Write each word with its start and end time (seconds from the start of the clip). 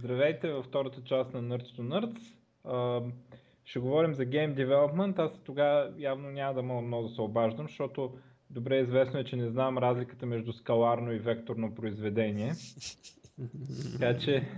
Здравейте 0.00 0.52
във 0.52 0.64
втората 0.64 1.02
част 1.04 1.34
на 1.34 1.42
Nerds 1.42 1.78
to 1.78 1.80
Nerds. 1.80 3.12
Ще 3.64 3.78
говорим 3.78 4.14
за 4.14 4.26
Game 4.26 4.54
Development. 4.54 5.18
Аз 5.18 5.42
тогава 5.44 5.92
явно 5.98 6.30
няма 6.30 6.54
да 6.54 6.62
мога 6.62 6.82
много 6.82 7.08
да 7.08 7.14
се 7.14 7.20
обаждам, 7.20 7.66
защото 7.66 8.18
добре 8.50 8.78
известно 8.78 9.20
е, 9.20 9.24
че 9.24 9.36
не 9.36 9.48
знам 9.48 9.78
разликата 9.78 10.26
между 10.26 10.52
скаларно 10.52 11.12
и 11.12 11.18
векторно 11.18 11.74
произведение. 11.74 12.52
така 13.92 14.18
че... 14.18 14.48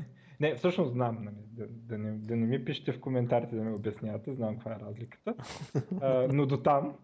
Не, 0.41 0.55
всъщност 0.55 0.93
знам, 0.93 1.19
нали, 1.25 1.37
да, 1.53 1.67
да, 1.69 1.99
не, 1.99 2.19
да 2.19 2.37
не 2.37 2.47
ми 2.47 2.65
пишете 2.65 2.93
в 2.93 3.01
коментарите 3.01 3.57
да 3.57 3.63
ми 3.63 3.75
обяснявате, 3.75 4.35
знам 4.35 4.55
каква 4.55 4.73
е 4.73 4.81
разликата. 4.81 5.35
Но 6.33 6.47
до 6.47 6.57
там. 6.57 6.97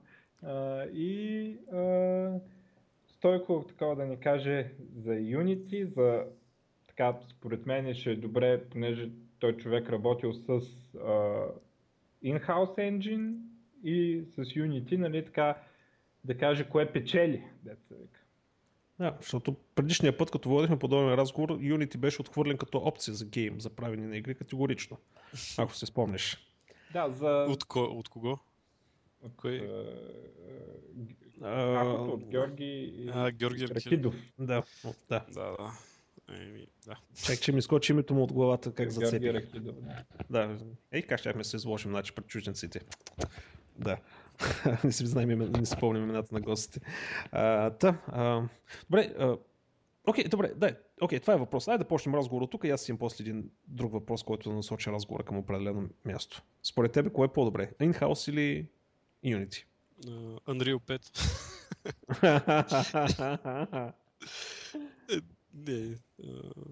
И 0.93 1.57
а, 1.73 2.41
Стойко 3.07 3.65
такова 3.69 3.97
да 3.97 4.07
ни 4.07 4.21
каже 4.21 4.71
за 4.97 5.11
Unity, 5.11 5.85
за 5.85 6.25
така, 6.99 7.19
според 7.29 7.67
мен 7.67 7.95
ще 7.95 8.11
е 8.11 8.17
добре, 8.17 8.65
понеже 8.71 9.11
той 9.39 9.57
човек 9.57 9.91
работил 9.91 10.33
с 10.33 10.47
uh, 10.47 11.51
in-house 12.25 12.79
engine 12.79 13.35
и 13.85 14.25
с 14.31 14.37
Unity, 14.37 14.97
нали 14.97 15.25
така, 15.25 15.59
да 16.25 16.39
каже 16.39 16.69
кое 16.69 16.93
печели, 16.93 17.45
деца 17.63 17.95
вика. 18.01 18.21
Да, 18.99 19.17
защото 19.21 19.57
предишния 19.75 20.17
път, 20.19 20.31
като 20.31 20.49
водихме 20.49 20.79
подобен 20.79 21.15
разговор, 21.15 21.51
Unity 21.51 21.97
беше 21.97 22.21
отхвърлен 22.21 22.57
като 22.57 22.79
опция 22.79 23.15
за 23.15 23.27
гейм, 23.27 23.61
за 23.61 23.71
правене 23.71 24.07
на 24.07 24.17
игри 24.17 24.35
категорично, 24.35 24.97
ако 25.59 25.75
се 25.75 25.87
спомнеш. 25.87 26.39
Да, 26.93 27.11
за... 27.11 27.47
От, 27.49 27.65
ко... 27.65 27.81
от 27.81 28.09
кого? 28.09 28.39
От 29.23 29.37
кой? 29.37 29.71
А, 31.43 31.85
от 31.85 32.25
Георги 32.25 33.07
а, 33.13 33.31
Георги 33.31 33.69
Ракидов. 33.69 34.15
Да, 34.39 34.63
да. 34.85 34.95
Да, 35.09 35.27
да. 35.35 35.57
Еми, 36.33 36.67
да. 36.87 36.97
Чак, 37.25 37.41
че 37.41 37.53
ми 37.53 37.63
скочи 37.63 37.93
името 37.93 38.15
му 38.15 38.23
от 38.23 38.33
главата, 38.33 38.73
как 38.73 38.91
зацепих. 38.91 39.61
Да. 39.61 39.73
Да, 40.31 40.59
ей, 40.93 41.03
как 41.03 41.21
щяхме 41.21 41.45
се 41.45 41.57
изложим, 41.57 41.91
значи, 41.91 42.15
пред 42.15 42.27
чужденците. 42.27 42.81
Да. 43.79 43.97
не 44.85 44.93
си 44.93 45.07
знаем, 45.07 45.39
не 45.39 45.67
си 45.67 45.73
спомням 45.73 46.03
имената 46.03 46.35
на 46.35 46.41
гостите. 46.41 46.81
А, 47.33 47.71
та, 47.71 48.03
а, 48.07 48.49
добре, 48.91 49.15
а, 49.19 49.37
Окей, 50.09 50.25
okay, 50.25 50.29
добре, 50.29 50.53
дай. 50.57 50.75
Окей, 51.01 51.19
okay, 51.19 51.23
това 51.23 51.35
е 51.35 51.37
въпрос. 51.37 51.69
Айде 51.69 51.85
да 51.85 51.89
почнем 51.89 52.15
разговора 52.15 52.47
тук 52.47 52.65
и 52.65 52.71
аз 52.71 52.89
имам 52.89 52.99
после 52.99 53.23
един 53.23 53.51
друг 53.67 53.93
въпрос, 53.93 54.23
който 54.23 54.49
да 54.49 54.55
насоча 54.57 54.93
разговора 54.93 55.25
към 55.25 55.39
определено 55.39 55.89
място. 56.05 56.43
Според 56.63 56.93
тебе, 56.93 57.11
кое 57.11 57.25
е 57.25 57.33
по-добре? 57.33 57.71
In-house 57.81 58.31
или 58.31 58.67
Unity? 59.25 59.65
Uh, 60.05 60.41
Unreal 60.41 60.79
5. 62.21 63.95
Е, 65.11 65.21
не. 65.55 65.97
Uh, 66.23 66.67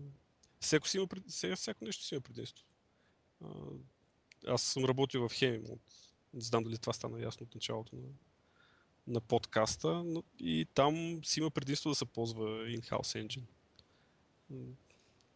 всяко, 0.61 0.89
си 0.89 0.97
има, 0.97 1.09
сега, 1.29 1.57
всяко 1.57 1.85
нещо 1.85 2.05
си 2.05 2.15
има 2.15 2.21
предимство. 2.21 2.65
Аз 4.47 4.63
съм 4.63 4.85
работил 4.85 5.29
в 5.29 5.35
Хемим. 5.35 5.65
От, 5.71 5.81
не 6.35 6.41
знам 6.41 6.65
дали 6.65 6.79
това 6.79 6.93
стана 6.93 7.23
ясно 7.23 7.45
от 7.45 7.55
началото 7.55 7.97
на, 7.97 8.09
на 9.07 9.21
подкаста, 9.21 10.05
но 10.05 10.23
и 10.39 10.67
там 10.75 11.25
си 11.25 11.41
има 11.41 11.51
предимство 11.51 11.91
да 11.91 11.95
се 11.95 12.05
ползва 12.05 12.45
in-house 12.45 13.27
engine. 13.27 13.47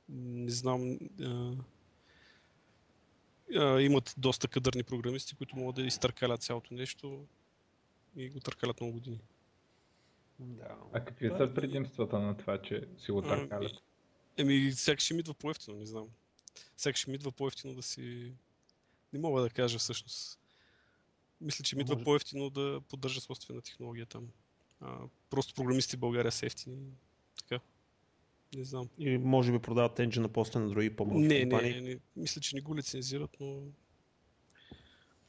Не 0.08 0.50
знам. 0.50 0.98
Uh, 0.98 1.58
Uh, 3.50 3.80
имат 3.80 4.14
доста 4.18 4.48
кадърни 4.48 4.82
програмисти, 4.82 5.34
които 5.34 5.56
могат 5.56 5.76
да 5.76 5.82
изтъркалят 5.82 6.42
цялото 6.42 6.74
нещо 6.74 7.26
и 8.16 8.28
го 8.28 8.40
търкалят 8.40 8.80
много 8.80 8.92
години. 8.92 9.20
Да. 10.38 10.76
А 10.92 11.04
какви 11.04 11.28
са 11.28 11.52
предимствата 11.54 12.18
на 12.18 12.36
това, 12.36 12.62
че 12.62 12.88
си 12.98 13.12
го 13.12 13.22
търкалят? 13.22 13.72
Еми, 14.36 14.70
всяка 14.70 15.00
ще 15.00 15.14
ми 15.14 15.20
идва 15.20 15.34
по-ефтино, 15.34 15.76
не 15.76 15.86
знам. 15.86 16.08
Всяка 16.76 16.96
ще 16.96 17.10
ми 17.10 17.14
идва 17.14 17.32
по-ефтино 17.32 17.74
да 17.74 17.82
си... 17.82 18.32
Не 19.12 19.18
мога 19.18 19.42
да 19.42 19.50
кажа 19.50 19.78
всъщност. 19.78 20.38
Мисля, 21.40 21.64
че 21.64 21.76
ми 21.76 21.82
идва 21.82 22.02
по-ефтино 22.02 22.50
да 22.50 22.80
поддържа 22.88 23.20
собствена 23.20 23.62
технология 23.62 24.06
там. 24.06 24.28
А, 24.80 24.98
просто 25.30 25.54
програмисти 25.54 25.96
в 25.96 26.00
България 26.00 26.32
са 26.32 26.46
ефтини. 26.46 26.76
Така. 27.36 27.60
Не 28.54 28.64
знам. 28.64 28.88
И 28.98 29.18
може 29.18 29.52
би 29.52 29.58
продават 29.58 29.98
енджина 29.98 30.28
после 30.28 30.60
на 30.60 30.68
други 30.68 30.96
по-малки 30.96 31.26
не, 31.26 31.40
компании. 31.40 31.74
Не, 31.74 31.80
не, 31.80 31.98
мисля, 32.16 32.40
че 32.40 32.56
не 32.56 32.60
го 32.60 32.76
лицензират, 32.76 33.36
но... 33.40 33.62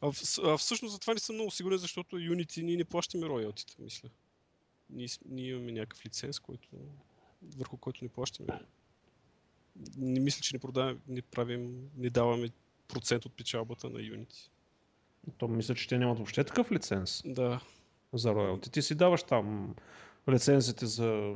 А, 0.01 0.11
а 0.43 0.57
всъщност 0.57 0.93
за 0.93 0.99
това 0.99 1.13
не 1.13 1.19
съм 1.19 1.35
много 1.35 1.51
сигурен, 1.51 1.77
защото 1.77 2.15
Unity 2.15 2.61
ние 2.61 2.77
не 2.77 2.85
плащаме 2.85 3.27
роялтите, 3.27 3.75
мисля. 3.79 4.09
Ние, 4.89 5.07
ние 5.25 5.49
имаме 5.49 5.71
някакъв 5.71 6.05
лиценз, 6.05 6.39
който, 6.39 6.69
върху 7.41 7.77
който 7.77 8.03
не 8.03 8.09
плащаме. 8.09 8.59
Не 9.97 10.19
мисля, 10.19 10.41
че 10.41 10.55
не, 10.55 10.59
продаваме, 10.59 10.99
не 11.07 11.21
правим, 11.21 11.89
не 11.97 12.09
даваме 12.09 12.49
процент 12.87 13.25
от 13.25 13.33
печалбата 13.33 13.89
на 13.89 13.99
Unity. 13.99 14.49
То 15.37 15.47
мисля, 15.47 15.75
че 15.75 15.87
те 15.87 15.97
нямат 15.97 16.17
въобще 16.17 16.43
такъв 16.43 16.71
лиценз. 16.71 17.21
Да. 17.25 17.61
За 18.13 18.35
роялти. 18.35 18.71
Ти 18.71 18.81
си 18.81 18.95
даваш 18.95 19.23
там 19.23 19.75
лицензите 20.29 20.85
за 20.85 21.35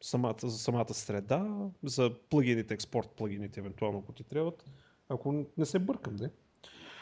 самата, 0.00 0.38
за 0.42 0.58
самата 0.58 0.94
среда, 0.94 1.70
за 1.82 2.14
плагините, 2.30 2.74
експорт 2.74 3.10
плагините, 3.10 3.60
евентуално, 3.60 3.98
ако 3.98 4.12
ти 4.12 4.24
трябват. 4.24 4.64
Ако 5.08 5.46
не 5.56 5.66
се 5.66 5.78
бъркам, 5.78 6.16
да. 6.16 6.30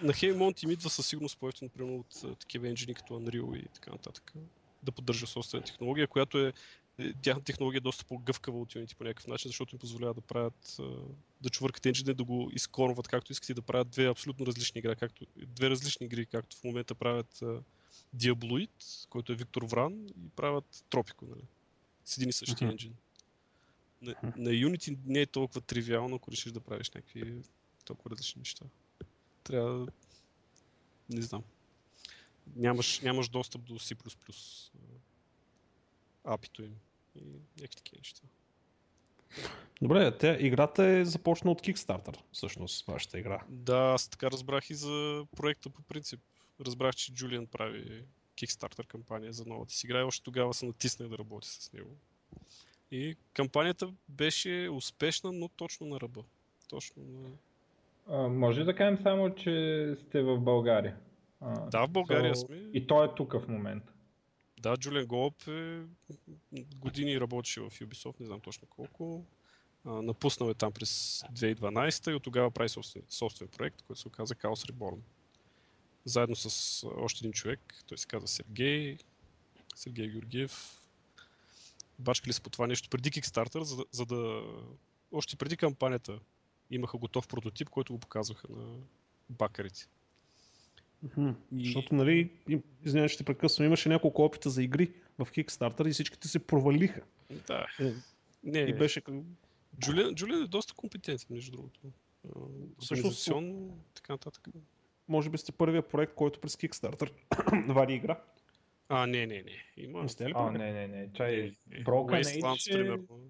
На 0.02 0.12
Heymont 0.12 0.64
им 0.64 0.70
идва 0.70 0.90
със 0.90 1.06
сигурност 1.06 1.38
по 1.38 1.50
например, 1.62 1.98
от 1.98 2.38
такива 2.38 2.68
енджини 2.68 2.94
като 2.94 3.14
Unreal 3.14 3.56
и 3.56 3.68
така 3.68 3.90
нататък. 3.90 4.34
Да 4.82 4.92
поддържа 4.92 5.26
собствена 5.26 5.64
технология, 5.64 6.06
която 6.06 6.38
е 6.38 6.52
тяхната 7.22 7.44
технология 7.44 7.78
е 7.78 7.80
доста 7.80 8.04
по-гъвкава 8.04 8.60
от 8.60 8.72
Unity 8.72 8.96
по 8.96 9.04
някакъв 9.04 9.26
начин, 9.26 9.48
защото 9.48 9.74
им 9.74 9.78
позволява 9.78 10.14
да 10.14 10.20
правят, 10.20 10.76
да 11.40 11.50
чувъркат 11.50 11.86
енджина, 11.86 12.14
да 12.14 12.24
го 12.24 12.50
изкорват 12.52 13.08
както 13.08 13.32
искат 13.32 13.48
и 13.48 13.54
да 13.54 13.62
правят 13.62 13.90
две 13.90 14.08
абсолютно 14.08 14.46
различни 14.46 14.78
игри, 14.78 14.96
както, 14.96 15.26
две 15.36 15.70
различни 15.70 16.06
игри, 16.06 16.26
както 16.26 16.56
в 16.56 16.64
момента 16.64 16.94
правят 16.94 17.42
Diabloid, 18.16 19.08
който 19.08 19.32
е 19.32 19.36
Виктор 19.36 19.62
Вран, 19.62 20.06
и 20.06 20.28
правят 20.36 20.84
Tropico, 20.90 21.28
нали? 21.28 21.42
с 22.04 22.16
един 22.16 22.28
и 22.28 22.32
същи 22.32 22.64
uh-huh. 22.64 22.70
енджин. 22.70 22.94
На, 24.02 24.14
на 24.22 24.50
Unity 24.50 24.98
не 25.06 25.20
е 25.20 25.26
толкова 25.26 25.60
тривиално, 25.60 26.16
ако 26.16 26.30
решиш 26.30 26.52
да 26.52 26.60
правиш 26.60 26.90
някакви 26.90 27.42
толкова 27.84 28.10
различни 28.10 28.38
неща. 28.38 28.64
Трябва 29.44 29.86
не 31.10 31.22
знам. 31.22 31.42
Нямаш, 32.56 33.00
нямаш 33.00 33.28
достъп 33.28 33.62
до 33.62 33.74
C++ 33.74 34.12
апито 36.24 36.62
им 36.62 36.76
и 37.20 37.60
някакви 37.60 37.76
такива 37.76 37.98
неща. 37.98 38.22
Добре, 39.82 40.18
тя, 40.18 40.36
играта 40.40 40.84
е 40.84 41.04
започна 41.04 41.50
от 41.50 41.62
Kickstarter, 41.62 42.16
всъщност, 42.32 42.86
вашата 42.86 43.18
игра. 43.18 43.42
Да, 43.48 43.78
аз 43.78 44.08
така 44.08 44.30
разбрах 44.30 44.70
и 44.70 44.74
за 44.74 45.24
проекта 45.36 45.70
по 45.70 45.82
принцип. 45.82 46.20
Разбрах, 46.60 46.94
че 46.94 47.14
Джулиан 47.14 47.46
прави 47.46 48.04
Kickstarter 48.36 48.86
кампания 48.86 49.32
за 49.32 49.44
новата 49.46 49.74
си 49.74 49.86
игра 49.86 50.00
и 50.00 50.02
още 50.02 50.24
тогава 50.24 50.54
се 50.54 50.66
натиснах 50.66 51.08
да 51.08 51.18
работи 51.18 51.48
с 51.48 51.72
него. 51.72 51.90
И 52.90 53.16
кампанията 53.32 53.92
беше 54.08 54.68
успешна, 54.72 55.32
но 55.32 55.48
точно 55.48 55.86
на 55.86 56.00
ръба. 56.00 56.24
Точно 56.68 57.02
на... 57.02 57.28
А, 58.08 58.28
може 58.28 58.64
да 58.64 58.76
кажем 58.76 58.98
само, 59.02 59.34
че 59.34 59.96
сте 60.06 60.22
в 60.22 60.40
България. 60.40 60.96
А, 61.40 61.60
да, 61.60 61.86
в 61.86 61.90
България 61.90 62.34
so... 62.34 62.46
сме. 62.46 62.56
И 62.56 62.86
той 62.86 63.06
е 63.06 63.14
тук 63.16 63.32
в 63.32 63.48
момента. 63.48 63.92
Да, 64.60 64.76
Джулиан 64.76 65.06
Голуб 65.06 65.48
е 65.48 65.82
години 66.76 67.20
работеше 67.20 67.60
в 67.60 67.70
Ubisoft, 67.70 68.20
не 68.20 68.26
знам 68.26 68.40
точно 68.40 68.68
колко. 68.68 69.24
А, 69.84 69.90
напуснал 69.90 70.50
е 70.50 70.54
там 70.54 70.72
през 70.72 71.24
2012 71.32 72.10
и 72.10 72.14
от 72.14 72.22
тогава 72.22 72.50
прави 72.50 72.68
собствен, 72.68 73.02
собствен 73.08 73.48
проект, 73.48 73.82
който 73.82 74.00
се 74.00 74.08
оказа 74.08 74.34
Chaos 74.34 74.72
Reborn. 74.72 74.98
Заедно 76.04 76.36
с 76.36 76.86
още 76.86 77.18
един 77.20 77.32
човек, 77.32 77.60
той 77.86 77.98
се 77.98 78.06
казва 78.06 78.28
Сергей, 78.28 78.98
Сергей 79.74 80.08
Георгиев. 80.08 80.80
Бачкали 81.98 82.32
се 82.32 82.40
по 82.40 82.50
това 82.50 82.66
нещо 82.66 82.90
преди 82.90 83.10
Kickstarter, 83.10 83.62
за, 83.62 83.84
за 83.92 84.06
да... 84.06 84.42
Още 85.12 85.36
преди 85.36 85.56
кампанията 85.56 86.18
имаха 86.70 86.98
готов 86.98 87.28
прототип, 87.28 87.68
който 87.68 87.92
го 87.92 87.98
показваха 87.98 88.46
на 88.50 88.76
бакарите. 89.30 89.88
Mm-hmm. 91.06 91.34
И... 91.52 91.64
Защото, 91.64 91.94
нали, 91.94 92.30
извинявай, 92.84 93.08
ще 93.08 93.24
прекъсвам, 93.24 93.66
имаше 93.66 93.88
няколко 93.88 94.24
опита 94.24 94.50
за 94.50 94.62
игри 94.62 94.92
в 95.18 95.26
Kickstarter 95.26 95.88
и 95.88 95.92
всичките 95.92 96.28
се 96.28 96.46
провалиха. 96.46 97.00
Да. 97.46 97.66
Е, 97.80 97.92
не, 98.44 98.58
и 98.58 98.74
беше... 98.74 99.02
Джулиан, 99.80 100.14
Джулиан 100.14 100.42
е 100.42 100.46
доста 100.46 100.74
компетентен, 100.74 101.26
между 101.30 101.52
другото. 101.52 101.80
Всъщност, 102.78 103.30
така 103.94 104.12
нататък. 104.12 104.48
Може 105.08 105.30
би 105.30 105.38
сте 105.38 105.52
първият 105.52 105.88
проект, 105.88 106.14
който 106.14 106.40
през 106.40 106.56
Kickstarter 106.56 107.12
вади 107.74 107.94
игра. 107.94 108.20
А, 108.88 109.06
не, 109.06 109.26
не, 109.26 109.42
не. 109.42 109.64
Има... 109.76 110.02
Не 110.02 110.08
сте 110.08 110.28
ли 110.28 110.32
а, 110.36 110.50
не, 110.50 110.72
не, 110.72 110.88
не. 110.88 111.12
Чай, 111.12 111.52
Broken 111.70 112.22
Wastelands, 112.22 112.72
примерно. 112.72 113.20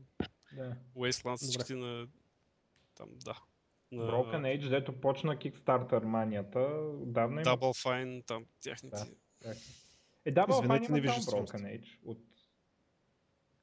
Да. 0.52 0.76
Wastelands, 0.96 1.36
всичките 1.36 1.74
на... 1.74 2.06
Там, 2.94 3.08
да. 3.24 3.42
Broken 3.92 4.42
Age, 4.42 4.68
дето 4.68 5.00
почна 5.00 5.36
Kickstarter 5.36 6.04
манията, 6.04 6.60
отдавна 7.02 7.40
има... 7.40 7.50
Double 7.50 7.86
Fine, 7.86 8.26
там, 8.26 8.46
тяхните... 8.60 8.96
Да, 9.42 9.54
е, 10.24 10.34
Double 10.34 10.66
Fine 10.66 10.98
има 10.98 11.12
там 11.12 11.22
Broken 11.22 11.80
Age. 11.80 11.98
От... 12.04 12.18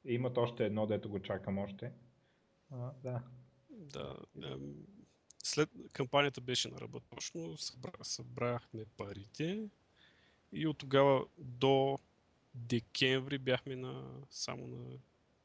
Имат 0.04 0.38
още 0.38 0.66
едно, 0.66 0.86
дето 0.86 1.08
го 1.08 1.20
чакам 1.22 1.58
още. 1.58 1.92
А, 2.70 2.90
да. 3.02 3.22
Да. 3.70 4.16
Ем... 4.42 4.74
след 5.42 5.70
кампанията 5.92 6.40
беше 6.40 6.68
на 6.68 6.80
работа 6.80 7.06
точно, 7.10 7.58
събра, 7.58 7.92
събрахме 8.02 8.84
парите 8.96 9.68
и 10.52 10.66
от 10.66 10.78
тогава 10.78 11.24
до 11.38 11.98
декември 12.54 13.38
бяхме 13.38 13.76
на, 13.76 14.04
само 14.30 14.66
на, 14.66 14.98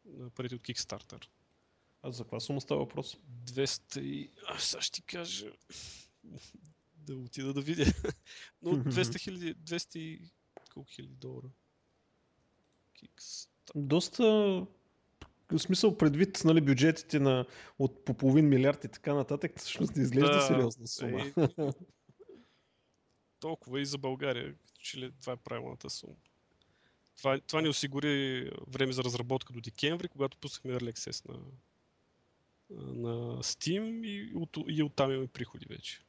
на 0.06 0.30
парите 0.30 0.56
от 0.56 0.62
Kickstarter. 0.62 1.28
А 2.04 2.12
за 2.12 2.24
каква 2.24 2.40
сума 2.40 2.62
става 2.62 2.80
въпрос? 2.80 3.18
200 3.46 4.00
и... 4.00 4.32
Аз 4.48 4.64
сега 4.64 4.82
ще 4.82 4.92
ти 4.92 5.02
кажа... 5.02 5.52
да 6.98 7.16
отида 7.16 7.54
да 7.54 7.62
видя. 7.62 7.86
Но 8.62 8.72
200 8.72 9.20
хиляди... 9.20 9.56
200 9.56 9.98
и... 9.98 10.32
колко 10.74 10.90
хиляди 10.90 11.16
долара? 11.16 11.50
Kickstarter. 13.00 13.72
Доста 13.76 14.24
в 15.52 15.60
смисъл 15.60 15.98
предвид 15.98 16.42
нали, 16.46 16.62
бюджетите 16.62 17.20
на 17.20 17.46
от 17.80 18.06
по 18.06 18.14
половин 18.14 18.50
милиард 18.50 18.84
и 18.84 18.88
така 18.88 19.14
нататък, 19.14 19.52
всъщност 19.58 19.96
не 19.96 20.04
изглежда 20.04 20.34
Да, 20.34 20.42
сериозна 20.42 20.88
сума. 20.88 21.34
Е, 21.38 21.48
толкова 23.40 23.82
и 23.82 23.86
за 23.86 23.98
България, 23.98 24.56
че 24.80 24.98
ли 24.98 25.12
това 25.22 25.34
е 25.34 25.38
правилната 25.38 25.90
сума. 25.90 26.16
Това, 27.18 27.40
това 27.40 27.62
ни 27.62 27.70
осигури 27.70 28.50
време 28.68 28.94
за 28.94 29.04
разработка 29.04 29.54
до 29.54 29.62
декември, 29.62 30.08
когато 30.08 30.38
пуснахме 30.38 30.72
Early 30.72 30.94
Access 30.94 31.30
на, 31.30 31.40
на 32.70 33.44
Steam 33.44 34.08
и, 34.08 34.36
от, 34.36 34.58
и 34.68 34.84
оттам 34.84 35.12
имаме 35.12 35.28
приходи 35.28 35.66
вече. 35.70 36.02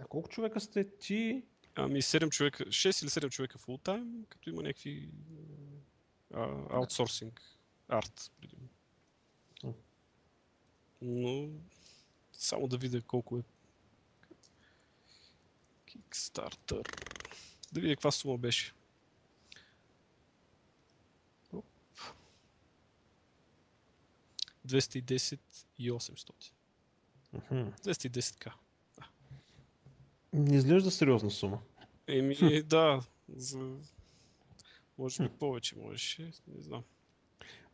А 0.00 0.04
колко 0.04 0.28
човека 0.28 0.60
сте 0.60 0.96
ти? 0.98 1.42
Ами 1.74 2.02
7 2.02 2.30
човека, 2.30 2.64
6 2.64 3.02
или 3.02 3.10
7 3.10 3.30
човека 3.30 3.58
full 3.58 3.80
time, 3.82 4.26
като 4.28 4.50
има 4.50 4.62
някакви 4.62 5.10
аутсорсинг 6.70 7.42
арт. 7.88 8.32
предимно. 8.40 8.68
Но 11.02 11.48
само 12.32 12.68
да 12.68 12.76
видя 12.76 13.02
колко 13.02 13.38
е 13.38 13.42
Kickstarter. 15.86 17.02
Да 17.72 17.80
видя 17.80 17.94
каква 17.94 18.10
сума 18.10 18.38
беше. 18.38 18.72
210 24.66 25.38
и 25.78 25.90
800. 25.90 26.52
Мгм. 27.32 27.70
210к. 27.84 28.52
Не 30.32 30.56
изглежда 30.56 30.90
сериозна 30.90 31.30
сума. 31.30 31.58
Еми, 32.06 32.62
да, 32.66 33.00
за... 33.36 33.76
Може 34.98 35.22
би 35.22 35.28
повече 35.28 35.78
можеше, 35.78 36.22
не 36.46 36.62
знам. 36.62 36.82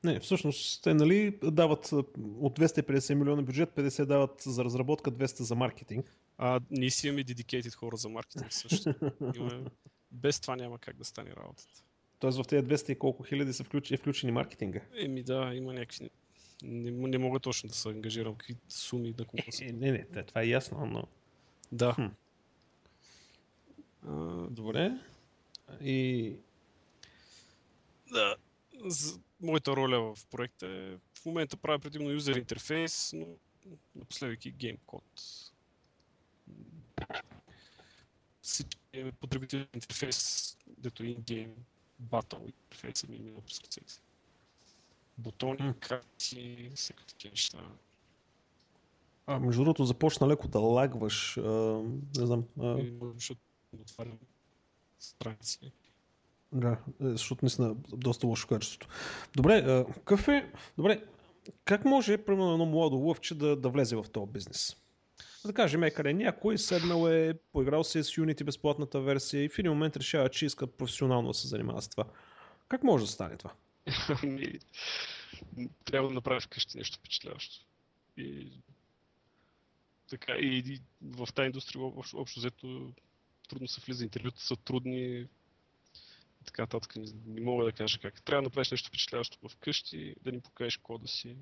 Не, 0.04 0.20
всъщност 0.20 0.82
те 0.82 0.94
нали 0.94 1.38
дават 1.42 1.92
от 1.92 2.58
250 2.58 3.14
милиона 3.14 3.42
бюджет, 3.42 3.70
50 3.70 4.04
дават 4.04 4.42
за 4.46 4.64
разработка, 4.64 5.10
200 5.10 5.42
за 5.42 5.54
маркетинг. 5.54 6.16
А 6.38 6.60
ние 6.70 6.90
си 6.90 7.08
имаме 7.08 7.24
dedicated 7.24 7.74
хора 7.74 7.96
за 7.96 8.08
маркетинг 8.08 8.52
също. 8.52 8.94
Имаме... 9.36 9.64
Без 10.10 10.40
това 10.40 10.56
няма 10.56 10.78
как 10.78 10.96
да 10.96 11.04
стане 11.04 11.30
работата. 11.30 11.84
Тоест 12.18 12.38
в 12.38 12.48
тези 12.48 12.66
200 12.66 12.90
и 12.90 12.98
колко 12.98 13.22
хиляди 13.22 13.52
са 13.52 13.64
включени, 13.64 13.94
е 13.94 13.98
включен 13.98 14.28
и 14.28 14.32
маркетинга. 14.32 14.80
Еми 14.96 15.22
да, 15.22 15.52
има 15.54 15.72
някакви... 15.72 16.10
Не, 16.62 16.90
не 16.90 17.18
мога 17.18 17.40
точно 17.40 17.68
да 17.68 17.74
се 17.74 17.88
ангажирам 17.88 18.34
какви 18.34 18.56
суми 18.68 19.12
да 19.12 19.24
колко 19.24 19.52
са. 19.52 19.64
Е, 19.64 19.72
не, 19.72 19.92
не, 19.92 20.24
това 20.24 20.42
е 20.42 20.46
ясно, 20.46 20.86
но... 20.86 21.08
Да. 21.72 21.94
Хм. 21.94 22.06
А, 24.06 24.46
Добре. 24.50 24.98
И... 25.80 26.36
да. 28.12 28.36
За 28.84 29.20
моята 29.40 29.76
роля 29.76 30.14
в 30.14 30.26
проекта 30.26 30.66
е 30.66 30.96
в 31.18 31.26
момента 31.26 31.56
правя 31.56 31.78
предимно 31.78 32.10
юзер 32.10 32.36
интерфейс, 32.36 33.12
но 33.12 33.26
напоследък 33.94 34.46
и 34.46 34.50
гейм 34.50 34.76
код. 34.86 35.04
Всички 38.42 38.78
потребителен 39.20 39.68
интерфейс, 39.74 40.56
дето 40.78 41.04
и 41.04 41.14
гейм 41.14 41.54
батъл 41.98 42.46
интерфейса 42.46 43.06
ми 43.08 43.18
мина 43.18 43.40
през 43.40 43.60
ръцете. 43.60 44.01
Бутони, 45.18 45.74
карти, 45.80 46.70
всякакви 46.74 47.28
неща. 47.30 47.58
А, 49.26 49.38
между 49.38 49.64
другото, 49.64 49.84
започна 49.84 50.28
леко 50.28 50.48
да 50.48 50.58
лагваш. 50.58 51.36
А, 51.36 51.42
не 52.16 52.26
знам. 52.26 52.44
А, 52.60 52.78
И, 52.78 52.98
Защото 53.14 53.40
отварям 53.80 54.18
страници. 54.98 55.72
да, 56.52 56.70
е, 57.00 57.08
защото 57.08 57.44
наистина 57.44 57.74
доста 57.92 58.26
лошо 58.26 58.48
качеството. 58.48 58.88
Добре, 59.36 59.84
какъв 59.94 60.28
е... 60.28 60.52
Добре, 60.76 61.04
как 61.64 61.84
може, 61.84 62.18
примерно, 62.18 62.52
едно 62.52 62.66
младо 62.66 62.96
лъвче 62.96 63.34
да, 63.34 63.56
да 63.56 63.68
влезе 63.68 63.96
в 63.96 64.04
този 64.12 64.32
бизнес? 64.32 64.76
Да 65.46 65.52
кажем, 65.52 65.82
е 65.82 65.90
къде 65.90 66.12
някой 66.12 66.58
седнал 66.58 67.08
е, 67.08 67.34
поиграл 67.52 67.84
се 67.84 68.02
с 68.02 68.10
Unity 68.10 68.44
безплатната 68.44 69.00
версия 69.00 69.44
и 69.44 69.48
в 69.48 69.58
един 69.58 69.72
момент 69.72 69.96
решава, 69.96 70.28
че 70.28 70.46
иска 70.46 70.66
професионално 70.66 71.28
да 71.28 71.34
се 71.34 71.48
занимава 71.48 71.82
с 71.82 71.88
това. 71.88 72.04
Как 72.68 72.82
може 72.82 73.04
да 73.04 73.10
стане 73.10 73.36
това? 73.36 73.50
Трябва 75.84 76.08
да 76.08 76.14
направиш 76.14 76.44
вкъщи 76.44 76.78
нещо 76.78 76.98
впечатляващо. 76.98 77.66
И 78.16 78.52
така, 80.08 80.32
и, 80.32 80.58
и 80.58 80.80
в 81.02 81.28
тази 81.34 81.46
индустрия 81.46 81.84
общо, 81.84 82.18
общо 82.18 82.40
взето 82.40 82.92
трудно 83.48 83.68
се 83.68 83.80
влиза, 83.80 84.04
интервюта 84.04 84.40
са 84.40 84.56
трудни 84.56 85.26
и 86.42 86.44
така 86.44 86.62
нататък. 86.62 86.96
Не, 86.96 87.04
не 87.26 87.40
мога 87.40 87.64
да 87.64 87.72
кажа 87.72 87.98
как. 87.98 88.22
Трябва 88.22 88.42
да 88.42 88.46
направиш 88.46 88.70
нещо 88.70 88.88
впечатляващо 88.88 89.48
вкъщи, 89.48 90.14
да 90.20 90.32
ни 90.32 90.40
покажеш 90.40 90.76
кода 90.76 91.08
си. 91.08 91.36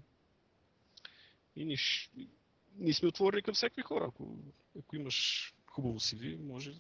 И 1.57 1.65
ни, 1.65 1.77
ш- 1.77 2.11
ние 2.77 2.93
сме 2.93 3.09
отворени 3.09 3.43
към 3.43 3.55
всякакви 3.55 3.83
хора. 3.83 4.05
Ако, 4.09 4.39
ако 4.79 4.97
имаш 4.97 5.55
хубаво 5.67 6.01
CV, 6.01 6.37
може 6.37 6.73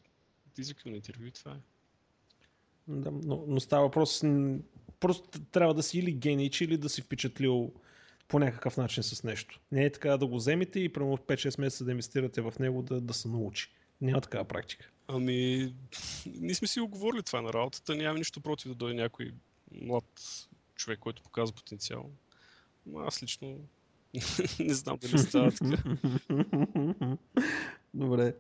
да 0.54 0.60
извикаме 0.62 0.90
на 0.90 0.96
интервю 0.96 1.24
и 1.24 1.32
това 1.32 1.52
е. 1.52 1.60
Да, 2.88 3.10
но, 3.10 3.44
но 3.46 3.60
става 3.60 3.82
въпрос, 3.82 4.22
просто 5.00 5.40
трябва 5.40 5.74
да 5.74 5.82
си 5.82 5.98
или 5.98 6.12
генич, 6.12 6.60
или 6.60 6.76
да 6.76 6.88
си 6.88 7.02
впечатлил 7.02 7.72
по 8.28 8.38
някакъв 8.38 8.76
начин 8.76 9.02
с 9.02 9.24
нещо. 9.24 9.60
Не 9.72 9.84
е 9.84 9.92
така 9.92 10.16
да 10.16 10.26
го 10.26 10.36
вземете 10.36 10.80
и 10.80 10.92
прямо 10.92 11.16
в 11.16 11.20
5-6 11.20 11.60
месеца 11.60 11.84
да 11.84 11.90
инвестирате 11.90 12.40
в 12.40 12.54
него 12.60 12.82
да, 12.82 13.00
да 13.00 13.14
се 13.14 13.28
научи. 13.28 13.70
Няма 14.00 14.20
такава 14.20 14.44
практика. 14.44 14.90
Ами, 15.08 15.74
ние 16.26 16.54
сме 16.54 16.68
си 16.68 16.80
оговорили 16.80 17.22
това 17.22 17.42
на 17.42 17.52
работата. 17.52 17.94
Нямам 17.94 18.16
нищо 18.16 18.40
против 18.40 18.68
да 18.68 18.74
дойде 18.74 19.02
някой 19.02 19.32
млад 19.72 20.22
човек, 20.74 20.98
който 20.98 21.22
показва 21.22 21.56
потенциал. 21.56 22.10
Но 22.86 22.98
аз 22.98 23.22
лично 23.22 23.58
не 24.58 24.74
знам 24.74 24.98
дали 25.02 25.18
става 25.18 25.52
така. 25.52 25.96
Добре. 27.94 28.34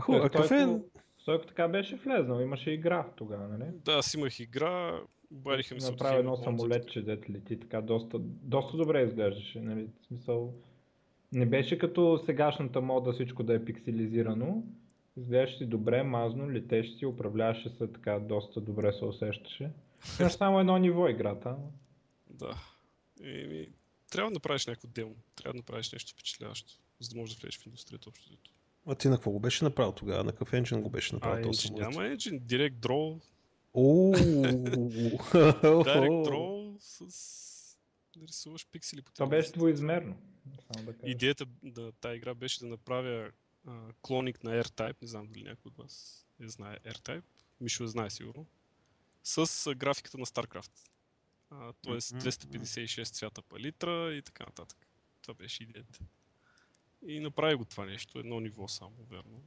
Хубаво, 0.00 0.24
а 0.24 0.30
какъв 0.30 0.50
е... 0.50 0.78
Стойко 1.28 1.46
така 1.46 1.68
беше 1.68 1.96
влезнал, 1.96 2.40
имаше 2.40 2.70
игра 2.70 3.06
тогава, 3.16 3.48
нали? 3.48 3.70
Да, 3.84 3.92
аз 3.92 4.14
имах 4.14 4.40
игра, 4.40 5.00
обадиха 5.32 5.74
ми 5.74 5.80
се 5.80 5.90
Направи 5.90 6.18
едно 6.18 6.36
самолетче, 6.36 7.02
дето 7.02 7.32
лети, 7.32 7.60
така 7.60 7.80
доста, 7.80 8.18
доста 8.18 8.76
добре 8.76 9.02
изглеждаше, 9.02 9.60
нали? 9.60 9.88
В 10.02 10.06
смисъл, 10.06 10.54
не 11.32 11.46
беше 11.46 11.78
като 11.78 12.22
сегашната 12.26 12.80
мода 12.80 13.12
всичко 13.12 13.42
да 13.42 13.54
е 13.54 13.64
пикселизирано. 13.64 14.62
Изглеждаше 15.16 15.58
си 15.58 15.66
добре, 15.66 16.02
мазно, 16.02 16.50
летеше 16.50 16.92
си, 16.92 17.06
управляваше 17.06 17.68
се 17.68 17.92
така, 17.92 18.18
доста 18.18 18.60
добре 18.60 18.92
се 18.92 19.04
усещаше. 19.04 19.70
Имаш 20.20 20.32
само 20.32 20.60
едно 20.60 20.78
ниво 20.78 21.08
играта. 21.08 21.56
Да. 22.30 22.54
Еми, 23.22 23.68
трябва 24.10 24.30
да 24.30 24.34
направиш 24.34 24.66
някакво 24.66 24.88
демо. 24.88 25.14
Трябва 25.36 25.52
да 25.52 25.58
направиш 25.58 25.92
нещо 25.92 26.12
впечатляващо, 26.12 26.72
за 27.00 27.10
да 27.10 27.20
можеш 27.20 27.36
да 27.36 27.40
влезеш 27.40 27.60
в 27.60 27.66
индустрията 27.66 28.08
общо. 28.08 28.30
А 28.88 28.94
ти 28.94 29.08
на 29.08 29.16
какво 29.16 29.30
го 29.30 29.40
беше 29.40 29.64
направил 29.64 29.92
тогава? 29.92 30.24
На 30.24 30.32
какъв 30.32 30.52
енджин 30.52 30.82
го 30.82 30.90
беше 30.90 31.14
А, 31.14 31.16
направил 31.16 31.44
този 31.44 31.66
самолет? 31.66 31.88
няма 31.88 32.08
Direct 32.16 32.74
Draw, 32.74 33.20
Ооо! 33.74 34.12
Direct 35.84 36.28
Draw 36.28 36.76
с... 36.78 37.78
рисуваш 38.26 38.66
пиксели 38.72 39.02
по 39.02 39.12
Това 39.12 39.26
беше 39.26 39.52
двоизмерно. 39.52 40.16
Да. 40.46 40.94
Идеята 41.04 41.46
на 41.62 41.92
тази 41.92 42.16
игра 42.16 42.34
беше 42.34 42.60
да 42.60 42.66
направя 42.66 43.30
а, 43.66 43.72
клоник 44.02 44.44
на 44.44 44.50
R-Type, 44.50 44.96
не 45.02 45.08
знам 45.08 45.26
дали 45.26 45.44
някой 45.44 45.68
от 45.68 45.76
вас 45.76 46.24
не 46.40 46.48
знае 46.48 46.78
R-Type, 46.78 47.22
Мишо 47.60 47.86
знае 47.86 48.10
сигурно, 48.10 48.46
с 49.24 49.66
а, 49.66 49.74
графиката 49.74 50.18
на 50.18 50.26
StarCraft. 50.26 50.70
А, 51.50 51.72
тоест 51.72 52.14
Мгм. 52.14 52.20
256 52.20 53.04
цвята 53.04 53.42
палитра 53.42 54.14
и 54.14 54.22
така 54.22 54.44
нататък. 54.44 54.86
Това 55.22 55.34
беше 55.34 55.62
идеята. 55.62 55.98
И 57.06 57.20
направи 57.20 57.54
го 57.54 57.64
това 57.64 57.86
нещо, 57.86 58.18
едно 58.18 58.40
ниво 58.40 58.68
само, 58.68 58.96
верно. 59.10 59.42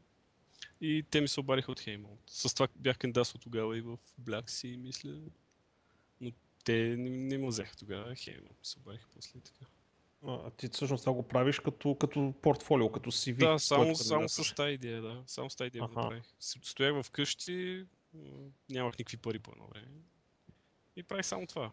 И 0.82 1.04
те 1.10 1.22
ми 1.22 1.28
се 1.28 1.40
обадиха 1.40 1.72
от 1.72 1.80
Хеймонт. 1.80 2.22
С 2.28 2.54
това 2.54 2.68
бях 2.76 2.98
кандидатствал 2.98 3.40
тогава 3.40 3.78
и 3.78 3.82
в 3.82 3.98
Sea, 4.20 4.78
мисля. 4.78 5.22
Но 6.22 6.32
те 6.64 6.96
не, 6.98 7.10
не 7.10 7.38
ме 7.38 7.48
взеха 7.48 7.76
тогава. 7.76 8.16
Хеймонт 8.16 8.58
се 8.64 8.80
обадиха 8.80 9.08
после 9.14 9.40
така. 9.40 9.66
А 10.28 10.52
ти 10.52 10.68
всъщност 10.68 11.04
това 11.04 11.14
го 11.14 11.28
правиш 11.28 11.60
като, 11.60 11.96
като 11.96 12.34
портфолио, 12.42 12.92
като 12.92 13.12
CV. 13.12 13.38
Да, 13.38 13.60
само, 13.60 13.96
само 13.96 14.30
с 14.30 14.56
тази 14.56 14.74
идея, 14.74 15.02
да. 15.02 15.24
Само 15.28 15.50
с 15.50 15.56
тази 15.56 15.68
идея 15.68 15.82
го 15.82 15.92
Аха. 15.92 16.02
направих. 16.02 16.24
Стоях 16.40 17.06
вкъщи, 17.06 17.86
нямах 18.70 18.98
никакви 18.98 19.18
пари 19.18 19.40
по 19.40 19.52
едно 19.52 19.68
време. 19.68 19.88
И 20.96 21.04
правих 21.04 21.26
само 21.26 21.48
това. 21.48 21.72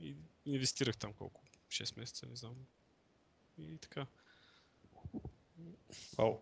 И 0.00 0.16
инвестирах 0.46 0.96
там 0.96 1.12
колко? 1.12 1.42
6 1.68 1.98
месеца, 1.98 2.26
не 2.26 2.36
знам. 2.36 2.54
И 3.58 3.78
така. 3.78 4.06
Ау. 6.18 6.34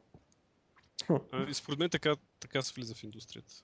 А, 1.33 1.51
И 1.51 1.55
според 1.55 1.79
мен 1.79 1.91
така, 1.91 2.17
така 2.41 2.63
се 2.63 2.73
влиза 2.75 2.95
в 2.95 3.05
индустрията. 3.05 3.55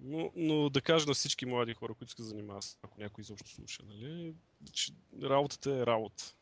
Но, 0.00 0.32
но 0.36 0.70
да 0.70 0.80
кажа 0.80 1.06
на 1.06 1.14
всички 1.14 1.46
млади 1.46 1.74
хора, 1.74 1.94
които 1.94 2.12
се 2.12 2.22
занимават, 2.22 2.78
ако 2.82 3.00
някой 3.00 3.22
изобщо 3.22 3.50
слуша, 3.50 3.82
нали, 3.86 4.34
че 4.72 4.92
работата 5.22 5.70
е 5.70 5.86
работа. 5.86 6.34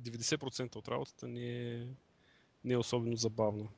90% 0.00 0.76
от 0.76 0.88
работата 0.88 1.28
не 1.28 1.74
е, 1.74 1.86
не 2.64 2.74
е 2.74 2.78
особено 2.78 3.16
забавна. 3.16 3.68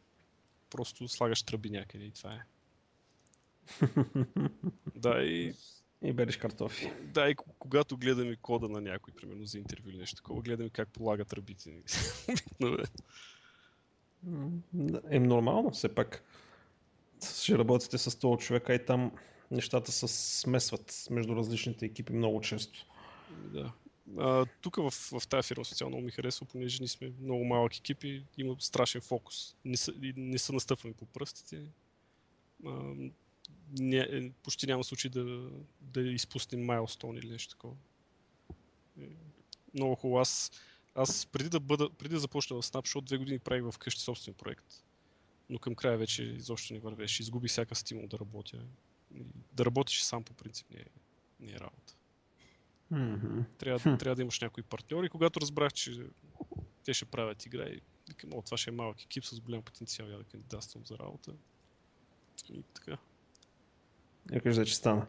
Просто 0.70 1.08
слагаш 1.08 1.42
тръби 1.42 1.70
някъде 1.70 2.04
и 2.04 2.10
това 2.12 2.34
е. 2.34 2.42
Да, 4.96 5.22
и, 5.22 5.54
И 6.02 6.12
береш 6.12 6.36
картофи. 6.36 6.92
да, 7.02 7.30
и 7.30 7.34
ко- 7.34 7.54
когато 7.58 7.96
гледаме 7.96 8.36
кода 8.36 8.68
на 8.68 8.80
някой, 8.80 9.14
примерно 9.14 9.46
за 9.46 9.58
интервю 9.58 9.90
или 9.90 9.98
нещо 9.98 10.16
такова, 10.16 10.42
гледаме 10.42 10.70
как 10.70 10.88
полага 10.88 11.24
тръбите. 11.24 11.82
Е. 14.24 14.30
Да, 14.74 15.20
нормално, 15.20 15.70
все 15.70 15.94
пак. 15.94 16.24
Ще 17.42 17.58
работите 17.58 17.98
с 17.98 18.18
този 18.18 18.46
човека 18.46 18.74
и 18.74 18.84
там 18.84 19.12
нещата 19.50 19.92
се 19.92 20.08
смесват 20.08 21.06
между 21.10 21.36
различните 21.36 21.86
екипи 21.86 22.12
много 22.12 22.40
често. 22.40 22.86
Да. 23.30 23.72
А, 24.18 24.46
тук 24.60 24.76
в, 24.76 24.90
в 24.90 25.28
тази 25.28 25.48
фирма 25.48 25.64
много 25.86 26.02
ми 26.02 26.10
харесва, 26.10 26.46
понеже 26.46 26.78
ние 26.80 26.88
сме 26.88 27.12
много 27.20 27.44
малък 27.44 27.76
екип 27.76 28.04
и 28.04 28.24
има 28.38 28.56
страшен 28.58 29.00
фокус. 29.00 29.56
Не 29.64 29.76
са, 29.76 29.92
не 30.16 30.38
са 30.38 30.52
настъпвани 30.52 30.94
по 30.94 31.06
пръстите. 31.06 31.62
А, 32.66 32.94
не, 33.78 34.30
почти 34.42 34.66
няма 34.66 34.84
случай 34.84 35.10
да, 35.10 35.50
да 35.80 36.00
изпуснем 36.00 36.64
майлстон 36.64 37.16
или 37.16 37.30
нещо 37.30 37.50
такова. 37.50 37.74
Е, 39.00 39.04
Много 39.74 39.94
хубаво. 39.94 40.20
Аз, 40.20 40.50
аз 40.96 41.26
преди 41.26 41.48
да, 41.48 41.60
бъда, 41.60 41.90
преди 41.90 42.14
да 42.14 42.20
започна 42.20 42.56
в 42.56 42.64
Snapshot, 42.64 43.04
две 43.04 43.16
години 43.18 43.38
правих 43.38 43.72
в 43.72 43.78
къщи 43.78 44.00
собствен 44.00 44.34
проект. 44.34 44.84
Но 45.50 45.58
към 45.58 45.74
края 45.74 45.98
вече 45.98 46.22
изобщо 46.22 46.74
не 46.74 46.80
вървеше. 46.80 47.22
Изгубих 47.22 47.50
всяка 47.50 47.74
стимул 47.74 48.06
да 48.06 48.18
работя. 48.18 48.58
И 49.14 49.22
Да 49.52 49.64
работиш 49.64 50.02
сам 50.02 50.24
по 50.24 50.34
принцип 50.34 50.66
не 50.70 50.80
е, 50.80 50.84
не 51.40 51.52
е 51.52 51.60
работа. 51.60 51.94
Мгм. 52.90 53.40
Трябва, 53.58 53.98
трябва 53.98 54.16
да 54.16 54.22
имаш 54.22 54.40
някой 54.40 54.62
партньор 54.62 55.04
и 55.04 55.08
когато 55.08 55.40
разбрах, 55.40 55.72
че 55.72 56.06
те 56.84 56.94
ще 56.94 57.04
правят 57.04 57.46
игра 57.46 57.68
и 57.68 57.80
викам, 58.08 58.30
о, 58.34 58.42
това 58.42 58.56
ще 58.56 58.70
е 58.70 58.72
малък 58.72 59.02
екип 59.02 59.24
с 59.24 59.40
голям 59.40 59.62
потенциал, 59.62 60.06
я 60.06 60.18
да 60.18 60.24
кандидатствам 60.24 60.86
за 60.86 60.98
работа. 60.98 61.32
И 62.50 62.62
така. 62.74 62.98
Я 64.32 64.40
кажа, 64.40 64.64
че 64.64 64.76
стана. 64.76 65.06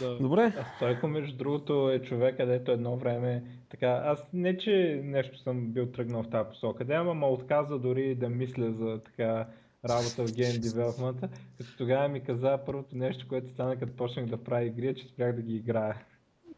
Да. 0.00 0.18
Добре. 0.18 0.52
А 0.58 0.76
Стойко, 0.76 1.08
между 1.08 1.36
другото, 1.36 1.90
е 1.90 2.02
човек, 2.02 2.36
където 2.36 2.70
едно 2.70 2.96
време, 2.96 3.44
така, 3.68 4.02
аз 4.04 4.26
не, 4.32 4.58
че 4.58 5.00
нещо 5.04 5.38
съм 5.38 5.72
бил 5.72 5.86
тръгнал 5.86 6.22
в 6.22 6.30
тази 6.30 6.48
посока, 6.48 6.84
да, 6.84 6.94
ама 6.94 7.14
ме 7.14 7.26
отказа 7.26 7.78
дори 7.78 8.14
да 8.14 8.28
мисля 8.28 8.72
за 8.72 9.00
така 9.04 9.48
работа 9.88 10.26
в 10.26 10.34
гейм 10.34 10.60
девелопмента, 10.60 11.28
като 11.58 11.76
тогава 11.76 12.08
ми 12.08 12.24
каза 12.24 12.58
първото 12.66 12.96
нещо, 12.96 13.28
което 13.28 13.52
стана 13.52 13.78
като 13.78 13.96
почнах 13.96 14.26
да 14.26 14.44
правя 14.44 14.64
игри, 14.64 14.86
е, 14.88 14.94
че 14.94 15.08
спрях 15.08 15.36
да 15.36 15.42
ги 15.42 15.56
играя. 15.56 16.04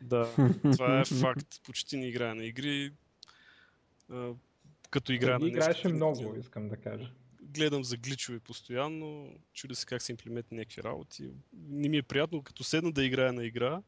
да, 0.02 0.28
това 0.72 1.00
е 1.00 1.04
факт. 1.04 1.46
Почти 1.66 1.96
не 1.96 2.06
играя 2.06 2.34
на 2.34 2.44
игри. 2.44 2.92
А, 4.12 4.30
като 4.90 5.12
играя 5.12 5.34
на 5.34 5.40
Преди 5.40 5.52
нещо. 5.52 5.70
играеше 5.70 5.88
много, 5.88 6.34
искам 6.40 6.68
да 6.68 6.76
кажа. 6.76 7.10
Гледам 7.48 7.84
за 7.84 7.96
гличове 7.96 8.40
постоянно, 8.40 9.34
чудя 9.54 9.76
се 9.76 9.86
как 9.86 10.02
се 10.02 10.12
имплементни 10.12 10.56
някакви 10.56 10.82
работи. 10.82 11.30
Не 11.52 11.88
ми 11.88 11.96
е 11.96 12.02
приятно, 12.02 12.42
като 12.42 12.64
седна 12.64 12.92
да 12.92 13.04
играя 13.04 13.32
на 13.32 13.44
игра 13.44 13.82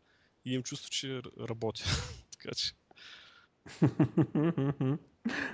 и 0.44 0.52
имам 0.52 0.62
чувство, 0.62 0.90
че 0.90 1.22
работя. 1.40 1.84
така 2.32 2.54
че. 2.54 2.72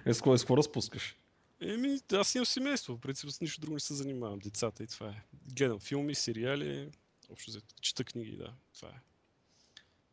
Е, 0.07 0.15
с 0.15 0.21
какво 0.23 0.57
разпускаш? 0.57 1.17
Еми, 1.61 1.99
аз 2.13 2.35
имам 2.35 2.47
семейство. 2.47 2.97
В 2.97 3.01
принцип 3.01 3.31
с 3.31 3.41
нищо 3.41 3.61
друго 3.61 3.75
не 3.75 3.81
се 3.81 3.95
занимавам. 3.95 4.39
Децата 4.39 4.83
и 4.83 4.87
това 4.87 5.09
е. 5.09 5.23
Гледам 5.57 5.81
филми, 5.81 6.15
сериали, 6.15 6.91
общо 7.29 7.51
взето. 7.51 7.75
Чета 7.81 8.05
книги, 8.05 8.37
да. 8.37 8.55
Това 8.75 8.89
е. 8.89 9.01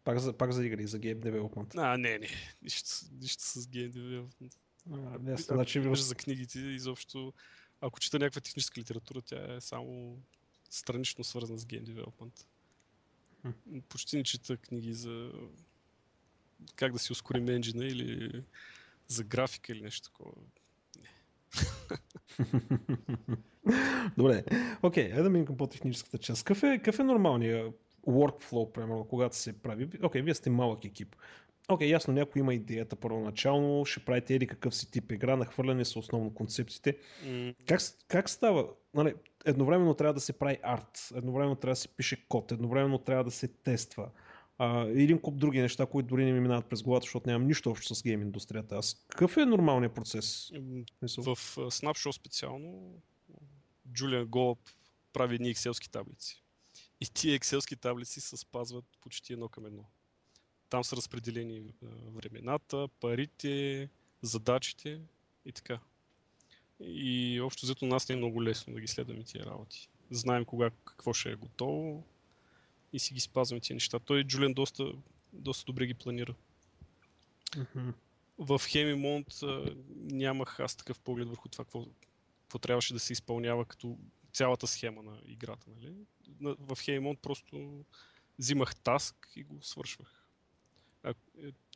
Пак 0.04 0.20
за, 0.20 0.34
пак 0.34 0.52
за 0.52 0.66
игри, 0.66 0.88
за 0.88 1.00
гейм 1.00 1.20
девелопмент. 1.20 1.76
А, 1.78 1.98
не, 1.98 2.20
не. 2.20 2.30
Нищо, 2.62 2.90
нищо 3.22 3.44
с 3.44 3.68
гейм 3.68 3.92
девелопмент. 3.92 4.54
А, 4.92 5.32
ясно, 5.32 5.56
значи 5.56 5.82
за 5.96 6.16
книгите, 6.16 6.60
изобщо, 6.60 7.34
ако 7.84 8.00
чета 8.00 8.20
някаква 8.20 8.42
техническа 8.42 8.82
литература, 8.82 9.22
тя 9.22 9.54
е 9.54 9.62
само 9.62 10.18
странично 10.70 11.24
свързана 11.24 11.60
с 11.60 11.66
гейм 11.66 11.84
девелопмент. 11.84 12.48
Почти 13.90 14.18
не 14.18 14.24
чета 14.24 14.58
книги 14.58 14.94
за 14.94 15.32
как 16.76 16.94
да 16.94 17.00
си 17.00 17.12
ускорим 17.12 17.50
енджина 17.50 17.86
или 17.86 18.44
за 19.08 19.24
графика 19.24 19.72
или 19.72 19.82
нещо 19.82 20.10
такова. 20.10 20.32
Добре, 24.18 24.44
окей, 24.84 25.12
okay, 25.12 25.24
да 25.24 25.30
минем 25.30 25.46
към 25.46 25.58
по-техническата 25.58 26.18
част. 26.18 26.44
Какъв 26.44 26.64
е, 26.64 26.78
какъв 26.78 27.00
е 27.00 27.04
нормалният 27.04 27.74
workflow, 28.08 28.72
примерно, 28.72 29.08
когато 29.10 29.36
се 29.36 29.62
прави? 29.62 29.84
Окей, 29.86 30.00
okay, 30.02 30.24
вие 30.24 30.36
сте 30.36 30.50
малък 30.50 30.86
екип. 30.86 31.16
Окей, 31.70 31.88
okay, 31.88 31.92
ясно, 31.92 32.14
някой 32.14 32.40
има 32.40 32.54
идеята 32.54 32.96
първоначално, 32.96 33.86
ще 33.86 34.06
правите 34.06 34.34
или 34.34 34.48
какъв 34.48 34.76
си 34.76 34.92
тип 34.92 35.12
игра, 35.12 35.36
нахвърляне 35.36 35.86
са 35.86 36.00
основно 36.00 36.34
концепциите. 36.34 36.98
М, 37.26 37.54
Как, 37.66 37.82
как 38.08 38.30
става? 38.30 38.70
Нали, 38.94 39.14
едновременно 39.46 39.94
трябва 39.94 40.14
да 40.14 40.20
се 40.20 40.34
прави 40.34 40.58
арт, 40.64 41.10
едновременно 41.16 41.56
трябва 41.56 41.72
да 41.72 41.76
се 41.76 41.88
пише 41.88 42.28
код, 42.28 42.52
едновременно 42.52 42.98
трябва 42.98 43.24
да 43.24 43.32
се 43.32 43.48
тества. 43.48 44.10
А, 44.58 44.82
един 44.88 45.20
куп 45.20 45.38
други 45.38 45.62
неща, 45.62 45.86
които 45.86 46.08
дори 46.08 46.26
не 46.26 46.32
ми 46.32 46.40
минават 46.40 46.66
през 46.66 46.84
главата, 46.84 47.04
защото 47.04 47.30
нямам 47.30 47.48
нищо 47.48 47.70
общо 47.70 47.96
с 47.96 48.04
гейм 48.04 48.22
индустрията. 48.22 48.76
Аз 48.76 49.06
какъв 49.08 49.38
е 49.38 49.46
нормалният 49.46 49.94
процес? 49.94 50.52
В 51.02 51.38
Snapshot 51.56 52.12
специално 52.12 53.02
Джулиан 53.94 54.26
Голуб 54.26 54.60
прави 55.14 55.36
едни 55.36 55.50
екселски 55.50 55.92
таблици. 55.92 56.44
И 57.02 57.06
тия 57.14 57.36
екселски 57.36 57.76
таблици 57.76 58.22
се 58.22 58.38
спазват 58.38 58.86
почти 59.02 59.34
едно 59.34 59.50
към 59.50 59.66
едно. 59.66 59.84
Там 60.74 60.84
са 60.84 60.96
разпределени 60.96 61.74
времената, 62.16 62.88
парите, 63.00 63.90
задачите 64.22 65.02
и 65.46 65.52
така. 65.52 65.80
И 66.80 67.42
общо 67.42 67.66
взето 67.66 67.86
нас 67.86 68.10
не 68.10 68.14
е 68.14 68.18
много 68.18 68.44
лесно 68.44 68.74
да 68.74 68.82
ги 68.82 68.88
следваме 68.88 69.24
тия 69.24 69.46
работи. 69.46 69.90
Знаем 70.12 70.46
кога 70.46 70.70
какво 70.86 71.14
ще 71.14 71.32
е 71.32 71.36
готово 71.36 72.04
и 72.94 73.00
си 73.00 73.14
ги 73.14 73.20
спазваме 73.20 73.60
тия 73.62 73.74
неща. 73.76 74.00
Той 74.00 74.24
Джулиан 74.24 74.54
доста, 74.54 74.92
доста 75.34 75.66
добре 75.66 75.86
ги 75.86 75.94
планира. 75.94 76.36
Мгм. 77.58 77.90
В 78.38 78.62
Хемимонт 78.70 79.28
нямах 79.96 80.60
аз 80.60 80.76
такъв 80.76 81.00
поглед 81.00 81.28
върху 81.28 81.50
това, 81.50 81.66
какво, 81.66 81.86
какво 82.42 82.60
трябваше 82.60 82.94
да 82.94 83.00
се 83.00 83.14
изпълнява 83.14 83.66
като 83.66 83.98
цялата 84.32 84.68
схема 84.68 85.04
на 85.04 85.22
играта. 85.26 85.68
Нали? 85.76 85.94
На- 86.40 86.56
В 86.60 86.78
Хемимонт 86.82 87.20
просто 87.20 87.86
взимах 88.40 88.76
таск 88.76 89.16
и 89.36 89.44
го 89.44 89.60
свършвах. 89.62 90.23
Е, 91.04 91.14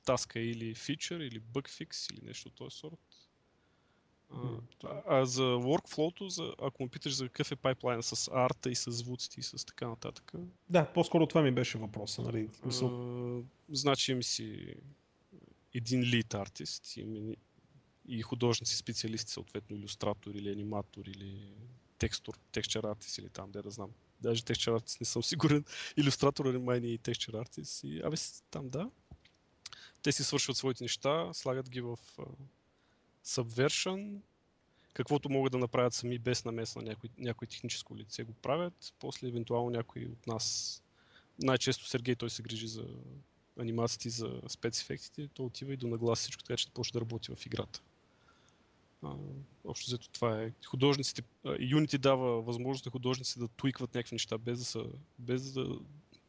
таска 0.05 0.39
или 0.39 0.75
фичър, 0.75 1.19
или 1.19 1.39
бъг 1.39 1.69
фикс, 1.69 2.10
или 2.10 2.19
нещо 2.24 2.48
от 2.48 2.55
този 2.55 2.77
сорт. 2.77 3.00
А, 4.34 5.01
а, 5.07 5.25
за 5.25 5.41
workflow 5.41 6.27
за, 6.27 6.53
ако 6.62 6.84
ме 6.84 6.89
питаш 6.89 7.15
за 7.15 7.25
какъв 7.25 7.51
е 7.51 7.55
пайплайна 7.55 8.03
с 8.03 8.31
арта 8.34 8.69
и 8.69 8.75
с 8.75 8.91
звуците 8.91 9.39
и 9.39 9.43
с 9.43 9.65
така 9.65 9.88
нататък, 9.88 10.31
Да, 10.69 10.93
по-скоро 10.93 11.27
това 11.27 11.41
ми 11.41 11.51
беше 11.51 11.77
въпроса. 11.77 12.22
Нали? 12.22 12.50
А, 12.65 13.41
значи 13.69 14.12
имам 14.12 14.24
си 14.24 14.75
един 15.74 16.01
лид 16.01 16.34
артист 16.34 16.98
и 18.07 18.22
художници, 18.22 18.75
специалисти, 18.75 19.31
съответно 19.31 19.75
иллюстратор 19.75 20.31
или 20.36 20.51
аниматор 20.51 21.05
или 21.05 21.53
текстор, 21.98 22.34
текстчер 22.51 22.84
артист 22.84 23.17
или 23.17 23.29
там, 23.29 23.51
де 23.51 23.62
да 23.62 23.69
знам. 23.69 23.91
Даже 24.22 24.43
текстчер 24.43 24.72
артист 24.72 25.00
не 25.00 25.05
съм 25.05 25.24
сигурен. 25.24 25.65
Иллюстратор 25.98 26.57
май 26.57 26.79
не 26.79 26.88
и 26.88 26.98
текстчер 26.98 27.34
артист. 27.34 27.84
И, 27.84 28.01
абе, 28.03 28.17
там 28.51 28.69
да. 28.69 28.89
Те 30.04 30.12
си 30.12 30.24
свършват 30.24 30.58
своите 30.58 30.84
неща, 30.84 31.34
слагат 31.34 31.70
ги 31.70 31.82
в 31.82 31.98
а, 32.20 32.24
Subversion, 33.25 34.20
каквото 34.94 35.30
могат 35.30 35.51
да 35.51 35.58
направят 35.58 35.94
сами 35.94 36.20
без 36.20 36.46
намеса 36.46 36.80
на 36.80 36.86
някой, 36.86 37.10
някой 37.18 37.48
техническо 37.48 37.98
лице 37.98 38.24
го 38.24 38.34
правят. 38.34 38.94
После 39.00 39.27
евентуално 39.27 39.70
някой 39.70 40.06
от 40.06 40.27
нас 40.27 40.84
най-често 41.39 41.88
Сергей 41.88 42.16
той 42.16 42.30
се 42.30 42.44
грижи 42.44 42.68
за 42.68 42.86
анимациите, 43.60 44.10
за 44.10 44.42
спецефектите, 44.48 45.27
то 45.27 45.46
отива 45.46 45.74
и 45.74 45.77
до 45.77 45.88
нагласа 45.88 46.22
всичко, 46.22 46.44
така 46.44 46.58
че 46.58 46.72
почне 46.72 46.98
да 46.98 47.01
работи 47.01 47.36
в 47.36 47.46
играта. 47.46 47.82
А, 49.04 49.16
общо 49.66 49.88
взето 49.88 50.10
това 50.10 50.42
е. 50.42 50.51
Художниците, 50.66 51.24
Unity 51.46 51.98
дава 51.98 52.42
възможност 52.42 52.86
на 52.86 52.92
художниците 52.92 53.39
да 53.39 53.48
туикват 53.48 53.96
някакви 53.96 54.13
неща, 54.16 54.38
без 54.38 54.60
да, 54.60 54.66
са, 54.66 54.86
без 55.20 55.51
да, 55.51 55.80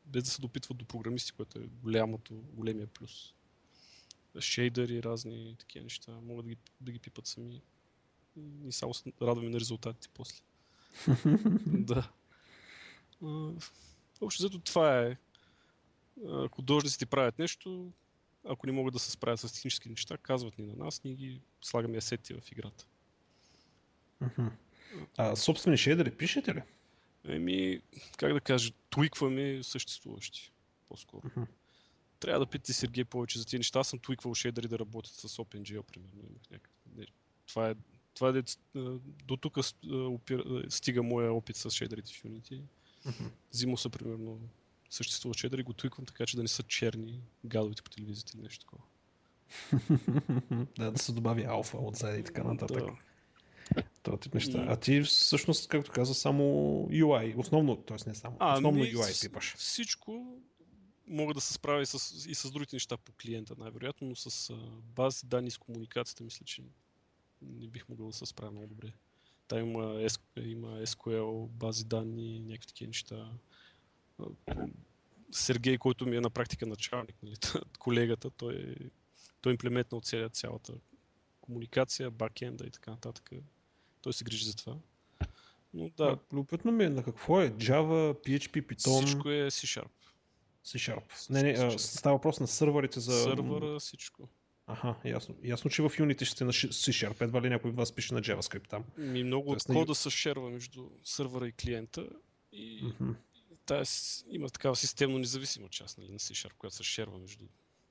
без 0.07 0.25
да 0.25 0.31
се 0.31 0.41
допитват 0.41 0.77
до 0.77 0.85
програмисти, 0.85 1.33
което 1.33 1.59
е 1.59 1.67
голямото, 1.83 2.35
големия 2.35 2.87
плюс. 2.87 3.35
Шейдъри, 4.41 5.03
разни 5.03 5.57
такива 5.59 5.83
неща, 5.83 6.13
могат 6.13 6.45
да 6.45 6.51
ги, 6.51 6.57
да 6.81 6.93
ги 6.93 6.99
пипат 6.99 7.27
сами. 7.27 7.63
И 8.67 8.73
само 8.73 8.95
се 8.95 9.13
радваме 9.23 9.49
на 9.49 9.61
резултатите 9.61 10.09
после. 10.15 10.43
да. 11.67 12.11
А, 13.25 13.53
Общо 14.21 14.43
взето 14.43 14.59
това 14.59 15.01
е. 15.01 15.17
А, 16.27 16.49
Художниците 16.49 17.07
правят 17.07 17.39
нещо, 17.39 17.93
ако 18.45 18.67
не 18.67 18.73
могат 18.73 18.93
да 18.93 18.99
се 18.99 19.11
справят 19.11 19.41
с 19.41 19.53
технически 19.53 19.89
неща, 19.89 20.17
казват 20.17 20.59
ни 20.59 20.67
на 20.67 20.85
нас, 20.85 21.05
ние 21.05 21.15
ги 21.15 21.41
слагаме 21.61 21.97
асети 21.97 22.35
в 22.35 22.53
играта. 22.53 22.87
А 25.17 25.37
собствени 25.37 25.77
шейдери 25.77 26.17
пишете 26.17 26.55
ли? 26.55 26.63
Еми, 27.25 27.81
как 28.17 28.33
да 28.33 28.41
кажа, 28.41 28.73
твикваме 28.91 29.63
съществуващи, 29.63 30.53
по-скоро. 30.89 31.23
Трябва 32.21 32.41
да 32.41 32.47
питате 32.47 32.73
Сергей 32.73 33.05
повече 33.05 33.39
за 33.39 33.45
тези 33.45 33.59
неща. 33.59 33.81
Аз 33.81 33.89
съм 33.89 33.99
твиквал 33.99 34.35
шейдери 34.35 34.69
да 34.69 34.79
работят 34.79 35.13
с 35.13 35.29
OpenGL, 35.29 35.83
примерно. 35.83 36.23
Това 37.47 37.71
е, 37.71 37.75
това 38.15 38.29
е 38.29 38.43
а, 38.79 38.99
до 39.25 39.37
тук 39.37 39.59
а, 39.59 39.63
а, 40.31 40.63
стига 40.71 41.03
моя 41.03 41.33
опит 41.33 41.57
с 41.57 41.71
шейдерите 41.71 42.13
в 42.13 42.23
Unity. 42.25 42.61
Мгм. 43.07 43.25
Взимал 43.53 43.77
са, 43.77 43.91
примерно, 43.91 44.41
съществува 44.91 45.35
шейдери, 45.35 45.63
го 45.63 45.73
твиквам 45.73 46.07
така, 46.07 46.27
че 46.27 46.37
да 46.37 46.43
не 46.43 46.49
са 46.49 46.63
черни 46.63 47.21
гадовите 47.45 47.83
по 47.83 47.91
телевизията 47.91 48.33
или 48.35 48.43
нещо 48.43 48.65
такова. 48.65 48.83
да, 50.79 50.91
да 50.91 50.99
се 50.99 51.13
добави 51.13 51.45
алфа 51.45 51.79
отзад 51.81 52.19
и 52.19 52.25
така 52.25 52.45
нататък. 52.45 52.85
Да. 52.85 53.83
Това 54.03 54.19
тип 54.19 54.35
неща. 54.35 54.65
А 54.69 54.77
ти 54.77 55.03
всъщност, 55.03 55.69
както 55.69 55.91
каза, 55.91 56.15
само 56.15 56.43
UI. 56.91 57.39
Основно, 57.39 57.77
т.е. 57.77 57.97
не 58.09 58.15
само. 58.15 58.37
основно 58.41 58.81
ами, 58.81 58.95
UI 58.95 59.29
пипаш. 59.29 59.55
Всичко 59.59 60.39
мога 61.09 61.35
да 61.35 61.41
се 61.41 61.53
справя 61.53 61.83
и 61.83 61.87
с, 61.87 62.27
и 62.29 62.35
с 62.35 62.51
другите 62.51 62.77
неща 62.77 62.97
по 62.97 63.13
клиента, 63.13 63.55
най-вероятно, 63.59 64.09
но 64.09 64.17
с 64.17 64.51
а, 64.51 64.57
бази 64.83 65.27
данни 65.27 65.51
с 65.51 65.59
комуникацията, 65.59 66.25
мисля, 66.25 66.45
че 66.45 66.63
не 67.43 67.69
бих 67.69 67.89
могъл 67.89 68.07
да 68.07 68.13
се 68.13 68.27
справя 68.27 68.51
много 68.51 68.67
добре. 68.67 68.93
Там 69.49 69.59
има, 69.59 69.83
S, 69.85 70.21
има 70.37 70.69
SQL, 70.69 71.49
бази 71.49 71.85
данни, 71.85 72.41
някакви 72.41 72.67
такива 72.67 72.89
неща. 72.89 73.31
Сергей, 75.31 75.79
който 75.79 76.07
ми 76.07 76.17
е 76.17 76.21
на 76.21 76.31
практика 76.31 76.67
началник, 76.67 77.17
нали, 77.23 77.35
колегата, 77.79 78.31
той, 78.31 78.77
той 79.41 79.53
е 79.53 79.55
имплементнал 79.55 80.01
цялата, 80.01 80.35
цялата 80.35 80.73
комуникация, 81.41 82.11
бакенда 82.11 82.67
и 82.67 82.71
така 82.71 82.91
нататък. 82.91 83.31
Той 84.03 84.13
се 84.13 84.25
грижи 84.25 84.45
за 84.45 84.57
това. 84.57 84.77
Но 85.75 85.89
да, 85.89 86.05
Да. 86.05 86.19
Любопитно 86.33 86.73
ми 86.73 86.85
е 86.85 86.89
на 86.89 87.05
какво 87.05 87.41
е 87.41 87.51
Java, 87.51 88.27
PHP, 88.27 88.63
Python, 88.63 89.05
всичко 89.07 89.31
е 89.31 89.51
C-Sharp. 89.51 89.89
C-Sharp. 90.69 91.31
Не, 91.31 91.43
не, 91.43 91.51
а, 91.51 91.79
става 91.79 92.17
въпрос 92.17 92.41
на 92.41 92.47
сървърите 92.47 93.01
за... 93.01 93.13
Сървъра, 93.13 93.79
всичко. 93.79 94.29
Аха, 94.67 94.95
ясно. 95.05 95.35
Ясно, 95.45 95.71
че 95.71 95.83
в 95.83 95.91
Unity 95.91 96.17
ще 96.17 96.35
сте 96.35 96.45
на 96.45 96.53
Ш- 96.53 96.69
C-Sharp. 96.69 97.21
Едва 97.21 97.43
ли 97.43 97.49
някой 97.49 97.71
от 97.71 97.77
вас 97.77 97.93
пише 97.93 98.15
на 98.15 98.21
JavaScript 98.21 98.69
там. 98.69 98.85
Ми 98.99 99.25
много 99.25 99.51
от 99.51 99.55
Тоест 99.55 99.69
на 99.69 99.75
кода 99.75 99.95
се 99.95 100.11
шерва 100.11 100.51
между 100.51 100.89
сървъра 101.05 101.49
и 101.49 101.53
клиента 101.53 102.09
и 102.53 102.81
Мгм. 102.85 103.11
тая, 103.67 103.85
има 104.31 104.49
такава 104.49 104.77
системно 104.77 105.19
независима 105.19 105.69
част 105.69 105.99
нали, 105.99 106.09
на 106.09 106.19
C-Sharp, 106.19 106.53
която 106.55 106.77
се 106.77 106.83
шерва 106.83 107.19
между, 107.19 107.45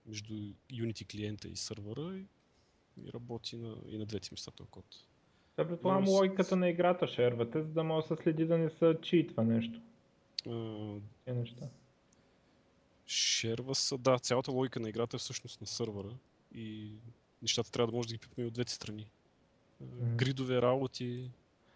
между 0.05 0.33
Unity 0.71 1.07
клиента 1.07 1.47
и 1.47 1.55
сървъра 1.55 2.17
и, 2.17 2.25
и 2.99 3.13
работи 3.13 3.57
на, 3.57 3.75
и 3.87 3.97
на 3.97 4.05
двете 4.05 4.29
места 4.31 4.51
този 4.51 4.69
код. 4.69 4.85
Да, 5.57 5.67
предполагам 5.67 6.03
Но 6.03 6.07
с- 6.07 6.11
логиката 6.11 6.55
на 6.55 6.69
играта 6.69 7.07
шервате, 7.07 7.61
за 7.61 7.67
да 7.67 7.83
може 7.83 8.07
да 8.07 8.15
се 8.15 8.23
следи 8.23 8.45
да 8.45 8.57
не 8.57 8.69
се 8.69 8.97
читва 9.01 9.43
нещо. 9.43 9.79
А, 10.47 10.93
Тези 11.25 11.39
неща. 11.39 11.65
Шерва 13.07 13.75
са, 13.75 13.97
да, 13.97 14.19
цялата 14.19 14.51
логика 14.51 14.79
на 14.79 14.89
играта 14.89 15.17
е 15.17 15.19
всъщност 15.19 15.61
на 15.61 15.67
сървъра 15.67 16.17
и 16.55 16.91
нещата 17.41 17.71
трябва 17.71 17.91
да 17.91 17.97
може 17.97 18.07
да 18.07 18.13
ги 18.13 18.19
пипаме 18.19 18.47
от 18.47 18.53
двете 18.53 18.73
страни. 18.73 19.11
Мгм. 19.81 20.15
Гридове 20.15 20.61
работи, 20.61 21.31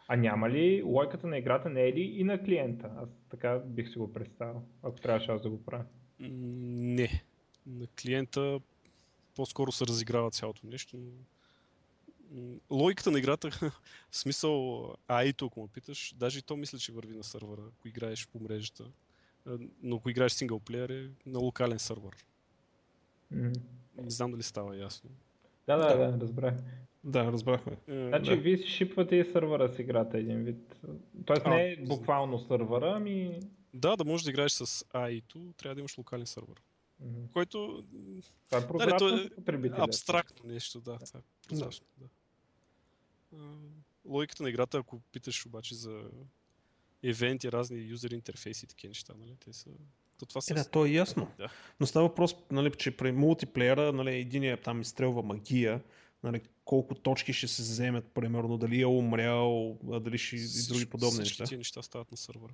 А 0.08 0.16
няма 0.16 0.50
ли 0.50 0.82
логиката 0.84 1.28
на 1.28 1.38
играта 1.38 1.70
не 1.70 1.88
е 1.88 1.94
ли 1.94 2.02
и 2.02 2.24
на 2.24 2.44
клиента? 2.44 2.92
Аз 2.98 3.10
така 3.30 3.60
бих 3.60 3.90
си 3.90 3.98
го 3.98 4.14
представил, 4.14 4.62
ако 4.84 5.00
трябваше 5.00 5.32
аз 5.32 5.42
да 5.42 5.50
го 5.50 5.64
правя. 5.64 5.86
Не. 6.20 7.24
На 7.66 7.88
клиента 7.88 8.60
по-скоро 9.36 9.72
се 9.72 9.86
разиграва 9.86 10.32
цялото 10.32 10.68
нещо. 10.68 10.98
Логиката 12.72 13.12
на 13.12 13.20
играта, 13.20 13.50
в 14.12 14.18
смисъл 14.18 14.52
AI-то, 15.08 15.46
ако 15.46 15.62
ме 15.62 15.68
питаш, 15.68 16.14
даже 16.18 16.40
и 16.40 16.42
то 16.42 16.58
мисля, 16.58 16.78
че 16.78 16.92
върви 16.92 17.16
на 17.16 17.24
сървъра, 17.24 17.62
ако 17.68 17.88
играеш 17.88 18.28
по 18.28 18.40
мрежата. 18.40 18.84
А, 19.48 19.58
Но 19.84 19.96
ако 19.96 20.10
играеш 20.10 20.32
синглплеер 20.32 20.90
е 20.90 21.10
на 21.26 21.40
локален 21.40 21.80
сървър. 21.80 22.16
М. 23.32 23.52
Не 23.98 24.10
знам 24.10 24.32
дали 24.32 24.44
става 24.44 24.78
ясно. 24.78 25.10
Да, 25.68 25.78
да, 25.78 25.98
Да. 25.98 26.12
да, 26.12 26.22
разбрах. 26.22 26.56
Да, 27.04 27.32
разбрахме. 27.32 27.78
Е, 27.88 28.08
Значи 28.08 28.30
да. 28.30 28.36
вие 28.36 28.58
си 28.58 28.68
шипвате 28.68 29.16
и 29.16 29.32
сървъра 29.32 29.70
с 29.70 29.80
играта 29.80 30.18
един 30.18 30.44
вид. 30.44 30.76
Тоест 31.26 31.42
А, 31.46 31.50
не 31.50 31.72
е 31.72 31.76
буквално 31.78 32.40
сървъра, 32.40 32.94
ами... 32.96 33.40
Да, 33.74 33.96
да 33.96 34.06
можеш 34.06 34.24
да 34.24 34.30
играеш 34.30 34.52
с 34.52 34.66
AI-то, 34.86 35.54
трябва 35.58 35.76
да 35.76 35.82
имаш 35.82 35.98
локален 35.98 36.26
сървър. 36.26 36.62
Мгм. 37.00 37.28
Който 37.34 37.84
Това 38.50 38.58
е 38.58 38.62
то 38.62 38.68
прозрачно 38.68 39.08
е 39.08 39.18
за 39.18 39.30
потребителя. 39.30 39.84
абстрактно 39.84 40.50
нещо, 40.50 40.82
да. 40.82 40.98
Това 40.98 41.20
е 41.20 41.24
прозрачно, 41.48 41.86
да. 41.98 42.06
А, 43.38 43.46
Логиката 44.06 44.44
на 44.44 44.50
играта, 44.50 44.78
ако 44.78 45.00
питаш 45.12 45.46
обаче 45.46 45.76
за 45.76 46.04
евенти, 47.04 47.52
разни 47.52 47.78
юзер 47.80 48.12
интерфейси 48.12 48.66
и 48.66 48.68
такива 48.68 48.90
неща, 48.90 49.14
нали? 49.20 49.36
Те 49.46 49.54
са... 49.54 49.70
То 50.20 50.26
това 50.26 50.42
са... 50.42 50.54
Е, 50.54 50.56
да, 50.56 50.70
то 50.70 50.86
е 50.86 50.90
ясно. 50.90 51.28
Да. 51.38 51.48
Но 51.80 51.86
става 51.86 52.08
въпрос, 52.08 52.36
нали, 52.52 52.72
че 52.78 52.98
при 52.98 53.12
мултиплеера, 53.12 53.94
нали, 53.94 54.16
единия 54.16 54.58
там 54.58 54.82
изстрелва 54.82 55.24
магия, 55.24 55.82
нали, 56.24 56.42
колко 56.66 56.96
точки 56.96 57.34
ще 57.34 57.48
се 57.48 57.62
вземат, 57.62 58.06
примерно, 58.14 58.58
дали 58.58 58.82
е 58.82 58.86
умрял, 58.86 59.78
дали 59.84 60.18
ще 60.18 60.36
и 60.36 60.68
други 60.68 60.86
подобни 60.86 61.12
всички 61.12 61.42
неща. 61.42 61.46
тия 61.46 61.58
неща 61.58 61.82
стават 61.82 62.12
на 62.12 62.18
сървъра. 62.18 62.54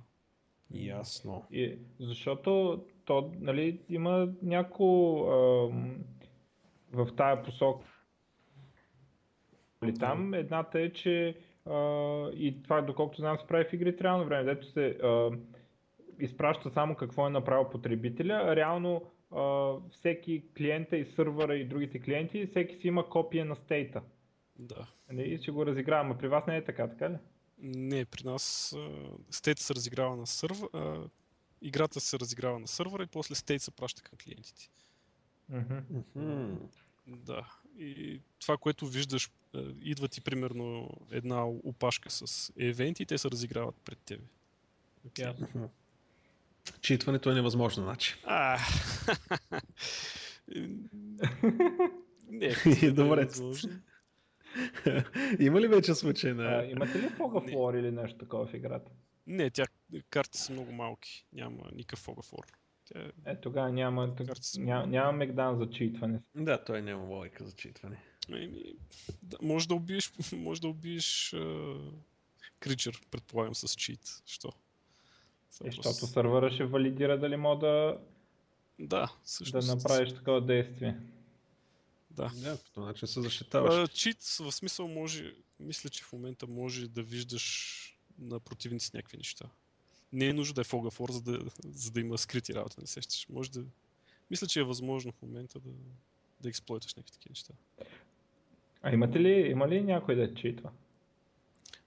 Ясно. 0.74 1.44
И, 1.50 1.78
защото 2.00 2.82
то, 3.04 3.32
нали, 3.40 3.80
има 3.88 4.28
няколко 4.42 5.26
ам, 5.72 5.96
в 6.92 7.08
тая 7.16 7.42
посока. 7.42 7.86
Или 9.84 9.94
там 9.94 10.34
едната 10.34 10.80
е, 10.80 10.92
че 10.92 11.36
и 12.34 12.60
това 12.64 12.80
доколкото 12.80 13.20
знам 13.20 13.38
се 13.38 13.46
прави 13.46 13.64
в 13.64 13.72
игри 13.72 13.92
в 13.92 14.00
реално 14.00 14.24
време, 14.24 14.44
дето 14.54 14.66
се 14.66 14.86
а, 14.86 15.30
изпраща 16.18 16.70
само 16.70 16.94
какво 16.94 17.26
е 17.26 17.30
направил 17.30 17.70
потребителя, 17.70 18.56
реално 18.56 19.02
а, 19.36 19.72
всеки 19.90 20.44
клиента 20.56 20.96
и 20.96 21.04
сървъра 21.04 21.56
и 21.56 21.64
другите 21.64 22.00
клиенти, 22.00 22.46
всеки 22.46 22.76
си 22.76 22.88
има 22.88 23.08
копия 23.08 23.44
на 23.44 23.56
стейта. 23.56 24.02
Да. 24.58 24.86
Нали, 25.12 25.28
и 25.28 25.38
си 25.38 25.50
го 25.50 25.66
разиграваме. 25.66 26.18
При 26.18 26.28
вас 26.28 26.46
не 26.46 26.56
е 26.56 26.64
така, 26.64 26.88
така 26.88 27.10
ли? 27.10 27.16
Не, 27.58 28.04
при 28.04 28.24
нас 28.24 28.76
стейт 29.30 29.58
се 29.58 29.74
разиграва 29.74 30.16
на 30.16 30.26
сървър, 30.26 30.68
играта 31.62 32.00
се 32.00 32.18
разиграва 32.18 32.58
на 32.58 32.68
сървъра 32.68 33.02
и 33.02 33.06
после 33.06 33.34
стейт 33.34 33.62
се 33.62 33.70
праща 33.70 34.02
към 34.02 34.18
клиентите. 34.24 34.70
Мгм. 35.48 35.74
Мгм. 36.14 36.56
Да. 37.06 37.46
И 37.78 38.20
това, 38.40 38.56
което 38.56 38.86
виждаш, 38.86 39.30
е, 39.54 39.58
идва 39.82 40.08
ти 40.08 40.20
примерно 40.20 40.90
една 41.10 41.46
опашка 41.46 42.10
с 42.10 42.52
евенти 42.58 43.02
и 43.02 43.06
те 43.06 43.18
се 43.18 43.30
разиграват 43.30 43.74
пред 43.84 43.98
тебе. 43.98 44.24
Ясно. 45.18 45.70
Читването 46.80 47.30
е 47.30 47.34
невъзможно, 47.34 47.82
значи. 47.82 48.16
А, 48.24 48.58
не, 52.28 52.54
Добре. 52.92 53.22
е 53.22 53.24
възможно. 53.24 53.80
Има 55.40 55.60
ли 55.60 55.68
вече 55.68 55.94
случай 55.94 56.30
А, 56.30 56.34
на... 56.34 56.64
имате 56.64 57.02
ли 57.02 57.08
фога 57.08 57.40
Не. 57.40 57.78
или 57.78 57.90
нещо 57.90 58.18
такова 58.18 58.46
в 58.46 58.54
играта? 58.54 58.90
Не, 59.26 59.50
тя, 59.50 59.64
картите 60.10 60.38
са 60.38 60.52
много 60.52 60.72
малки. 60.72 61.26
Няма 61.32 61.62
никакъв 61.72 61.98
фогафор. 61.98 62.46
Тя 62.92 63.00
е 63.00 63.30
Е, 63.32 63.40
тогава 63.40 63.72
няма, 63.72 64.14
няма, 64.56 64.86
няма 64.86 65.12
мегдан 65.12 65.58
за 65.58 65.70
читване. 65.70 66.20
Да, 66.34 66.64
той 66.64 66.82
няма 66.82 67.04
логика 67.04 67.44
за 67.44 67.52
читване. 67.52 68.02
Еми, 68.28 68.62
да, 69.22 69.36
може 69.42 69.68
да 69.68 69.74
убиеш, 69.74 70.12
може 70.32 70.60
да 70.60 70.68
убиеш 70.68 71.34
кричър, 72.60 73.00
предполагам, 73.10 73.54
с 73.54 73.74
чит. 73.74 74.22
Що? 74.26 74.52
И 75.64 75.70
защото 75.70 76.06
сървъра 76.06 76.50
ще 76.50 76.64
валидира 76.64 77.18
дали 77.18 77.36
мога 77.36 77.66
да, 77.66 77.98
Да, 78.78 78.86
да 79.00 79.12
всъщност. 79.24 79.68
направиш 79.68 80.14
такова 80.14 80.40
действие. 80.46 81.00
Да. 82.10 82.30
Да, 82.34 82.56
по 82.56 82.70
този 82.70 82.86
начин 82.86 83.08
се 83.08 83.22
защитаваш. 83.22 83.74
А, 83.74 83.88
чит 83.88 84.22
в 84.22 84.52
смисъл 84.52 84.88
може, 84.88 85.34
мисля, 85.60 85.88
че 85.90 86.04
в 86.04 86.12
момента 86.12 86.46
може 86.46 86.88
да 86.88 87.02
виждаш 87.02 87.98
на 88.18 88.40
противници 88.40 88.90
някакви 88.94 89.16
неща. 89.16 89.50
Не 90.12 90.26
е 90.26 90.32
нужно 90.32 90.54
да 90.54 90.60
е 90.60 90.64
фогафор, 90.64 91.10
за 91.10 91.22
да, 91.22 91.40
за 91.64 91.90
да 91.90 92.00
има 92.00 92.18
скрити 92.18 92.54
работи, 92.54 92.76
не 92.80 92.86
сещаш. 92.86 93.26
Може 93.28 93.50
да... 93.50 93.64
Мисля, 94.30 94.46
че 94.46 94.60
е 94.60 94.64
възможно 94.64 95.12
в 95.12 95.22
момента 95.22 95.60
да, 95.60 95.70
да 96.40 96.48
експлойтваш 96.48 96.94
някакви 96.94 97.12
такива 97.12 97.30
неща. 97.30 97.54
А 98.82 98.92
имате 98.92 99.20
ли, 99.20 99.50
има 99.50 99.68
ли 99.68 99.80
някой 99.80 100.14
да 100.14 100.34
читва? 100.34 100.70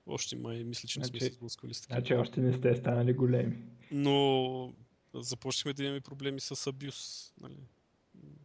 Още 0.08 0.36
май, 0.36 0.64
мисля, 0.64 0.88
че 0.88 1.00
не 1.00 1.06
сме 1.06 1.20
Значи- 1.20 1.26
се 1.26 1.38
сблъскали 1.38 1.74
с 1.74 1.82
такива. 1.82 2.00
Значи 2.00 2.14
още 2.14 2.42
не 2.42 2.54
сте 2.54 2.76
станали 2.76 3.14
големи. 3.14 3.58
Но 3.92 4.74
започнахме 5.14 5.74
да 5.74 5.84
имаме 5.84 6.02
проблеми 6.02 6.40
с 6.40 6.68
абюз. 6.68 7.32
Нали? 7.42 7.58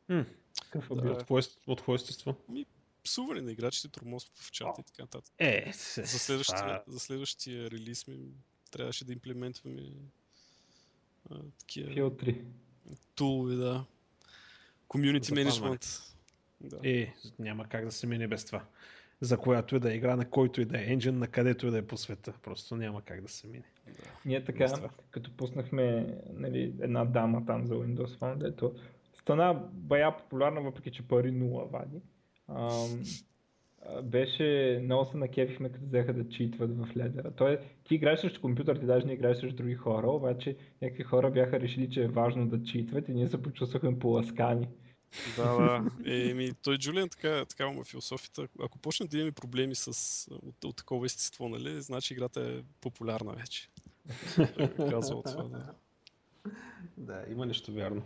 М, 0.08 0.26
Какъв 0.62 0.88
Да. 0.94 1.10
От 1.10 1.24
кое, 1.26 1.42
от 1.66 1.82
кое 1.82 1.94
естество? 1.94 2.34
Псуване 3.04 3.40
на 3.40 3.52
играчите, 3.52 3.88
тормоз 3.88 4.30
в 4.34 4.50
чата 4.50 4.80
и 4.80 4.84
така 4.84 5.02
нататък. 5.02 5.34
Е, 5.38 5.72
За 5.96 6.06
следващия, 6.06 6.82
за 6.86 7.00
следващия 7.00 7.70
релиз 7.70 8.06
ми 8.06 8.18
трябваше 8.70 9.04
да 9.04 9.12
имплементваме 9.12 9.82
а, 11.30 11.38
такива 11.58 11.92
Филтри. 11.92 12.44
тулове, 13.14 13.54
да. 13.54 13.84
Community 14.88 15.48
management. 15.48 16.12
Да. 16.60 16.80
Е, 16.84 17.14
няма 17.38 17.68
как 17.68 17.84
да 17.84 17.92
се 17.92 18.06
мине 18.06 18.28
без 18.28 18.44
това. 18.44 18.64
за 19.20 19.38
която 19.38 19.76
и 19.76 19.80
да 19.80 19.92
е 19.92 19.96
игра, 19.96 20.16
на 20.16 20.30
който 20.30 20.60
и 20.60 20.64
да 20.64 20.78
е 20.78 20.84
енджин, 20.92 21.18
на 21.18 21.26
където 21.28 21.66
и 21.66 21.70
да 21.70 21.78
е 21.78 21.86
по 21.86 21.96
света. 21.96 22.32
Просто 22.42 22.76
няма 22.76 23.02
как 23.02 23.20
да 23.20 23.28
се 23.28 23.46
мине. 23.46 23.64
Ние 24.24 24.44
така, 24.44 24.90
като 25.10 25.36
пуснахме 25.36 26.16
нали, 26.32 26.74
една 26.80 27.04
дама 27.04 27.46
там 27.46 27.66
за 27.66 27.74
Windows 27.74 28.18
Phone, 28.18 28.36
дето 28.36 28.74
стана 29.20 29.54
бая 29.72 30.16
популярна, 30.16 30.60
въпреки 30.60 30.90
че 30.90 31.08
пари 31.08 31.30
нула 31.30 31.66
вади. 31.66 32.00
Ам, 32.48 33.04
беше, 34.02 34.80
много 34.82 35.04
се 35.04 35.16
накефихме, 35.16 35.72
като 35.72 35.84
взеха 35.84 36.12
да 36.12 36.28
читват 36.28 36.70
в 36.78 36.96
ледера. 36.96 37.30
Той, 37.30 37.58
ти 37.84 37.94
играеш 37.94 38.20
срещу 38.20 38.40
компютър, 38.40 38.76
ти 38.76 38.86
даже 38.86 39.06
не 39.06 39.12
играеш 39.12 39.38
срещу 39.38 39.56
други 39.56 39.74
хора, 39.74 40.06
обаче 40.06 40.56
някакви 40.82 41.02
хора 41.02 41.30
бяха 41.30 41.60
решили, 41.60 41.90
че 41.90 42.04
е 42.04 42.08
важно 42.08 42.48
да 42.48 42.62
читват 42.62 43.08
и 43.08 43.14
ние 43.14 43.28
се 43.28 43.42
почувствахме 43.42 43.98
поласкани. 43.98 44.68
Да, 45.36 45.56
да. 45.56 45.90
Еми, 46.30 46.50
той 46.62 46.78
Джулиан 46.78 47.08
така, 47.08 47.44
така 47.44 47.66
има 47.66 47.84
философията. 47.84 48.48
Ако 48.60 48.78
почне 48.78 49.06
да 49.06 49.18
имаме 49.18 49.32
проблеми 49.32 49.74
с, 49.74 49.88
от, 50.30 50.64
от 50.64 50.76
такова 50.76 51.06
естество, 51.06 51.48
нали, 51.48 51.80
значи 51.80 52.14
играта 52.14 52.40
е 52.40 52.62
популярна 52.80 53.32
вече. 53.32 53.68
Казва 54.90 55.22
това, 55.22 55.42
да. 55.42 55.74
Да, 56.96 57.24
има 57.30 57.46
нещо 57.46 57.72
вярно. 57.72 58.02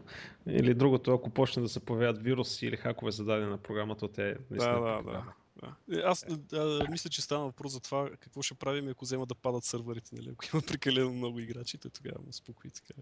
Или 0.46 0.74
другото, 0.74 1.12
ако 1.12 1.30
почне 1.30 1.62
да 1.62 1.68
се 1.68 1.80
появяват 1.80 2.22
вируси 2.22 2.66
или 2.66 2.76
хакове 2.76 3.10
зададени 3.10 3.50
на 3.50 3.58
програмата, 3.58 4.12
те 4.12 4.36
наистина 4.50 4.80
да, 4.80 5.02
да, 5.02 5.02
да. 5.02 5.24
Да. 5.60 5.98
Е, 5.98 6.02
аз 6.04 6.24
да, 6.28 6.86
мисля, 6.90 7.10
че 7.10 7.22
стана 7.22 7.44
въпрос 7.44 7.72
за 7.72 7.80
това 7.80 8.10
какво 8.20 8.42
ще 8.42 8.54
правим, 8.54 8.88
ако 8.88 9.04
взема 9.04 9.26
да 9.26 9.34
падат 9.34 9.64
сървърите, 9.64 10.14
нали? 10.14 10.30
ако 10.32 10.44
има 10.54 10.62
прекалено 10.66 11.12
много 11.12 11.40
играчи, 11.40 11.78
то 11.78 11.90
тогава 11.90 12.22
му 12.26 12.32
спокои 12.32 12.70
така. 12.70 12.94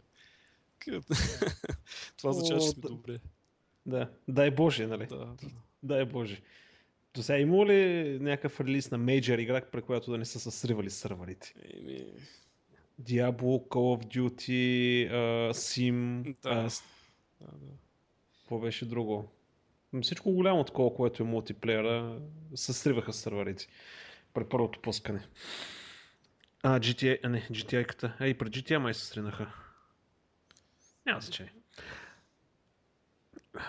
това 2.16 2.31
означава, 2.31 2.61
че 2.61 2.68
сме 2.68 2.83
добре. 2.83 3.18
Да, 3.87 4.11
дай 4.29 4.51
Боже, 4.51 4.87
нали? 4.87 5.07
Да, 5.07 5.16
да. 5.16 5.37
Дай 5.83 6.05
Боже. 6.05 6.42
До 7.14 7.23
сега 7.23 7.38
има 7.38 7.66
ли 7.66 8.18
някакъв 8.21 8.61
релиз 8.61 8.90
на 8.90 8.99
мейджор 8.99 9.38
игра, 9.38 9.71
при 9.73 9.83
която 9.83 10.11
да 10.11 10.18
не 10.18 10.25
са 10.25 10.40
се 10.40 10.51
сривали 10.51 10.90
сървърите? 10.90 11.55
Еми... 11.75 12.07
Diablo, 13.03 13.68
Call 13.68 13.97
of 13.97 14.05
Duty, 14.07 15.11
uh, 15.11 15.53
Sim... 15.53 16.23
Да. 16.42 16.49
Uh, 16.49 16.83
да, 17.40 17.47
да. 17.47 17.73
Какво 18.38 18.59
беше 18.59 18.87
друго? 18.87 19.31
Всичко 20.03 20.33
голямо 20.33 20.64
такова, 20.64 20.94
което 20.94 21.22
е 21.22 21.27
мултиплеера, 21.27 22.20
се 22.55 22.72
сриваха 22.72 23.12
сървърите 23.12 23.66
при 24.35 24.44
първото 24.44 24.81
пускане. 24.81 25.29
А, 26.62 26.81
GTA, 26.81 27.18
а 27.22 27.29
не, 27.29 27.42
GTA-ката. 27.42 28.12
А 28.18 28.27
и 28.27 28.38
при 28.38 28.46
GTA 28.46 28.79
май 28.79 28.94
се 28.94 29.07
сринаха. 29.07 29.53
Няма 31.07 31.20
значение. 31.20 31.53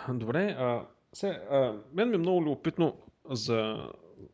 Добре, 0.09 0.55
а, 0.59 0.87
сега, 1.13 1.33
а, 1.33 1.75
мен 1.93 2.09
ми 2.09 2.15
е 2.15 2.17
много 2.17 2.41
любопитно 2.41 3.01
за, 3.29 3.89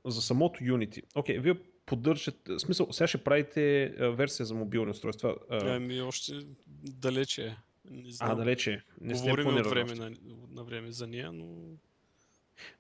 за 0.06 0.22
самото 0.22 0.64
Unity. 0.64 1.04
Окей, 1.16 1.38
okay, 1.38 1.42
вие 1.42 1.56
поддържате, 1.86 2.60
смисъл, 2.60 2.88
сега 2.92 3.08
ще 3.08 3.24
правите 3.24 3.88
версия 4.00 4.46
за 4.46 4.56
мобилни 4.56 4.92
устройства. 4.92 5.36
Ами 5.50 6.02
още 6.02 6.34
далече 6.84 7.46
е. 7.48 7.56
Не 7.92 8.12
знам. 8.12 8.32
А, 8.32 8.36
далече. 8.36 8.84
Не 9.02 9.14
Говорим 9.14 9.48
от 9.48 9.68
време 9.68 9.96
на, 9.96 10.12
на 10.52 10.64
време 10.64 10.92
за 10.92 11.08
нея, 11.08 11.32
но... 11.32 11.46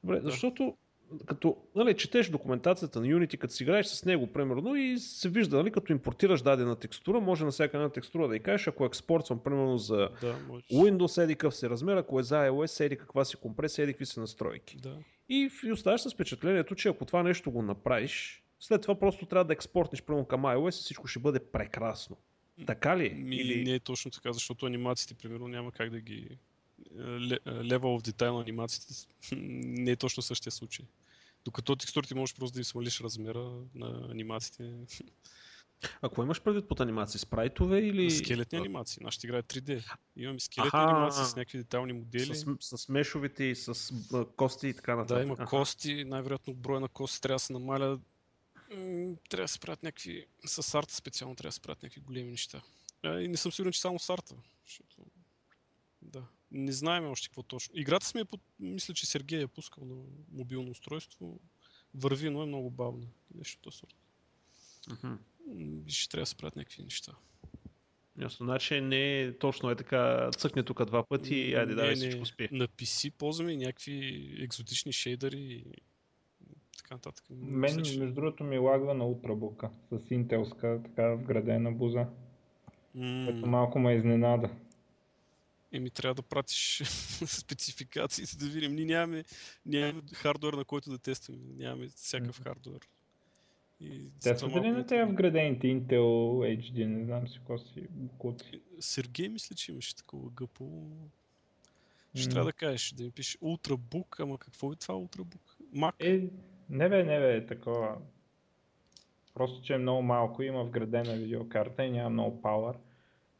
Добре, 0.03 0.19
да. 0.19 0.29
защото 0.29 0.77
като 1.25 1.57
нали, 1.75 1.97
четеш 1.97 2.29
документацията 2.29 3.01
на 3.01 3.07
Unity, 3.07 3.37
като 3.37 3.53
си 3.53 3.63
играеш 3.63 3.85
с 3.85 4.05
него, 4.05 4.27
примерно, 4.27 4.75
и 4.75 4.99
се 4.99 5.29
вижда, 5.29 5.57
нали, 5.57 5.71
като 5.71 5.91
импортираш 5.91 6.41
дадена 6.41 6.75
текстура, 6.75 7.19
може 7.19 7.45
на 7.45 7.51
всяка 7.51 7.77
една 7.77 7.89
текстура 7.89 8.27
да 8.27 8.35
и 8.35 8.39
кажеш, 8.39 8.67
ако 8.67 8.85
експортвам, 8.85 9.39
примерно, 9.39 9.77
за 9.77 10.09
да, 10.21 10.35
Windows, 10.73 11.23
еди 11.23 11.35
какъв 11.35 11.55
се 11.55 11.69
размер, 11.69 11.97
ако 11.97 12.19
е 12.19 12.23
за 12.23 12.35
iOS, 12.35 12.85
еди 12.85 12.97
каква 12.97 13.25
си 13.25 13.37
компресия, 13.37 13.83
еди 13.83 13.93
какви 13.93 14.05
са 14.05 14.21
настройки. 14.21 14.77
Да. 14.77 14.97
И, 15.29 15.49
и 15.63 15.71
оставаш 15.71 16.01
с 16.01 16.13
впечатлението, 16.13 16.75
че 16.75 16.89
ако 16.89 17.05
това 17.05 17.23
нещо 17.23 17.51
го 17.51 17.61
направиш, 17.61 18.43
след 18.59 18.81
това 18.81 18.99
просто 18.99 19.25
трябва 19.25 19.45
да 19.45 19.53
експортниш 19.53 20.01
примерно 20.01 20.25
към 20.25 20.41
iOS 20.41 20.79
и 20.79 20.83
всичко 20.83 21.07
ще 21.07 21.19
бъде 21.19 21.39
прекрасно. 21.39 22.17
Така 22.67 22.97
ли? 22.97 23.09
Ми, 23.09 23.35
Или... 23.35 23.63
Не 23.63 23.73
е 23.73 23.79
точно 23.79 24.11
така, 24.11 24.33
защото 24.33 24.65
анимациите, 24.65 25.13
примерно, 25.13 25.47
няма 25.47 25.71
как 25.71 25.89
да 25.89 25.99
ги 25.99 26.37
level 26.93 27.79
of 27.79 28.11
detail 28.11 28.33
на 28.33 28.41
анимациите 28.41 28.93
не 29.35 29.91
е 29.91 29.95
точно 29.95 30.23
същия 30.23 30.51
случай. 30.51 30.85
Докато 31.45 31.75
текстурите 31.75 32.15
можеш 32.15 32.35
просто 32.35 32.53
да 32.53 32.59
им 32.59 32.63
свалиш 32.63 33.01
размера 33.01 33.51
на 33.75 34.07
анимациите. 34.11 34.73
Ако 36.01 36.23
имаш 36.23 36.41
предвид 36.41 36.67
под 36.67 36.79
анимации, 36.79 37.19
спрайтове 37.19 37.79
или... 37.79 38.11
Скелетни 38.11 38.57
анимации. 38.57 39.03
Нашата 39.03 39.27
игра 39.27 39.37
е 39.37 39.43
3D. 39.43 39.97
Имаме 40.15 40.39
скелетни 40.39 40.67
Аха, 40.67 40.91
анимации 40.91 41.25
с 41.25 41.35
някакви 41.35 41.57
детални 41.57 41.93
модели. 41.93 42.35
С, 42.35 42.77
с 42.77 42.89
мешовите 42.89 43.43
и 43.43 43.55
с 43.55 43.93
кости 44.35 44.67
и 44.67 44.73
така 44.73 44.95
нататък. 44.95 45.17
Да, 45.17 45.23
има 45.23 45.33
Аха. 45.33 45.45
кости. 45.45 46.03
Най-вероятно 46.03 46.53
броя 46.53 46.79
на 46.79 46.87
кости 46.87 47.21
трябва 47.21 47.35
да 47.35 47.39
се 47.39 47.53
намаля. 47.53 47.99
Трябва 49.29 49.43
да 49.43 49.47
се 49.47 49.59
правят 49.59 49.83
някакви... 49.83 50.25
С 50.45 50.75
арта 50.75 50.95
специално 50.95 51.35
трябва 51.35 51.49
да 51.49 51.53
се 51.53 51.61
правят 51.61 51.83
някакви 51.83 52.01
големи 52.01 52.31
неща. 52.31 52.61
И 53.03 53.27
не 53.27 53.37
съм 53.37 53.51
сигурен, 53.51 53.73
че 53.73 53.81
само 53.81 53.99
с 53.99 54.09
арта. 54.09 54.35
Защото... 54.65 54.95
Да. 56.01 56.23
Не 56.51 56.71
знаем 56.71 57.05
още 57.05 57.27
какво 57.27 57.43
точно. 57.43 57.79
Играта 57.79 58.05
сме, 58.05 58.25
под... 58.25 58.41
мисля, 58.59 58.93
че 58.93 59.05
Сергей 59.05 59.41
е 59.41 59.47
пускал 59.47 59.85
на 59.85 59.95
мобилно 60.31 60.71
устройство. 60.71 61.39
Върви, 61.93 62.29
но 62.29 62.43
е 62.43 62.45
много 62.45 62.69
бавно. 62.69 63.07
Нещо 63.35 63.61
то 63.61 63.71
сорт. 63.71 63.95
Uh-huh. 64.89 65.17
Ще 65.87 66.09
трябва 66.09 66.21
да 66.21 66.25
се 66.25 66.35
правят 66.35 66.55
някакви 66.55 66.83
неща. 66.83 67.15
Ясно, 68.21 68.45
значи 68.45 68.81
не 68.81 69.21
е 69.21 69.37
точно 69.37 69.69
е 69.69 69.75
така, 69.75 70.29
цъкне 70.37 70.63
тук 70.63 70.85
два 70.85 71.03
пъти 71.03 71.35
и 71.35 71.55
айде 71.55 71.75
да 71.75 71.95
всичко 71.95 72.25
спи. 72.25 72.49
На 72.51 72.67
PC 72.67 73.11
ползваме 73.11 73.55
някакви 73.55 74.35
екзотични 74.39 74.93
шейдъри 74.93 75.41
и 75.41 75.65
така 76.85 76.95
нататък. 76.95 77.25
Мен, 77.29 77.75
между 77.75 78.13
другото, 78.13 78.43
ми 78.43 78.57
лагва 78.57 78.93
на 78.93 79.05
ултрабука 79.05 79.69
с 79.91 80.11
интелска, 80.11 80.79
така 80.83 81.15
вградена 81.15 81.71
буза. 81.71 82.05
Mm. 82.97 83.25
Което 83.25 83.47
малко 83.47 83.79
ме 83.79 83.93
изненада. 83.93 84.49
Еми, 85.71 85.89
трябва 85.89 86.15
да 86.15 86.21
пратиш 86.21 86.81
спецификациите 87.25 88.37
да 88.37 88.45
видим. 88.45 88.75
Ние 88.75 88.85
нямаме, 88.85 89.23
нямаме 89.65 90.01
хардвер, 90.13 90.53
на 90.53 90.65
който 90.65 90.89
да 90.89 90.97
тестваме. 90.97 91.41
Нямаме 91.57 91.87
всякакъв 91.87 92.43
хардвер. 92.43 92.79
И 93.79 94.01
Тествате 94.21 94.61
ли 94.61 94.69
на 94.69 94.85
тези 94.85 95.11
вградените 95.11 95.67
Intel 95.67 95.99
HD, 96.59 96.85
не 96.85 97.05
знам 97.05 97.27
си 97.27 97.37
какво 97.37 97.57
си 97.57 97.87
кути? 98.17 98.61
Сергей 98.79 99.29
мисля, 99.29 99.55
че 99.55 99.71
имаше 99.71 99.95
такова 99.95 100.29
гъпо. 100.29 100.91
Ще 102.15 102.29
mm. 102.29 102.31
трябва 102.31 102.45
да 102.45 102.53
кажеш, 102.53 102.91
да 102.91 103.03
ми 103.03 103.11
пише 103.11 103.37
Ultrabook, 103.37 104.19
ама 104.19 104.37
какво 104.37 104.71
е 104.71 104.75
това 104.75 104.95
Ultrabook? 104.95 105.55
Mac? 105.75 105.93
Е, 105.99 106.29
не 106.69 106.89
бе, 106.89 107.03
не 107.03 107.19
бе, 107.19 107.45
такова. 107.45 107.97
Просто, 109.33 109.61
че 109.61 109.73
е 109.73 109.77
много 109.77 110.01
малко, 110.01 110.43
има 110.43 110.63
вградена 110.63 111.15
видеокарта 111.15 111.83
и 111.83 111.91
няма 111.91 112.09
много 112.09 112.41
power. 112.41 112.75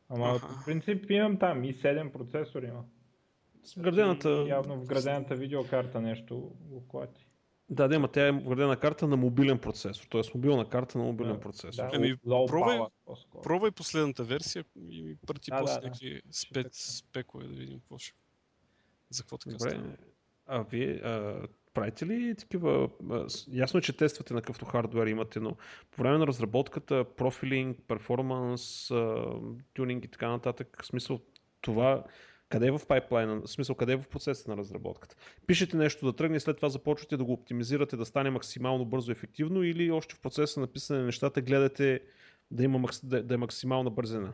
Ама 0.10 0.40
по 0.40 0.66
принцип 0.66 1.10
имам 1.10 1.40
там 1.40 1.64
и 1.64 1.74
7 1.74 2.12
процесор 2.12 2.64
има. 2.64 2.84
С 3.64 3.74
вградената... 3.74 4.46
Явно 4.48 4.80
вградената 4.80 5.36
видеокарта 5.36 6.02
нещо 6.02 6.52
го 6.60 6.88
клати. 6.88 7.28
Да, 7.70 7.88
да, 7.88 8.08
тя 8.08 8.28
е 8.28 8.32
вградена 8.32 8.78
карта 8.78 9.08
на 9.08 9.18
мобилен 9.18 9.60
процесор, 9.60 10.06
т.е. 10.12 10.22
мобилна 10.36 10.70
карта 10.70 10.98
на 10.98 11.04
мобилен 11.04 11.34
да, 11.34 11.40
процесор. 11.40 11.84
Да, 11.84 11.92
ами, 11.94 12.16
пробвай, 12.26 12.80
пробвай 13.44 13.72
последната 13.72 14.24
версия 14.24 14.66
и 14.90 15.04
ми 15.04 15.16
прати 15.28 15.52
да, 15.52 15.60
после 15.60 15.80
да, 15.80 15.88
някакви 15.88 16.22
да. 16.26 16.34
спек, 16.34 16.68
спекове 16.72 17.48
да 17.48 17.54
видим 17.54 17.80
какво 17.80 17.98
ще. 17.98 18.18
За 19.10 19.24
какво 19.24 19.38
така 19.38 19.58
Добре. 19.58 19.70
става. 19.70 19.96
А 20.46 20.64
вие 20.64 20.94
а, 20.94 21.42
правите 21.76 22.06
ли 22.06 22.36
такива... 22.36 22.90
Ясно 23.52 23.78
е, 23.78 23.82
че 23.82 23.98
тествате 23.98 24.34
на 24.34 24.42
какъвто 24.42 24.66
хардвер 24.66 25.08
имате, 25.08 25.40
но 25.40 25.56
по 25.92 26.02
време 26.02 26.18
на 26.18 26.28
разработката, 26.28 27.06
профилинг, 27.18 27.80
перформанс, 27.88 28.92
тюнинг 29.74 30.06
и 30.06 30.08
така 30.08 30.30
нататък, 30.30 30.78
в 30.82 30.86
смисъл 30.86 31.20
това 31.62 32.04
къде 32.50 32.68
е 32.68 32.72
в 32.72 32.82
пайплайна, 32.88 33.42
в 33.42 33.48
смисъл 33.48 33.76
къде 33.76 33.94
е 33.94 33.98
в 33.98 34.08
процеса 34.08 34.50
на 34.50 34.58
разработката. 34.58 35.16
Пишете 35.48 35.78
нещо 35.78 36.06
да 36.06 36.14
тръгне, 36.14 36.40
след 36.40 36.56
това 36.56 36.70
започвате 36.70 37.18
да 37.18 37.24
го 37.24 37.34
оптимизирате, 37.34 37.98
да 37.98 38.06
стане 38.06 38.30
максимално 38.30 38.86
бързо 38.86 39.12
ефективно 39.12 39.64
или 39.64 39.92
още 39.92 40.16
в 40.16 40.20
процеса 40.20 40.60
на 40.60 40.68
писане 40.68 41.00
на 41.00 41.06
нещата 41.06 41.42
гледате 41.42 42.02
да, 42.52 42.64
има, 42.64 42.90
да, 43.04 43.24
да 43.24 43.34
е 43.34 43.38
максимална 43.38 43.90
бързина. 43.90 44.34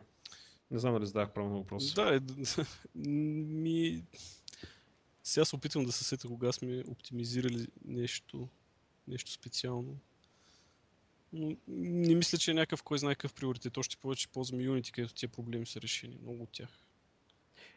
Не 0.70 0.78
знам 0.78 0.94
дали 0.94 1.06
задах 1.06 1.32
правилно 1.32 1.58
въпрос. 1.58 1.94
Да, 1.94 2.16
е, 2.16 2.20
ми... 3.08 4.02
Сега 5.24 5.44
се 5.44 5.56
опитвам 5.56 5.84
да 5.84 5.92
се 5.92 6.04
сета 6.04 6.28
кога 6.28 6.52
сме 6.52 6.84
оптимизирали 6.88 7.66
нещо, 7.84 8.48
нещо 9.08 9.32
специално. 9.32 9.96
Но 11.32 11.56
не 11.68 12.14
мисля, 12.14 12.38
че 12.38 12.50
е 12.50 12.54
някакъв 12.54 12.82
кой 12.82 12.98
знае 12.98 13.14
какъв 13.14 13.34
приоритет. 13.34 13.76
Още 13.76 13.96
повече 13.96 14.28
ползваме 14.28 14.62
Unity, 14.64 14.90
където 14.90 15.14
тия 15.14 15.28
проблеми 15.28 15.66
са 15.66 15.80
решени. 15.80 16.18
Много 16.22 16.42
от 16.42 16.50
тях. 16.52 16.86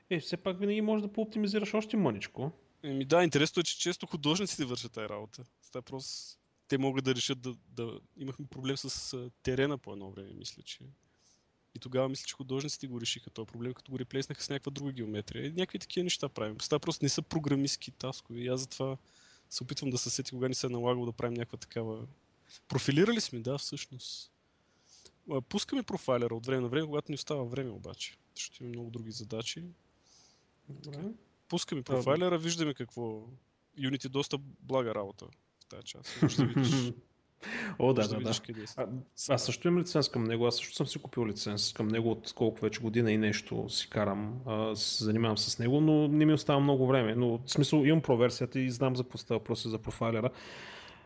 Е, 0.09 0.19
все 0.19 0.37
пак 0.37 0.59
винаги 0.59 0.81
можеш 0.81 1.01
да 1.01 1.13
пооптимизираш 1.13 1.73
още 1.73 1.97
мъничко. 1.97 2.51
Еми 2.83 3.05
да, 3.05 3.23
интересно 3.23 3.59
е, 3.59 3.63
че 3.63 3.79
често 3.79 4.05
художниците 4.05 4.65
вършат 4.65 4.91
тази 4.91 5.09
работа. 5.09 5.43
Това 5.67 5.81
просто 5.81 6.37
те 6.67 6.77
могат 6.77 7.05
да 7.05 7.15
решат 7.15 7.41
да, 7.41 7.55
да... 7.69 7.99
Имахме 8.17 8.45
проблем 8.45 8.77
с 8.77 9.17
терена 9.43 9.77
по 9.77 9.93
едно 9.93 10.11
време, 10.11 10.33
мисля, 10.33 10.63
че 10.63 10.79
и 11.75 11.79
тогава 11.79 12.09
мисля, 12.09 12.25
че 12.25 12.35
художниците 12.35 12.87
го 12.87 13.01
решиха 13.01 13.29
този 13.29 13.47
проблем, 13.47 13.73
като 13.73 13.91
го 13.91 13.99
реплеснаха 13.99 14.43
с 14.43 14.49
някаква 14.49 14.71
друга 14.71 14.91
геометрия. 14.91 15.45
И 15.45 15.51
някакви 15.51 15.79
такива 15.79 16.03
неща 16.03 16.29
правим. 16.29 16.57
Това 16.57 16.79
просто 16.79 17.05
не 17.05 17.09
са 17.09 17.21
програмистски 17.21 17.91
таскови. 17.91 18.43
И 18.43 18.47
аз 18.47 18.61
затова 18.61 18.97
се 19.49 19.63
опитвам 19.63 19.89
да 19.89 19.97
се 19.97 20.09
сети 20.09 20.31
кога 20.31 20.47
ни 20.47 20.55
се 20.55 20.67
е 20.67 20.69
налагало 20.69 21.05
да 21.05 21.11
правим 21.11 21.33
някаква 21.33 21.57
такава... 21.57 22.07
Профилирали 22.67 23.21
сме, 23.21 23.39
да, 23.39 23.57
всъщност. 23.57 24.31
Пускаме 25.49 25.83
профайлера 25.83 26.35
от 26.35 26.45
време 26.45 26.61
на 26.61 26.67
време, 26.67 26.87
когато 26.87 27.11
ни 27.11 27.15
остава 27.15 27.43
време 27.43 27.69
обаче. 27.69 28.17
Защото 28.35 28.63
има 28.63 28.69
много 28.69 28.89
други 28.89 29.11
задачи. 29.11 29.63
Добре. 30.69 30.99
Пускаме 31.47 31.81
профайлера, 31.81 32.37
виждаме 32.37 32.73
какво... 32.73 33.27
Unity 33.79 34.05
е 34.05 34.09
доста 34.09 34.37
блага 34.37 34.95
работа 34.95 35.25
в 35.59 35.65
тази 35.65 35.83
част. 35.83 36.21
Може 36.21 36.37
да 36.37 36.45
видиш, 36.45 36.93
О, 37.79 37.93
да, 37.93 38.07
да, 38.07 38.19
да. 38.19 38.33
А, 38.77 38.87
аз 39.29 39.45
също 39.45 39.67
имам 39.67 39.79
лиценз 39.79 40.09
към 40.09 40.23
него, 40.23 40.47
аз 40.47 40.55
също 40.55 40.75
съм 40.75 40.87
си 40.87 40.99
купил 40.99 41.25
лиценз 41.25 41.73
към 41.73 41.87
него 41.87 42.11
от 42.11 42.33
колко 42.33 42.61
вече 42.61 42.79
година 42.79 43.11
и 43.11 43.17
нещо 43.17 43.69
си 43.69 43.89
карам, 43.89 44.39
а, 44.45 44.75
се 44.75 45.03
занимавам 45.03 45.37
с 45.37 45.59
него, 45.59 45.81
но 45.81 46.07
не 46.07 46.25
ми 46.25 46.33
остава 46.33 46.59
много 46.59 46.87
време. 46.87 47.15
Но 47.15 47.37
в 47.37 47.41
смисъл 47.51 47.83
имам 47.83 48.01
проверсията 48.01 48.59
и 48.59 48.71
знам 48.71 48.95
за 48.95 49.03
какво 49.03 49.17
става 49.17 49.37
въпрос 49.37 49.67
за 49.67 49.79
профайлера. 49.79 50.29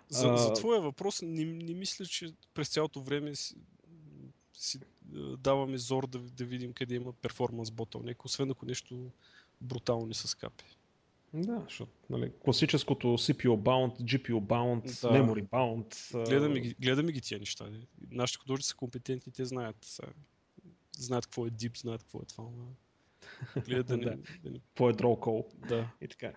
За, 0.10 0.28
А, 0.28 0.38
за 0.38 0.54
твоя 0.54 0.82
въпрос, 0.82 1.22
не, 1.22 1.46
не 1.46 1.74
мисля, 1.74 2.06
че 2.06 2.34
през 2.54 2.70
цялото 2.70 3.02
време 3.02 3.36
си, 3.36 3.56
си 4.54 4.80
даваме 5.38 5.78
зор 5.78 6.08
да, 6.08 6.20
да 6.20 6.46
видим 6.46 6.74
къде 6.74 6.96
има 6.96 7.14
перформанс 7.14 7.70
bottleneck, 7.70 8.26
освен 8.26 8.52
ако 8.52 8.66
нещо 8.66 9.12
брутално 9.62 10.06
не 10.06 10.14
се 10.14 10.28
скапи. 10.28 10.66
Да, 11.34 11.62
защото 11.64 11.92
нали, 12.10 12.32
класическото 12.44 13.08
CPU 13.08 13.58
bound, 13.58 14.02
GPU 14.02 14.40
bound, 14.42 14.82
Да. 14.84 15.18
memory 15.24 15.50
bound. 15.50 16.26
Гледаме 16.30 16.60
ги, 16.60 16.76
гледаме 16.82 17.12
ги 17.12 17.22
тия 17.22 17.40
неща. 17.40 17.70
Не? 17.70 17.80
Нашите 18.12 18.40
художници 18.40 18.70
са 18.70 18.76
компетентни, 18.76 19.32
те 19.34 19.46
знаят. 19.46 19.76
Са, 19.82 20.04
знаят 20.98 21.26
какво 21.26 21.46
е 21.46 21.50
дип, 21.50 21.78
знаят 21.78 22.04
какво 22.04 22.20
е 22.20 22.26
това. 22.26 22.44
ама 22.44 22.66
Гледат 23.66 23.88
да 23.88 23.98
не... 23.98 24.04
Да. 24.04 24.12
да, 24.44 24.50
не 24.52 24.60
Какво 24.60 24.90
е 24.90 24.94
draw 24.94 25.20
call 25.20 25.68
да. 25.68 25.88
и 26.02 26.08
така. 26.08 26.32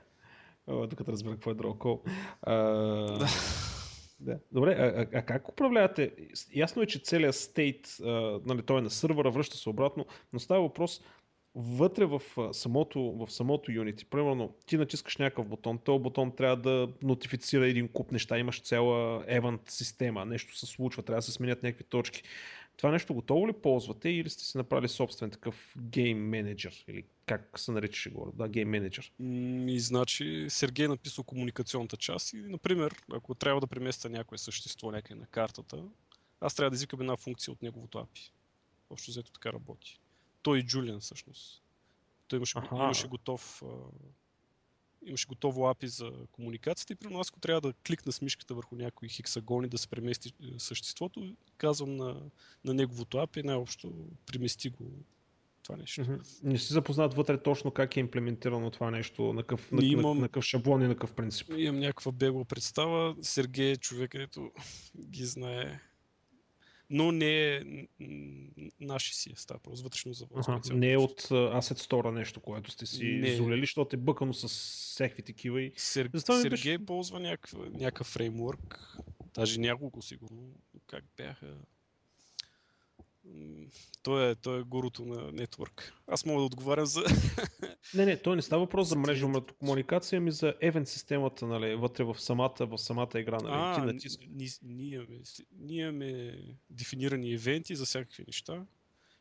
Докато 0.66 1.12
разбера 1.12 1.34
какво 1.34 1.50
е 1.50 1.54
draw 1.54 1.76
call. 1.78 2.10
А, 2.42 3.28
Да. 4.20 4.38
Добре, 4.52 4.72
а, 4.78 4.84
а, 4.84 5.18
а 5.18 5.22
как 5.22 5.48
управлявате? 5.48 6.12
Ясно 6.54 6.82
е, 6.82 6.86
че 6.86 6.98
целият 6.98 7.34
стейт, 7.34 7.96
а, 8.04 8.40
нали, 8.46 8.62
той 8.62 8.78
е 8.78 8.82
на 8.82 8.90
сървъра, 8.90 9.30
връща 9.30 9.56
се 9.56 9.68
обратно, 9.68 10.06
но 10.32 10.38
става 10.38 10.60
въпрос 10.62 11.00
вътре 11.54 12.04
в 12.06 12.22
самото, 12.52 13.00
в 13.02 13.30
самото 13.30 13.70
Unity. 13.70 14.04
Примерно, 14.04 14.54
ти 14.66 14.76
натискаш 14.76 15.16
някакъв 15.16 15.46
бутон, 15.46 15.78
този 15.78 16.02
бутон 16.02 16.36
трябва 16.36 16.56
да 16.56 16.88
нотифицира 17.02 17.68
един 17.68 17.88
куп 17.88 18.12
неща, 18.12 18.38
имаш 18.38 18.62
цяла 18.62 19.26
event 19.26 19.70
система, 19.70 20.24
нещо 20.24 20.56
се 20.56 20.66
случва, 20.66 21.02
трябва 21.02 21.18
да 21.18 21.22
се 21.22 21.32
сменят 21.32 21.62
някакви 21.62 21.84
точки. 21.84 22.22
Това 22.76 22.90
нещо 22.90 23.14
готово 23.14 23.48
ли 23.48 23.52
ползвате 23.52 24.08
или 24.08 24.30
сте 24.30 24.44
си 24.44 24.56
направили 24.56 24.88
собствен 24.88 25.30
такъв 25.30 25.74
гейм 25.78 26.18
менеджер? 26.28 26.84
Или 26.88 27.04
как 27.26 27.58
се 27.58 27.72
наричаше 27.72 28.10
горе? 28.10 28.30
Да, 28.34 28.48
гейм 28.48 28.68
менеджер. 28.68 29.12
И 29.68 29.80
значи 29.80 30.46
Сергей 30.48 30.88
написал 30.88 31.24
комуникационната 31.24 31.96
част 31.96 32.32
и, 32.32 32.36
например, 32.36 32.94
ако 33.12 33.34
трябва 33.34 33.60
да 33.60 33.66
преместя 33.66 34.08
някое 34.08 34.38
същество 34.38 34.90
някъде 34.90 35.20
на 35.20 35.26
картата, 35.26 35.84
аз 36.40 36.54
трябва 36.54 36.70
да 36.70 36.74
извикам 36.74 37.00
една 37.00 37.16
функция 37.16 37.52
от 37.52 37.62
неговото 37.62 37.98
API. 37.98 38.30
Общо 38.90 39.10
взето 39.10 39.32
така 39.32 39.52
работи. 39.52 40.00
Той 40.42 40.58
и 40.58 40.62
Джулиан 40.62 41.00
всъщност. 41.00 41.62
Той 42.28 42.36
имаше, 42.36 42.58
Аха. 42.58 42.76
имаше 42.76 43.08
готов 43.08 43.62
имаше 45.06 45.26
готово 45.26 45.60
API 45.60 45.86
за 45.86 46.12
комуникацията 46.32 46.92
и 46.92 46.96
при 46.96 47.14
нас, 47.14 47.28
ако 47.28 47.40
трябва 47.40 47.60
да 47.60 47.72
кликна 47.72 48.12
с 48.12 48.22
мишката 48.22 48.54
върху 48.54 48.76
някои 48.76 49.08
хексагони 49.08 49.68
да 49.68 49.78
се 49.78 49.88
премести 49.88 50.28
е, 50.28 50.58
съществото, 50.58 51.36
казвам 51.56 51.96
на, 51.96 52.20
на 52.64 52.74
неговото 52.74 53.16
API, 53.16 53.44
най-общо 53.44 53.92
премести 54.26 54.70
го 54.70 54.90
това 55.62 55.76
нещо. 55.76 56.18
Не 56.42 56.58
си 56.58 56.72
запознат 56.72 57.14
вътре 57.14 57.42
точно 57.42 57.70
как 57.70 57.96
е 57.96 58.00
имплементирано 58.00 58.70
това 58.70 58.90
нещо, 58.90 59.32
на 59.32 59.42
какъв, 59.42 59.72
на, 59.72 59.84
имам- 59.84 60.18
на 60.18 60.28
какъв 60.28 60.44
шаблон 60.44 60.82
и 60.82 60.86
на 60.86 60.94
какъв 60.94 61.12
принцип. 61.12 61.50
Имам 61.56 61.78
някаква 61.78 62.12
бегла 62.12 62.44
представа. 62.44 63.16
Сергей 63.22 63.70
е 63.70 63.76
човек, 63.76 64.10
където 64.10 64.52
ги 64.96 65.24
знае. 65.24 65.80
Но 66.94 67.12
не 67.12 67.56
е 67.56 67.62
наши 68.80 69.14
си 69.14 69.30
е 69.32 69.36
става, 69.36 69.60
просто 69.60 69.82
вътрешно 69.84 70.12
за 70.12 70.24
специално. 70.24 70.60
не 70.72 70.92
е 70.92 70.96
от 70.96 71.20
Asset 71.22 71.88
Store 71.88 72.10
нещо, 72.10 72.40
което 72.40 72.70
сте 72.70 72.86
си 72.86 73.04
Не. 73.04 73.34
зулели, 73.36 73.60
защото 73.60 73.96
е 73.96 73.98
бъкано 73.98 74.34
с 74.34 74.48
всякакви 74.48 75.22
такива 75.22 75.62
и... 75.62 75.72
Сер... 75.76 76.10
Затова 76.14 76.40
Сергей 76.40 76.50
беше- 76.78 76.86
ползва 76.86 77.20
някакъв, 77.20 77.58
някакъв 77.72 78.06
фреймворк, 78.06 78.96
даже 79.34 79.60
няколко 79.60 80.02
сигурно, 80.02 80.54
как 80.86 81.04
бяха. 81.16 81.56
Той 84.02 84.30
е, 84.30 84.34
той 84.34 84.60
е 84.60 84.62
гурото 84.62 85.04
на 85.04 85.32
нетворк. 85.32 85.92
Аз 86.06 86.26
мога 86.26 86.40
да 86.40 86.46
отговарям 86.46 86.86
за... 86.86 87.00
Не, 87.94 88.06
не, 88.06 88.16
той 88.16 88.36
не 88.36 88.42
става 88.42 88.62
въпрос 88.62 88.88
за 88.88 88.94
клиентите. 88.94 89.54
комуникация, 89.54 90.16
ами 90.16 90.30
за 90.30 90.54
евент 90.60 90.88
системата, 90.88 91.46
нали, 91.46 91.74
вътре 91.74 92.04
в 92.04 92.20
самата, 92.20 92.54
в 92.60 92.78
самата 92.78 93.08
игра, 93.16 93.38
нали, 93.38 93.74
ти 93.74 93.80
а, 93.80 93.84
натискаш. 93.84 94.28
ние, 94.30 94.48
ние, 94.62 94.94
имаме, 94.94 95.18
ние 95.52 95.80
имаме 95.80 96.38
дефинирани 96.70 97.32
евенти 97.32 97.76
за 97.76 97.84
всякакви 97.84 98.24
неща 98.26 98.64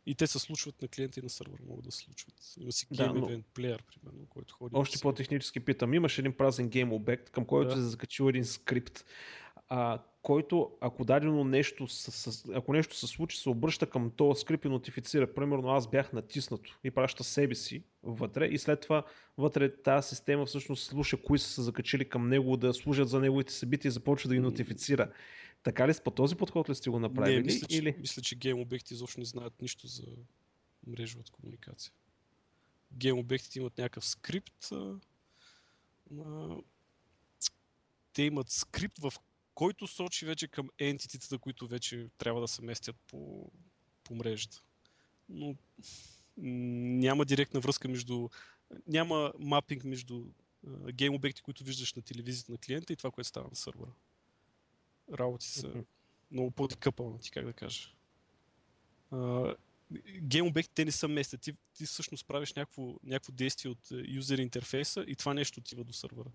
и 0.05 0.15
те 0.15 0.27
се 0.27 0.39
случват 0.39 0.81
на 0.81 0.87
клиента 0.87 1.19
и 1.19 1.23
на 1.23 1.29
сървъра, 1.29 1.61
могат 1.67 1.85
да 1.85 1.91
се 1.91 1.97
случват. 1.97 2.33
Има 2.59 2.71
си 2.71 2.87
Да, 2.91 3.03
Game 3.03 3.13
но- 3.13 3.27
Event 3.27 3.43
Player, 3.55 3.79
примерно, 3.83 4.25
който 4.29 4.53
ходи. 4.55 4.75
Още 4.75 4.99
по-технически 4.99 5.59
питам. 5.59 5.93
Имаш 5.93 6.17
един 6.17 6.33
празен 6.33 6.69
гейм 6.69 6.93
обект, 6.93 7.29
към 7.29 7.45
който 7.45 7.69
Да. 7.69 7.75
се 7.75 7.81
закачил 7.81 8.29
един 8.29 8.45
скрипт, 8.45 9.05
а, 9.69 9.99
който 10.21 10.71
ако 10.81 11.05
дадено 11.05 11.43
нещо, 11.43 11.87
с, 11.87 12.11
с, 12.11 12.49
ако 12.53 12.73
нещо 12.73 12.95
се 12.95 13.07
случи, 13.07 13.37
се 13.37 13.49
обръща 13.49 13.89
към 13.89 14.11
този 14.11 14.41
скрипт 14.41 14.65
и 14.65 14.69
нотифицира. 14.69 15.33
Примерно 15.33 15.69
аз 15.69 15.89
бях 15.89 16.13
натиснато 16.13 16.79
и 16.83 16.91
праща 16.91 17.23
себе 17.23 17.55
си 17.55 17.83
вътре 18.03 18.45
и 18.45 18.57
след 18.57 18.81
това 18.81 19.03
вътре 19.37 19.75
тази 19.75 20.07
система 20.07 20.45
всъщност 20.45 20.83
слуша 20.83 21.17
кои 21.21 21.39
са 21.39 21.49
се 21.49 21.61
закачили 21.61 22.09
към 22.09 22.29
него 22.29 22.57
да 22.57 22.73
служат 22.73 23.09
за 23.09 23.19
неговите 23.19 23.53
събития 23.53 23.89
и 23.89 23.91
започва 23.91 24.27
да 24.27 24.35
ги 24.35 24.41
нотифицира. 24.41 25.11
Така 25.63 25.87
ли 25.87 25.93
по 26.03 26.11
този 26.11 26.35
подход 26.35 26.69
ли 26.69 26.75
сте 26.75 26.89
го 26.89 26.99
направили? 26.99 27.35
Не, 27.35 27.43
мисля, 27.43 27.67
че, 27.67 27.77
или? 27.77 27.95
мисля, 27.99 28.21
че 28.21 28.35
гейм 28.35 28.59
обекти 28.59 28.93
изобщо 28.93 29.19
не 29.19 29.25
знаят 29.25 29.61
нищо 29.61 29.87
за 29.87 30.03
мрежовата 30.87 31.31
комуникация. 31.31 31.93
Гейм 32.93 33.17
обектите 33.17 33.59
имат 33.59 33.77
някакъв 33.77 34.05
скрипт. 34.05 34.69
Те 38.13 38.23
имат 38.23 38.49
скрипт, 38.49 38.97
в 38.99 39.13
който 39.55 39.87
сочи 39.87 40.25
вече 40.25 40.47
към 40.47 40.69
ентитите, 40.79 41.37
които 41.37 41.67
вече 41.67 42.09
трябва 42.17 42.41
да 42.41 42.47
се 42.47 42.61
местят 42.61 42.95
по, 43.07 43.51
по 44.03 44.15
мрежата. 44.15 44.61
Но 45.29 45.55
няма 46.37 47.25
директна 47.25 47.59
връзка 47.59 47.87
между... 47.87 48.29
Няма 48.87 49.33
мапинг 49.39 49.83
между 49.83 50.25
а, 50.67 50.91
гейм 50.91 51.13
обекти, 51.13 51.41
които 51.41 51.63
виждаш 51.63 51.93
на 51.93 52.01
телевизията 52.01 52.51
на 52.51 52.57
клиента 52.57 52.93
и 52.93 52.95
това, 52.95 53.11
което 53.11 53.27
става 53.27 53.49
на 53.49 53.55
сървъра. 53.55 53.91
Работи 55.13 55.47
са 55.47 55.83
много 56.31 56.51
по-декъпълнати, 56.51 57.31
как 57.31 57.45
да 57.45 57.53
кажа. 57.53 57.89
А, 59.11 59.55
гейм 60.21 60.47
обекти 60.47 60.73
те 60.73 60.85
не 60.85 60.91
са 60.91 61.07
местят. 61.07 61.41
Ти, 61.41 61.53
ти 61.73 61.85
всъщност 61.85 62.27
правиш 62.27 62.53
някакво, 62.53 62.95
някакво 63.03 63.31
действие 63.31 63.71
от 63.71 63.91
юзер 64.07 64.37
интерфейса 64.37 65.05
и 65.07 65.15
това 65.15 65.33
нещо 65.33 65.59
отива 65.59 65.83
до 65.83 65.93
сървъра. 65.93 66.29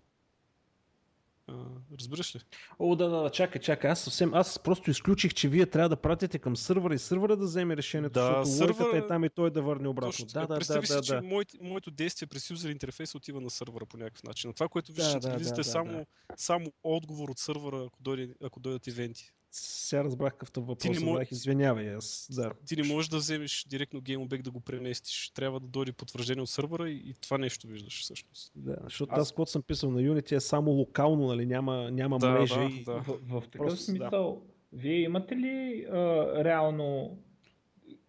Разбираш 1.91 2.35
ли? 2.35 2.39
О, 2.79 2.95
да, 2.95 3.09
да, 3.09 3.17
да, 3.17 3.29
чакай, 3.29 3.61
чакай. 3.61 3.91
Аз 3.91 3.99
съвсем, 3.99 4.33
аз 4.33 4.59
просто 4.59 4.91
изключих, 4.91 5.33
че 5.33 5.47
вие 5.47 5.65
трябва 5.65 5.89
да 5.89 5.95
пратите 5.97 6.39
към 6.39 6.57
сървъра 6.57 6.93
и 6.93 6.99
сървъра 6.99 7.37
да 7.37 7.45
вземе 7.45 7.77
решението, 7.77 8.13
Да, 8.13 8.43
защото 8.43 8.63
логиката 8.63 8.83
сървъра- 8.83 8.97
е 8.97 9.07
там 9.07 9.23
и 9.23 9.29
той 9.29 9.51
да 9.51 9.61
върне 9.61 9.87
обратно. 9.87 10.11
Точно 10.11 10.27
Да, 10.27 10.47
да, 10.47 10.55
Представи 10.55 10.81
да, 10.81 10.87
си, 10.87 10.93
да, 10.93 11.01
че 11.01 11.13
да. 11.13 11.21
моето, 11.21 11.57
моето 11.61 11.91
действие 11.91 12.27
през 12.27 12.49
юзер 12.49 12.69
интерфейса 12.69 13.17
отива 13.17 13.41
на 13.41 13.49
сървъра 13.49 13.85
по 13.85 13.97
някакъв 13.97 14.23
начин. 14.23 14.49
А 14.49 14.53
това, 14.53 14.67
което 14.67 14.91
виждаш 14.91 15.07
Да, 15.07 15.13
на 15.13 15.19
да, 15.19 15.27
телевизията 15.27 15.55
да, 15.55 15.61
е 15.61 15.71
само, 15.71 15.91
да. 15.91 16.05
само 16.37 16.65
отговор 16.83 17.29
от 17.29 17.39
сървъра, 17.39 17.83
ако, 17.87 18.01
дойде, 18.01 18.33
ако 18.43 18.59
дойдат 18.59 18.87
ивенти. 18.87 19.31
Сега 19.51 20.03
разбрах 20.03 20.33
какъв 20.33 20.65
въпрос. 20.65 20.83
не 20.85 20.95
мож- 20.95 20.99
Забрах, 21.05 21.31
извинявай, 21.31 21.95
аз. 21.95 22.27
Да. 22.31 22.51
Ти 22.65 22.75
не 22.75 22.83
можеш 22.83 23.09
да 23.09 23.17
вземеш 23.17 23.65
директно 23.69 24.01
GameObject 24.01 24.41
да 24.41 24.51
го 24.51 24.59
преместиш. 24.59 25.29
Трябва 25.29 25.59
да 25.59 25.67
дойде 25.67 25.91
потвърждение 25.91 26.41
от 26.41 26.49
сървъра 26.49 26.89
и, 26.89 26.95
и 26.95 27.13
това 27.13 27.37
нещо 27.37 27.67
виждаш 27.67 28.01
всъщност. 28.01 28.51
Да, 28.55 28.75
защото 28.83 29.13
Аз- 29.13 29.19
аз, 29.21 29.31
когато 29.31 29.51
съм 29.51 29.61
писал 29.61 29.91
на 29.91 30.01
Unity 30.01 30.31
е 30.31 30.39
само 30.39 30.71
локално, 30.71 31.27
нали, 31.27 31.45
няма, 31.45 31.91
няма 31.91 32.17
Да, 32.17 32.29
мрежа 32.31 32.55
да, 32.55 32.65
и... 32.65 32.83
да. 32.83 32.93
В, 32.93 33.19
в 33.23 33.41
такъв 33.41 33.51
Просто, 33.57 33.75
да. 33.75 33.83
смисъл, 33.97 34.41
вие 34.73 34.99
имате 34.99 35.35
ли 35.35 35.85
а, 35.85 35.95
реално... 36.43 37.17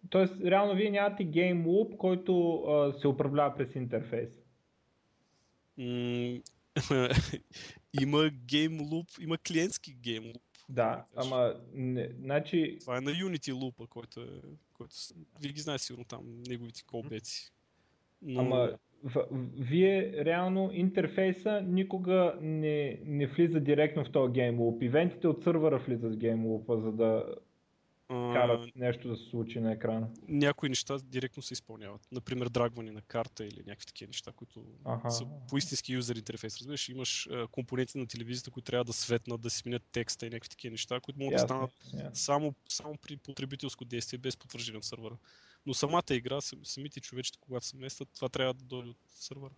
Тоест, 0.09 0.33
реално 0.45 0.75
вие 0.75 0.89
нямате 0.91 1.23
гейм 1.23 1.67
луп, 1.67 1.97
който 1.97 2.53
а, 2.53 2.93
се 2.93 3.07
управлява 3.07 3.55
през 3.55 3.75
интерфейс. 3.75 4.29
М, 5.77 5.83
има 8.01 8.17
Game 8.45 8.81
Loop, 8.81 9.23
има 9.23 9.37
клиентски 9.37 9.95
Game 9.95 10.33
Loop. 10.33 10.41
Да, 10.69 11.05
ама, 11.15 11.55
не, 11.73 12.09
значи, 12.19 12.77
Това 12.81 12.97
е 12.97 13.01
на 13.01 13.11
Unity 13.11 13.61
лупа, 13.61 13.87
който 13.87 14.21
е... 14.21 14.41
Който, 14.73 14.95
вие 15.41 15.51
ги 15.51 15.61
знаете 15.61 15.83
сигурно 15.83 16.05
там, 16.05 16.43
неговите 16.47 16.83
колбеци. 16.87 17.51
Но... 18.21 18.41
ама, 18.41 18.77
в, 19.03 19.27
вие 19.59 20.25
реално 20.25 20.69
интерфейса 20.73 21.61
никога 21.61 22.37
не, 22.41 22.99
не 23.05 23.27
влиза 23.27 23.59
директно 23.59 24.05
в 24.05 24.11
този 24.11 24.33
гейм 24.33 24.59
луп. 24.59 24.83
Ивентите 24.83 25.27
от 25.27 25.43
сървъра 25.43 25.77
влизат 25.79 26.13
в 26.13 26.17
гейм 26.17 26.45
лупа, 26.45 26.77
за 26.77 26.91
да... 26.91 27.35
карат 28.09 28.75
нещо 28.75 29.07
да 29.07 29.17
се 29.17 29.29
случи 29.29 29.59
на 29.59 29.71
екрана. 29.71 30.09
Някои 30.27 30.69
неща 30.69 30.97
директно 31.03 31.43
се 31.43 31.53
изпълняват. 31.53 32.01
Например, 32.11 32.49
драгване 32.49 32.91
на 32.91 33.01
карта 33.01 33.45
или 33.45 33.63
някакви 33.67 33.85
такива 33.85 34.09
неща, 34.09 34.31
които 34.31 34.65
Аха. 34.85 35.11
са 35.11 35.25
по 35.49 35.57
истински 35.57 35.93
юзер 35.93 36.15
интерфейс. 36.15 36.57
Разбираш, 36.57 36.89
имаш 36.89 37.29
компоненти 37.51 37.97
на 37.97 38.07
телевизията, 38.07 38.51
които 38.51 38.65
трябва 38.65 38.83
да 38.83 38.93
светнат, 38.93 39.41
да 39.41 39.49
си 39.49 39.57
сменят 39.57 39.83
текста 39.91 40.25
и 40.25 40.29
някакви 40.29 40.49
такива 40.49 40.71
неща, 40.71 40.99
които 40.99 41.19
могат 41.19 41.35
да 41.35 41.39
станат 41.39 41.71
ясно. 41.93 42.09
само, 42.13 42.53
само 42.69 42.97
при 42.97 43.17
потребителско 43.17 43.85
действие, 43.85 44.19
без 44.19 44.37
потвърждение 44.37 44.77
от 44.77 44.85
сървъра. 44.85 45.17
Но 45.65 45.73
самата 45.73 46.03
игра, 46.11 46.41
сам- 46.41 46.65
самите 46.65 46.99
човечета, 46.99 47.39
когато 47.41 47.65
се 47.65 47.77
местят, 47.77 48.09
това 48.15 48.29
трябва 48.29 48.53
да 48.53 48.65
дойде 48.65 48.89
от 48.89 48.97
сървъра. 49.09 49.53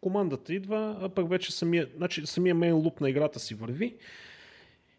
командата 0.00 0.54
идва, 0.54 0.98
а 1.00 1.08
пък 1.08 1.28
вече 1.28 1.52
самия, 1.52 1.90
значи, 1.96 2.26
самия 2.26 2.54
мейн 2.54 2.74
луп 2.74 3.00
на 3.00 3.10
играта 3.10 3.40
си 3.40 3.54
върви 3.54 3.98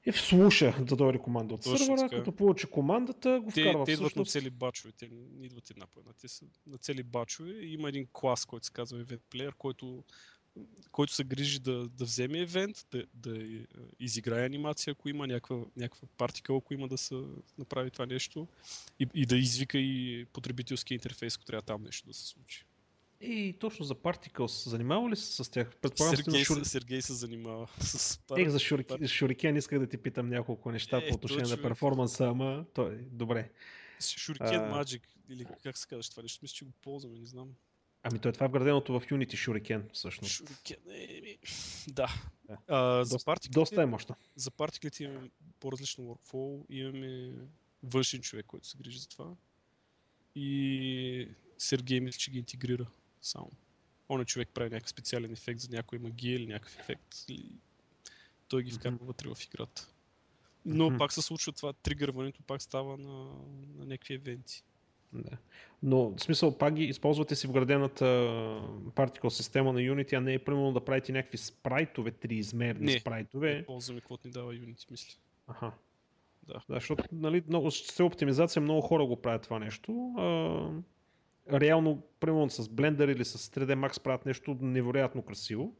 и 0.05 0.12
слуша 0.12 0.75
да 0.81 0.95
дойде 0.95 1.19
команда 1.19 1.53
от 1.53 1.63
сървъра, 1.63 2.09
като 2.09 2.31
получи 2.31 2.67
командата, 2.67 3.39
го 3.43 3.51
Те, 3.51 3.62
вкарва 3.62 3.85
те 3.85 3.91
идват 3.91 4.03
на 4.03 4.09
всъщност. 4.09 4.31
цели 4.31 4.49
бачове, 4.49 4.91
те 4.91 5.09
идват 5.41 5.69
една 5.69 5.88
по 5.88 5.99
една. 5.99 6.12
Те 6.21 6.27
са 6.27 6.45
на 6.67 6.77
цели 6.77 7.03
бачове. 7.03 7.65
Има 7.65 7.89
един 7.89 8.07
клас, 8.13 8.45
който 8.45 8.65
се 8.65 8.71
казва 8.71 9.05
Event 9.05 9.21
Player, 9.31 9.53
който, 9.57 10.03
който 10.91 11.13
се 11.13 11.23
грижи 11.23 11.59
да, 11.59 11.88
да 11.88 12.05
вземе 12.05 12.39
евент, 12.39 12.85
да, 12.91 13.05
да 13.13 13.43
е, 13.43 13.65
изиграе 13.99 14.45
анимация, 14.45 14.91
ако 14.91 15.09
има 15.09 15.27
някаква, 15.27 15.57
някаква 15.77 16.07
партикъл, 16.17 16.57
ако 16.57 16.73
има 16.73 16.88
да 16.88 16.97
се 16.97 17.15
направи 17.57 17.91
това 17.91 18.05
нещо. 18.05 18.47
И, 18.99 19.07
и 19.13 19.25
да 19.25 19.38
извика 19.38 19.77
и 19.77 20.25
потребителски 20.33 20.93
интерфейс, 20.93 21.35
ако 21.35 21.45
трябва 21.45 21.62
там 21.62 21.83
нещо 21.83 22.07
да 22.07 22.13
се 22.13 22.25
случи. 22.25 22.65
И 23.21 23.55
точно 23.60 23.86
за 23.86 23.95
Particles, 23.95 24.69
занимава 24.69 25.10
ли 25.10 25.15
се 25.15 25.43
с 25.43 25.51
тях? 25.51 25.75
Предполагам, 25.75 26.15
Сергей, 26.17 26.43
шур... 26.43 26.58
се- 26.58 26.69
Сергей 26.69 27.01
се 27.01 27.13
занимава 27.13 27.67
с 27.79 28.19
пар... 28.27 28.38
Ех, 28.39 28.49
за 28.49 28.60
шурики... 28.60 29.08
Шурикен 29.08 29.55
исках 29.58 29.79
да 29.79 29.88
ти 29.88 29.97
питам 29.97 30.29
няколко 30.29 30.71
неща 30.71 30.97
Е, 30.97 31.10
по 31.10 31.15
отношение 31.15 31.43
на 31.43 31.49
човек. 31.49 31.63
перформанса, 31.63 32.25
ама 32.25 32.65
той 32.73 32.95
добре. 33.01 33.51
Shuriken 33.99 34.41
А. 34.71 34.73
Magic, 34.75 35.01
или 35.29 35.45
как 35.63 35.77
се 35.77 35.88
казваш 35.88 36.10
това 36.10 36.23
нещо, 36.23 36.39
мисля, 36.41 36.53
че 36.53 36.65
го 36.65 36.71
ползваме, 36.73 37.19
не 37.19 37.25
знам. 37.25 37.49
Ами 38.03 38.19
той 38.19 38.32
това 38.32 38.45
е 38.45 38.49
вграденото 38.49 38.93
в 38.93 39.03
Unity 39.03 39.34
Shuriken, 39.34 39.93
всъщност. 39.93 40.41
Shuriken, 40.41 40.77
е, 40.89 41.21
ми... 41.21 41.38
да. 41.88 42.08
Да. 42.45 42.58
А, 42.67 43.03
за, 43.05 43.15
Доста, 43.15 43.49
доста 43.49 43.82
е 43.82 43.86
мощно. 43.86 44.15
за 44.36 44.51
партиклите 44.51 45.03
имаме 45.03 45.29
по-различно 45.60 46.03
workflow, 46.03 46.65
имаме 46.69 47.32
външен 47.84 48.21
човек, 48.21 48.45
който 48.45 48.67
се 48.67 48.77
грижи 48.77 48.99
за 48.99 49.08
това. 49.08 49.34
И 50.36 51.27
Сергей 51.58 51.99
мисля, 51.99 52.17
че 52.19 52.32
ги 52.32 52.38
интегрира 52.39 52.86
само. 53.21 53.51
Он 54.10 54.21
е 54.21 54.25
човек 54.25 54.49
прави 54.53 54.69
някакъв 54.69 54.89
специален 54.89 55.32
ефект 55.32 55.60
за 55.60 55.69
някоя 55.71 56.01
магия 56.01 56.36
или 56.36 56.47
някакъв 56.47 56.79
ефект. 56.79 57.15
И 57.29 57.45
той 58.47 58.63
ги 58.63 58.71
вкарва 58.71 58.97
вътре 59.01 59.29
в 59.29 59.45
играта. 59.45 59.88
Но 60.65 60.97
пак 60.97 61.13
се 61.13 61.21
случва 61.21 61.51
това, 61.51 61.73
тригърването 61.73 62.41
пак 62.41 62.62
става 62.62 62.97
на, 62.97 63.23
на 63.77 63.86
някакви 63.86 64.13
евенти. 64.13 64.63
Да. 65.13 65.38
Но 65.84 66.10
в 66.10 66.21
смисъл, 66.21 66.58
пак 66.58 66.73
ги 66.73 66.84
използвате 66.84 67.36
си 67.36 67.47
вградената 67.47 68.05
Particle 68.95 69.29
система 69.29 69.73
на 69.73 69.79
Unity, 69.79 70.17
а 70.17 70.21
не 70.21 70.34
е 70.34 70.39
примерно 70.39 70.73
да 70.73 70.86
правите 70.86 71.12
някакви 71.12 71.38
спрайтове, 71.38 72.12
триизмерни 72.12 72.86
Не. 72.86 72.99
спрайтове. 72.99 73.63
Ползваме 73.65 73.99
каквото 73.99 74.27
ни 74.27 74.32
дава 74.34 74.53
Unity, 74.53 74.91
мисля. 74.91 75.19
Аха. 75.47 75.71
Да. 76.43 76.62
да 76.69 76.75
защото 76.75 77.03
нали, 77.12 77.43
много, 77.47 77.71
с 77.71 78.03
оптимизация 78.03 78.62
много 78.62 78.82
хора 78.82 79.05
го 79.05 79.21
правят 79.21 79.41
това 79.41 79.60
нещо. 79.60 80.13
А, 80.17 80.69
реално, 81.51 82.01
примерно 82.19 82.49
с 82.49 82.63
Blender 82.63 83.12
или 83.12 83.25
с 83.25 83.38
3D 83.38 83.88
Max 83.88 84.03
правят 84.03 84.25
нещо 84.25 84.57
невероятно 84.62 85.21
красиво. 85.21 85.75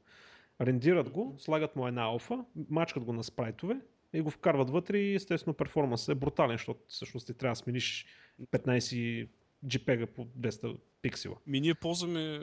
Рендират 0.62 1.10
го, 1.10 1.36
слагат 1.40 1.76
му 1.76 1.88
една 1.88 2.04
алфа, 2.04 2.46
мачкат 2.70 3.04
го 3.04 3.14
на 3.14 3.24
спрайтове 3.24 3.82
и 4.14 4.22
го 4.22 4.30
вкарват 4.30 4.70
вътре 4.70 4.98
и 4.98 5.16
естествено 5.16 5.54
перформансът 5.54 6.10
е 6.10 6.20
брутален, 6.20 6.58
защото 6.58 6.80
всъщност 6.88 7.28
ти 7.28 7.34
трябва 7.34 7.52
да 7.52 7.56
смениш 7.56 8.06
15 8.52 9.30
JPEG 9.66 10.06
по 10.06 10.26
200 10.26 10.78
пиксела. 11.02 11.36
Ми 11.48 11.62
ние 11.62 11.74
ползваме 11.74 12.40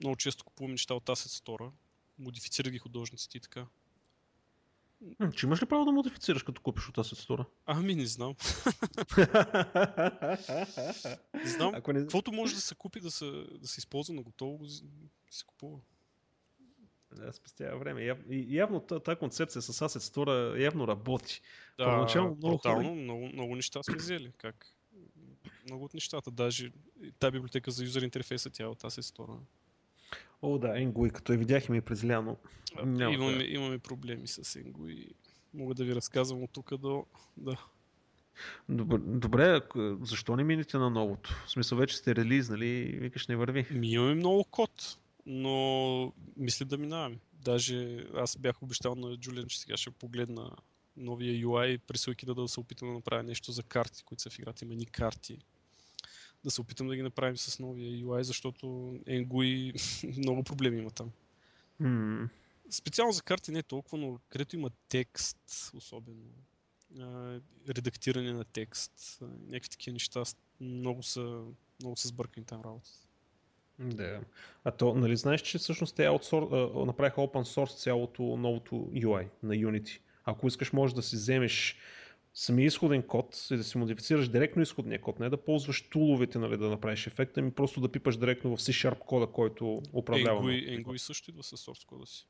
много 0.00 0.16
често 0.16 0.44
купуваме 0.44 0.72
неща 0.72 0.94
от 0.94 1.06
Asset 1.06 1.44
Store, 1.44 1.70
модифицира 2.18 2.70
ги 2.70 2.78
художниците 2.78 3.38
и 3.38 3.40
така. 3.40 3.66
Че 5.36 5.46
имаш 5.46 5.62
ли 5.62 5.66
право 5.66 5.84
да 5.84 5.92
модифицираш 5.92 6.42
като 6.42 6.62
купиш 6.62 6.88
от 6.88 6.96
Asset 6.96 7.28
Store? 7.28 7.44
Ами 7.66 7.94
не 7.94 8.06
знам. 8.06 8.34
Не 11.34 11.46
знам. 11.50 11.74
Ако 11.74 11.92
не... 11.92 12.00
Каквото 12.00 12.32
може 12.32 12.54
да 12.54 12.60
се 12.60 12.74
купи, 12.74 13.00
да 13.00 13.10
се, 13.10 13.24
да 13.60 13.68
се 13.68 13.78
използва 13.78 14.14
на 14.14 14.22
готово, 14.22 14.58
го 14.58 14.66
се 14.66 14.84
купува. 15.46 15.78
Да, 17.16 17.32
спестява 17.32 17.78
време. 17.78 18.04
Яв... 18.04 18.18
Явно 18.30 18.80
тази 18.80 19.18
концепция 19.18 19.62
с 19.62 19.88
Asset 19.88 20.14
Store 20.14 20.60
явно 20.60 20.88
работи. 20.88 21.40
Първоначално 21.76 22.34
много 22.34 22.58
хора- 22.58 22.94
много, 22.94 23.26
много 23.26 23.56
неща 23.56 23.82
сме 23.82 23.96
взели. 23.96 24.32
Как? 24.38 24.66
Много 25.66 25.84
от 25.84 25.94
нещата. 25.94 26.30
Даже 26.30 26.72
тази 27.18 27.32
библиотека 27.32 27.70
за 27.70 27.84
юзер 27.84 28.02
интерфейса, 28.02 28.50
тя 28.50 28.62
е 28.62 28.66
от 28.66 28.82
Asset 28.82 29.16
Store. 29.16 29.38
О, 30.42 30.58
да, 30.58 30.80
Енгуи, 30.80 31.10
като 31.10 31.32
я 31.32 31.38
видяхме 31.38 31.76
и 31.76 31.80
през 31.80 32.04
ляно. 32.04 32.36
Няма 32.84 33.14
имаме, 33.14 33.38
да. 33.38 33.44
имаме 33.44 33.78
проблеми 33.78 34.26
с 34.28 34.44
Engo 34.44 34.88
и 34.88 35.14
мога 35.54 35.74
да 35.74 35.84
ви 35.84 35.94
разказвам 35.94 36.42
от 36.42 36.50
тук 36.52 36.76
до... 36.76 37.06
Да. 37.36 37.66
Добре, 38.68 38.98
добре, 38.98 39.60
защо 40.02 40.36
не 40.36 40.44
минете 40.44 40.78
на 40.78 40.90
новото? 40.90 41.42
В 41.46 41.50
смисъл, 41.50 41.78
вече 41.78 41.96
сте 41.96 42.14
релиз, 42.14 42.48
нали? 42.48 42.66
и 42.66 42.98
Викаш, 42.98 43.26
не 43.26 43.36
върви. 43.36 43.66
Ми 43.70 43.92
имаме 43.92 44.14
много 44.14 44.44
код, 44.44 44.98
но 45.26 46.12
мисля 46.36 46.66
да 46.66 46.78
минаваме. 46.78 47.18
Даже 47.32 48.06
аз 48.14 48.36
бях 48.36 48.62
обещал 48.62 48.94
на 48.94 49.16
Джулиан, 49.16 49.46
че 49.46 49.60
сега 49.60 49.76
ще 49.76 49.90
погледна 49.90 50.50
новия 50.96 51.46
UI, 51.46 51.78
пресойки 51.78 52.26
да, 52.26 52.34
да 52.34 52.48
се 52.48 52.60
опитам 52.60 52.88
да 52.88 52.94
направя 52.94 53.22
нещо 53.22 53.52
за 53.52 53.62
карти, 53.62 54.02
които 54.04 54.22
са 54.22 54.30
в 54.30 54.38
играта. 54.38 54.64
Има 54.64 54.74
ни 54.74 54.86
карти. 54.86 55.38
Да 56.44 56.50
се 56.50 56.60
опитам 56.60 56.88
да 56.88 56.96
ги 56.96 57.02
направим 57.02 57.36
с 57.36 57.58
новия 57.58 58.04
UI, 58.04 58.20
защото 58.20 58.66
Engui 59.06 59.74
много 60.18 60.42
проблеми 60.42 60.78
има 60.78 60.90
там. 60.90 61.10
М, 61.80 62.28
Специално 62.70 63.12
за 63.12 63.22
карти 63.22 63.52
не 63.52 63.58
е 63.58 63.62
толкова, 63.62 63.98
но 63.98 64.18
където 64.28 64.56
има 64.56 64.70
текст, 64.88 65.70
особено 65.74 66.22
редактиране 67.68 68.32
на 68.32 68.44
текст, 68.44 69.18
някакви 69.20 69.70
такива 69.70 69.92
неща, 69.92 70.22
много 70.60 71.02
са, 71.02 71.44
много 71.80 71.96
са 71.96 72.08
сбъркани 72.08 72.46
там 72.46 72.60
работата. 72.64 73.06
Да. 73.78 74.20
А 74.64 74.70
то, 74.70 74.94
нали 74.94 75.16
знаеш, 75.16 75.42
че 75.42 75.58
всъщност 75.58 75.96
те 75.96 76.04
аутсор... 76.04 76.42
а, 76.52 76.84
направиха 76.84 77.20
open 77.20 77.42
source 77.42 77.78
цялото 77.78 78.22
новото 78.22 78.74
UI 78.74 79.28
на 79.42 79.54
Unity. 79.54 80.00
Ако 80.24 80.46
искаш, 80.46 80.72
можеш 80.72 80.94
да 80.94 81.02
си 81.02 81.16
вземеш 81.16 81.76
самия 82.34 82.66
изходен 82.66 83.02
код 83.02 83.46
и 83.50 83.56
да 83.56 83.64
си 83.64 83.78
модифицираш 83.78 84.28
директно 84.28 84.62
изходния 84.62 85.00
код, 85.00 85.20
не 85.20 85.30
да 85.30 85.36
ползваш 85.36 85.82
туловете, 85.82 86.38
нали, 86.38 86.56
да 86.56 86.68
направиш 86.68 87.06
ефекта, 87.06 87.42
ми 87.42 87.50
просто 87.50 87.80
да 87.80 87.92
пипаш 87.92 88.16
директно 88.16 88.56
в 88.56 88.60
C-Sharp 88.60 88.98
кода, 88.98 89.26
който 89.26 89.82
управлява. 89.92 90.40
Engui. 90.42 90.84
Engui 90.84 90.96
също 90.96 91.30
идва 91.30 91.42
с 91.42 91.56
source 91.56 91.86
кода 91.86 92.06
си. 92.06 92.28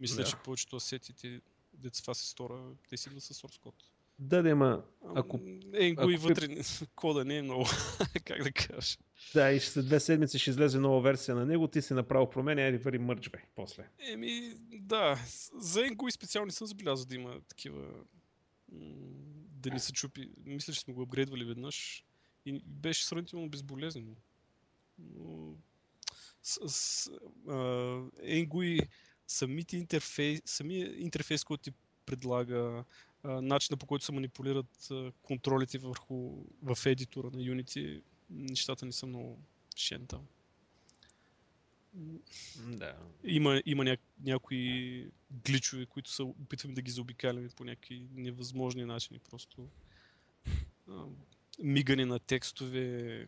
Мисля, 0.00 0.16
Да. 0.16 0.28
че 0.28 0.36
повечето 0.36 0.76
асетите, 0.76 1.40
деца 1.74 2.14
се 2.14 2.28
стора, 2.28 2.60
те 2.88 2.96
си 2.96 3.08
идват 3.08 3.22
с 3.22 3.34
source 3.34 3.60
код. 3.60 3.74
Да, 4.18 4.42
да, 4.42 4.48
има. 4.48 4.84
Ако- 5.14 5.38
Engui 5.38 6.14
ако- 6.16 6.22
вътре 6.22 6.48
кода 6.94 7.24
не 7.24 7.36
е 7.36 7.42
много, 7.42 7.64
как 8.24 8.42
да 8.42 8.52
кажа. 8.52 8.96
Да, 9.34 9.50
и 9.50 9.60
след 9.60 9.86
две 9.86 10.00
седмици 10.00 10.38
ще 10.38 10.50
излезе 10.50 10.78
нова 10.78 11.00
версия 11.00 11.34
на 11.34 11.46
него, 11.46 11.68
ти 11.68 11.82
си 11.82 11.94
направил 11.94 12.30
промени, 12.30 12.62
айде 12.62 12.78
вари 12.78 12.98
мърч, 12.98 13.28
бе, 13.30 13.38
после. 13.54 13.88
Еми, 13.98 14.52
да, 14.72 15.18
за 15.54 15.80
Engui 15.80 16.10
специално 16.10 16.46
не 16.46 16.52
съм 16.52 16.66
забелязал 16.66 17.06
да 17.06 17.14
има 17.14 17.40
такива 17.40 17.88
да 19.60 19.70
не 19.70 19.80
се 19.80 19.92
чупи. 19.92 20.30
Мисля, 20.44 20.72
че 20.72 20.80
сме 20.80 20.94
го 20.94 21.02
апгрейдвали 21.02 21.44
веднъж 21.44 22.04
и 22.46 22.60
беше 22.66 23.04
сравнително 23.04 23.48
безболезнено. 23.48 24.14
Но 24.98 25.54
с, 26.42 26.68
с, 26.68 27.10
а, 27.48 27.52
Engui, 28.22 28.88
самите 29.26 29.76
интерфейс, 29.76 30.42
самия 30.44 31.00
интерфейс, 31.00 31.44
който 31.44 31.62
ти 31.62 31.72
предлага, 32.06 32.84
а, 33.22 33.40
начина 33.40 33.76
по 33.76 33.86
който 33.86 34.04
се 34.04 34.12
манипулират 34.12 34.90
а, 34.90 35.12
контролите 35.22 35.78
върху 35.78 36.44
в 36.62 36.86
едитора 36.86 37.26
на 37.26 37.42
Unity, 37.42 38.02
нещата 38.30 38.86
не 38.86 38.92
са 38.92 39.06
много 39.06 39.38
шен 39.76 40.06
там. 40.06 40.26
Да. 42.66 42.96
Има, 43.24 43.62
има 43.66 43.84
ня, 43.84 43.96
някои 44.24 45.06
гличове, 45.30 45.86
които 45.86 46.10
се 46.10 46.22
опитваме 46.22 46.74
да 46.74 46.82
ги 46.82 46.90
заобикаляме 46.90 47.48
по 47.48 47.64
някакви 47.64 48.02
невъзможни 48.14 48.84
начини. 48.84 49.18
Просто 49.30 49.68
а, 50.88 51.04
мигане 51.62 52.04
на 52.04 52.18
текстове. 52.18 53.26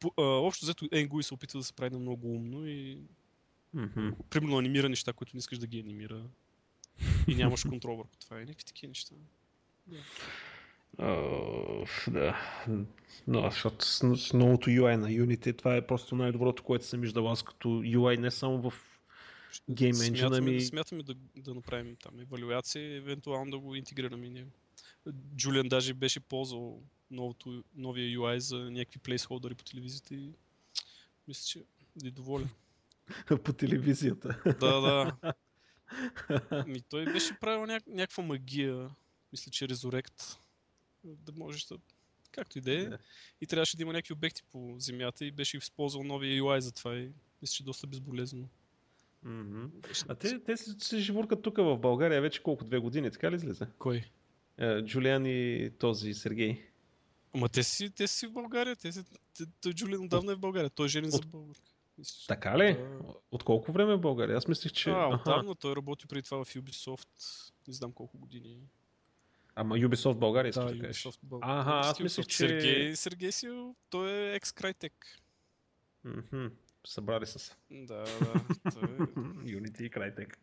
По, 0.00 0.12
а, 0.16 0.22
общо 0.22 0.64
взето 0.64 0.84
Engui 0.84 1.22
се 1.22 1.34
опитва 1.34 1.58
да 1.58 1.64
се 1.64 1.72
прави 1.72 1.90
на 1.90 1.98
много 1.98 2.34
умно 2.34 2.66
и 2.66 2.98
Мгм. 3.74 4.08
примерно 4.30 4.58
анимира 4.58 4.88
неща, 4.88 5.12
които 5.12 5.36
не 5.36 5.38
искаш 5.38 5.58
да 5.58 5.66
ги 5.66 5.80
анимира. 5.80 6.22
И 7.28 7.34
нямаш 7.34 7.64
контрол 7.64 7.96
върху 7.96 8.16
това. 8.20 8.36
И 8.36 8.44
някакви 8.44 8.64
такива 8.64 8.88
неща. 8.88 9.14
Uh, 10.96 12.10
да. 12.10 12.36
Но, 13.26 13.42
защото 13.42 13.84
с, 13.84 14.16
с 14.16 14.32
новото 14.32 14.70
UI 14.70 14.96
на 14.96 15.08
Unity, 15.08 15.58
това 15.58 15.76
е 15.76 15.86
просто 15.86 16.16
най-доброто, 16.16 16.62
което 16.62 16.84
съм 16.84 17.00
виждал 17.00 17.30
аз 17.30 17.42
като 17.42 17.68
UI, 17.68 18.16
не 18.16 18.30
само 18.30 18.70
в 18.70 18.74
Game 19.70 19.92
Engine, 19.92 20.18
смятаме, 20.18 20.50
ами... 20.50 20.60
смятаме 20.60 21.02
да, 21.02 21.14
да 21.36 21.54
направим 21.54 21.96
там 22.02 22.20
евалюация 22.20 22.82
и 22.82 22.96
евентуално 22.96 23.50
да 23.50 23.58
го 23.58 23.74
интегрираме 23.74 24.26
и 24.26 24.30
него. 24.30 24.50
Джулиан 25.36 25.68
даже 25.68 25.94
беше 25.94 26.20
ползвал 26.20 26.82
новото, 27.10 27.64
новия 27.74 28.18
UI 28.18 28.38
за 28.38 28.70
някакви 28.70 28.98
плейсхолдери 28.98 29.54
по 29.54 29.64
телевизията 29.64 30.14
и 30.14 30.32
мисля, 31.28 31.42
че 31.46 31.64
е 32.04 32.10
доволен. 32.10 32.48
по 33.44 33.52
телевизията. 33.52 34.42
Да, 34.60 34.80
да. 34.80 35.34
Ми 36.66 36.80
той 36.80 37.04
беше 37.04 37.40
правил 37.40 37.66
ня... 37.66 37.80
някаква 37.86 38.22
магия, 38.22 38.90
мисля, 39.32 39.50
че 39.50 39.68
Resurrect, 39.68 40.38
да 41.04 41.32
можеш 41.36 41.64
да... 41.64 41.78
Както 42.32 42.58
и 42.58 42.60
да 42.60 42.82
е. 42.82 42.88
И 43.40 43.46
трябваше 43.46 43.76
да 43.76 43.82
има 43.82 43.92
някакви 43.92 44.12
обекти 44.12 44.42
по 44.42 44.74
земята 44.78 45.24
и 45.24 45.30
беше 45.30 45.56
използвал 45.56 46.04
новия 46.04 46.42
UI 46.42 46.58
за 46.58 46.72
това 46.72 46.96
и 46.96 47.10
мисля, 47.42 47.54
че 47.54 47.64
доста 47.64 47.86
безболезнено. 47.86 48.48
Mm-hmm. 49.26 50.04
А 50.08 50.14
те, 50.14 50.44
те 50.44 50.56
се, 50.56 50.98
живуркат 50.98 51.42
тук 51.42 51.56
в 51.56 51.78
България 51.78 52.20
вече 52.20 52.42
колко? 52.42 52.64
Две 52.64 52.78
години, 52.78 53.10
така 53.10 53.30
ли 53.30 53.36
излиза? 53.36 53.66
Кой? 53.78 54.04
Е, 54.58 54.82
Джулиан 54.82 55.26
и 55.26 55.70
този 55.78 56.14
Сергей. 56.14 56.62
Ама 57.34 57.48
те 57.48 57.62
си, 57.62 57.90
те 57.90 58.06
си 58.06 58.26
в 58.26 58.32
България. 58.32 58.76
Те 58.76 58.92
си, 58.92 59.04
те, 59.36 59.44
той 59.60 59.74
Джулиан 59.74 60.04
отдавна 60.04 60.32
е 60.32 60.34
в 60.34 60.38
България. 60.38 60.70
Той 60.70 60.86
е 60.86 60.88
женен 60.88 61.10
за 61.10 61.20
българка. 61.20 61.70
Така 62.28 62.58
ли? 62.58 62.74
Да. 62.74 63.14
От 63.30 63.42
колко 63.42 63.72
време 63.72 63.92
е 63.92 63.96
в 63.96 64.00
България? 64.00 64.36
Аз 64.36 64.48
мислех, 64.48 64.72
че... 64.72 64.90
А, 64.90 65.08
отдавна 65.14 65.54
той 65.54 65.76
работи 65.76 66.06
преди 66.06 66.22
това 66.22 66.44
в 66.44 66.54
Ubisoft. 66.54 67.08
Не 67.68 67.74
знам 67.74 67.92
колко 67.92 68.18
години. 68.18 68.58
Ама 69.60 69.76
Ubisoft 69.76 70.14
България 70.14 70.52
да, 70.52 70.64
да 70.64 70.72
Ubisoft 70.74 71.18
България. 71.22 71.60
Ага, 71.60 71.88
аз 71.88 72.00
мислех, 72.00 72.26
че... 72.26 72.36
Сергей, 72.36 72.96
Сергей 72.96 73.32
си, 73.32 73.48
той 73.90 74.10
е 74.10 74.34
екс 74.34 74.52
Crytek. 74.52 74.92
Mm-hmm. 76.06 76.50
Събрали 76.86 77.26
са 77.26 77.38
се. 77.38 77.52
Да, 77.70 77.94
да. 77.94 78.44
Той... 78.72 78.82
е- 78.82 78.86
Unity 79.58 79.82
и 79.82 79.90
Crytek. 79.90 80.34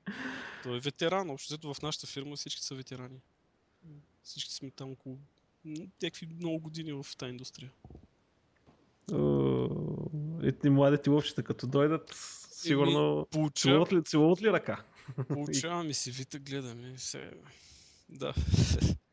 Той 0.63 0.77
е 0.77 0.79
ветеран. 0.79 1.29
Общо 1.29 1.73
в 1.73 1.81
нашата 1.81 2.07
фирма 2.07 2.35
всички 2.35 2.61
са 2.61 2.75
ветерани. 2.75 3.19
Всички 4.23 4.53
сме 4.53 4.71
там 4.71 4.91
около 4.91 5.17
някакви 6.01 6.27
много 6.39 6.59
години 6.59 6.93
в 6.93 7.05
тази 7.17 7.29
индустрия. 7.29 7.71
Етни 10.43 10.69
младите 10.69 11.09
ловчета, 11.09 11.43
като 11.43 11.67
дойдат, 11.67 12.11
сигурно 12.51 13.27
целуват 13.55 13.93
ли, 13.93 14.03
целуват 14.03 14.41
ли 14.41 14.51
ръка? 14.51 14.83
Получаваме 15.27 15.93
си 15.93 16.11
вита, 16.11 16.39
гледаме. 16.39 16.97
Се... 16.97 17.31
Да. 18.09 18.33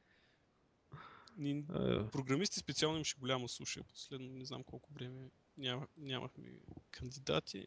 Ни, 1.37 1.65
програмисти 2.13 2.61
специално 2.61 2.97
имаше 2.97 3.17
голяма 3.19 3.49
суша. 3.49 3.83
Последно 3.83 4.29
не 4.33 4.45
знам 4.45 4.65
колко 4.65 4.93
време 4.93 5.31
няма, 5.59 5.87
нямахме 5.97 6.45
кандидати. 6.91 7.67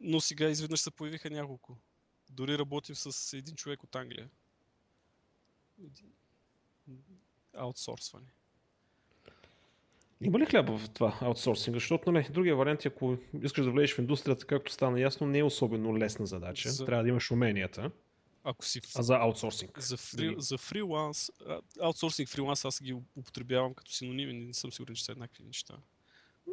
Но 0.00 0.20
сега 0.20 0.48
изведнъж 0.48 0.80
се 0.80 0.90
появиха 0.90 1.30
няколко. 1.30 1.76
Дори 2.30 2.58
работим 2.58 2.94
с 2.94 3.36
един 3.36 3.54
човек 3.54 3.82
от 3.82 3.96
Англия. 3.96 4.30
Аутсорсване. 7.54 8.26
Има 10.20 10.38
ли 10.38 10.46
хляба 10.46 10.78
в 10.78 10.90
това 10.90 11.18
аутсорсинг? 11.20 11.74
Защото 11.76 12.12
нали, 12.12 12.28
другия 12.30 12.56
вариант, 12.56 12.86
ако 12.86 13.16
искаш 13.42 13.64
да 13.64 13.70
влезеш 13.70 13.94
в 13.94 13.98
индустрията, 13.98 14.46
както 14.46 14.72
стана 14.72 15.00
ясно, 15.00 15.26
не 15.26 15.38
е 15.38 15.44
особено 15.44 15.98
лесна 15.98 16.26
задача. 16.26 16.70
За... 16.70 16.84
Трябва 16.84 17.02
да 17.02 17.08
имаш 17.08 17.30
уменията. 17.30 17.90
Ако 18.44 18.64
си... 18.64 18.80
А 18.94 19.02
за 19.02 19.14
аутсорсинг? 19.14 19.80
За, 19.80 19.96
фри... 19.96 20.34
за 20.38 20.58
фриланс, 20.58 21.30
аутсорсинг, 21.80 22.28
фриланс 22.28 22.64
аз 22.64 22.82
ги 22.82 22.92
употребявам 23.16 23.74
като 23.74 23.92
синоними, 23.92 24.32
не 24.32 24.54
съм 24.54 24.72
сигурен, 24.72 24.94
че 24.94 25.04
са 25.04 25.12
еднакви 25.12 25.44
неща. 25.44 25.76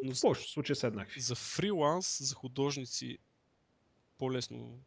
Но 0.03 0.15
в 0.15 0.21
повечето 0.21 0.51
случаи 0.51 0.75
са 0.75 0.87
еднакви. 0.87 1.21
За 1.21 1.35
фриланс, 1.35 2.23
за 2.23 2.35
художници, 2.35 3.17
по-лесно, 4.17 4.79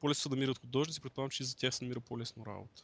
по-лесно 0.00 0.22
се 0.22 0.28
намират 0.28 0.58
художници, 0.58 1.00
предполагам, 1.00 1.30
че 1.30 1.42
и 1.42 1.46
за 1.46 1.56
тях 1.56 1.74
се 1.74 1.84
намира 1.84 2.00
по-лесно 2.00 2.46
работа. 2.46 2.82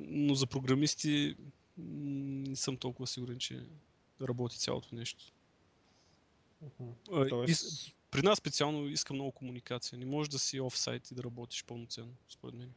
но 0.00 0.34
за 0.34 0.46
програмисти 0.46 1.36
не 1.78 2.56
съм 2.56 2.76
толкова 2.76 3.06
сигурен, 3.06 3.38
че 3.38 3.66
работи 4.20 4.58
цялото 4.58 4.94
нещо. 4.94 5.32
Uh-huh. 6.64 7.28
Тоест... 7.28 7.94
При 8.12 8.22
нас 8.22 8.38
специално 8.38 8.88
иска 8.88 9.14
много 9.14 9.32
комуникация. 9.32 9.98
Не 9.98 10.06
можеш 10.06 10.28
да 10.28 10.38
си 10.38 10.60
офсайт 10.60 11.10
и 11.10 11.14
да 11.14 11.24
работиш 11.24 11.64
пълноценно, 11.64 12.14
според 12.28 12.54
мен. 12.54 12.72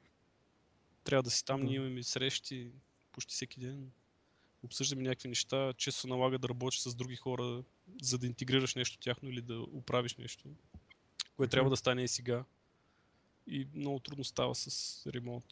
Трябва 1.03 1.23
да 1.23 1.31
си 1.31 1.45
там, 1.45 1.63
ние 1.63 1.75
имаме 1.75 2.03
срещи 2.03 2.71
почти 3.11 3.33
всеки 3.33 3.59
ден. 3.59 3.91
Обсъждаме 4.63 5.01
някакви 5.01 5.29
неща, 5.29 5.73
често 5.77 6.01
се 6.01 6.07
налага 6.07 6.39
да 6.39 6.49
работиш 6.49 6.79
с 6.79 6.95
други 6.95 7.15
хора, 7.15 7.63
за 8.01 8.17
да 8.17 8.27
интегрираш 8.27 8.75
нещо 8.75 8.97
тяхно 8.97 9.29
или 9.29 9.41
да 9.41 9.59
оправиш 9.59 10.15
нещо, 10.15 10.49
което 11.35 11.51
трябва 11.51 11.69
да 11.69 11.77
стане 11.77 12.03
и 12.03 12.07
сега. 12.07 12.45
И 13.47 13.67
много 13.73 13.99
трудно 13.99 14.23
става 14.23 14.55
с 14.55 15.03
ремонт. 15.13 15.45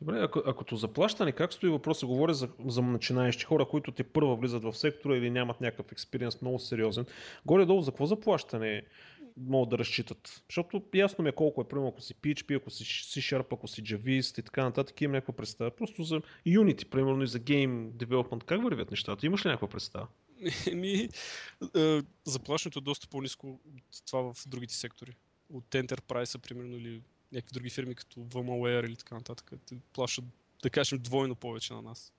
Добре, 0.00 0.20
ако, 0.20 0.42
ако 0.46 0.76
заплащане, 0.76 1.32
как 1.32 1.52
стои 1.52 1.70
въпроса? 1.70 2.06
Говоря 2.06 2.34
за, 2.34 2.48
за 2.66 2.82
начинаещи 2.82 3.44
хора, 3.44 3.64
които 3.64 3.92
те 3.92 4.04
първа 4.04 4.36
влизат 4.36 4.62
в 4.62 4.76
сектора 4.76 5.16
или 5.16 5.30
нямат 5.30 5.60
някакъв 5.60 5.92
експириенс 5.92 6.42
много 6.42 6.58
сериозен. 6.58 7.06
Горе-долу 7.46 7.82
за 7.82 7.90
какво 7.90 8.06
заплащане 8.06 8.82
могат 9.36 9.68
да 9.70 9.78
разчитат? 9.78 10.42
Защото 10.48 10.82
ясно 10.94 11.22
ми 11.22 11.28
е 11.28 11.32
колко 11.32 11.60
е, 11.60 11.68
примерно 11.68 11.88
ако 11.88 12.00
си 12.00 12.14
PHP, 12.14 12.56
ако 12.56 12.70
си 12.70 12.84
C-Sharp, 12.84 13.46
ако 13.52 13.68
си 13.68 13.82
Javist 13.82 14.40
и 14.40 14.42
така 14.42 14.64
нататък, 14.64 15.00
имам 15.00 15.12
някаква 15.12 15.34
представа. 15.34 15.70
Просто 15.70 16.02
за 16.02 16.20
Unity, 16.46 16.84
примерно 16.84 17.22
и 17.22 17.26
за 17.26 17.40
Game 17.40 17.90
Development, 17.90 18.44
как 18.44 18.62
вървят 18.62 18.90
нещата? 18.90 19.26
Имаш 19.26 19.46
ли 19.46 19.48
някаква 19.48 19.68
представа? 19.68 20.06
Ми, 20.74 21.08
е, 21.76 22.02
заплащането 22.24 22.78
е 22.78 22.82
доста 22.82 23.08
по-низко 23.08 23.60
от 23.76 24.06
това 24.06 24.32
в 24.32 24.36
другите 24.46 24.74
сектори. 24.74 25.12
От 25.52 25.64
Enterprise, 25.64 26.38
примерно, 26.38 26.76
или 26.76 27.00
някакви 27.36 27.54
други 27.54 27.70
фирми, 27.70 27.94
като 27.94 28.20
VMware 28.20 28.86
или 28.86 28.96
така 28.96 29.14
нататък, 29.14 29.52
те 29.66 29.76
плащат, 29.92 30.24
да 30.62 30.70
кажем, 30.70 30.98
двойно 30.98 31.34
повече 31.34 31.72
на 31.72 31.82
нас. 31.82 32.12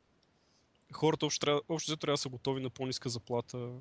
Хората 0.94 1.26
общо, 1.26 1.40
трябва, 1.40 1.62
общо 1.70 1.92
взето 1.92 2.00
трябва 2.00 2.14
да 2.14 2.18
са 2.18 2.30
готови 2.30 2.62
на 2.62 2.70
по-ниска 2.70 3.10
заплата, 3.10 3.72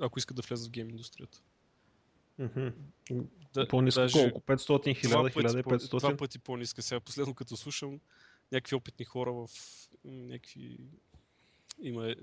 ако 0.00 0.18
искат 0.18 0.36
да 0.36 0.42
влезат 0.42 0.68
в 0.68 0.70
гейм 0.70 0.90
индустрията. 0.90 1.40
Mm-hmm. 2.40 2.72
Да, 3.54 3.68
по-ниска 3.68 4.00
даже 4.00 4.30
колко? 4.30 4.40
500, 4.40 5.04
1000, 5.04 5.64
1500? 5.64 5.98
Два 5.98 6.16
пъти 6.16 6.38
по-ниска. 6.38 6.82
Сега 6.82 7.00
последно 7.00 7.34
като 7.34 7.56
слушам 7.56 8.00
някакви 8.52 8.76
опитни 8.76 9.04
хора 9.04 9.32
в 9.32 9.48
някакви... 10.04 10.78
Има 11.82 12.10
е, 12.10 12.14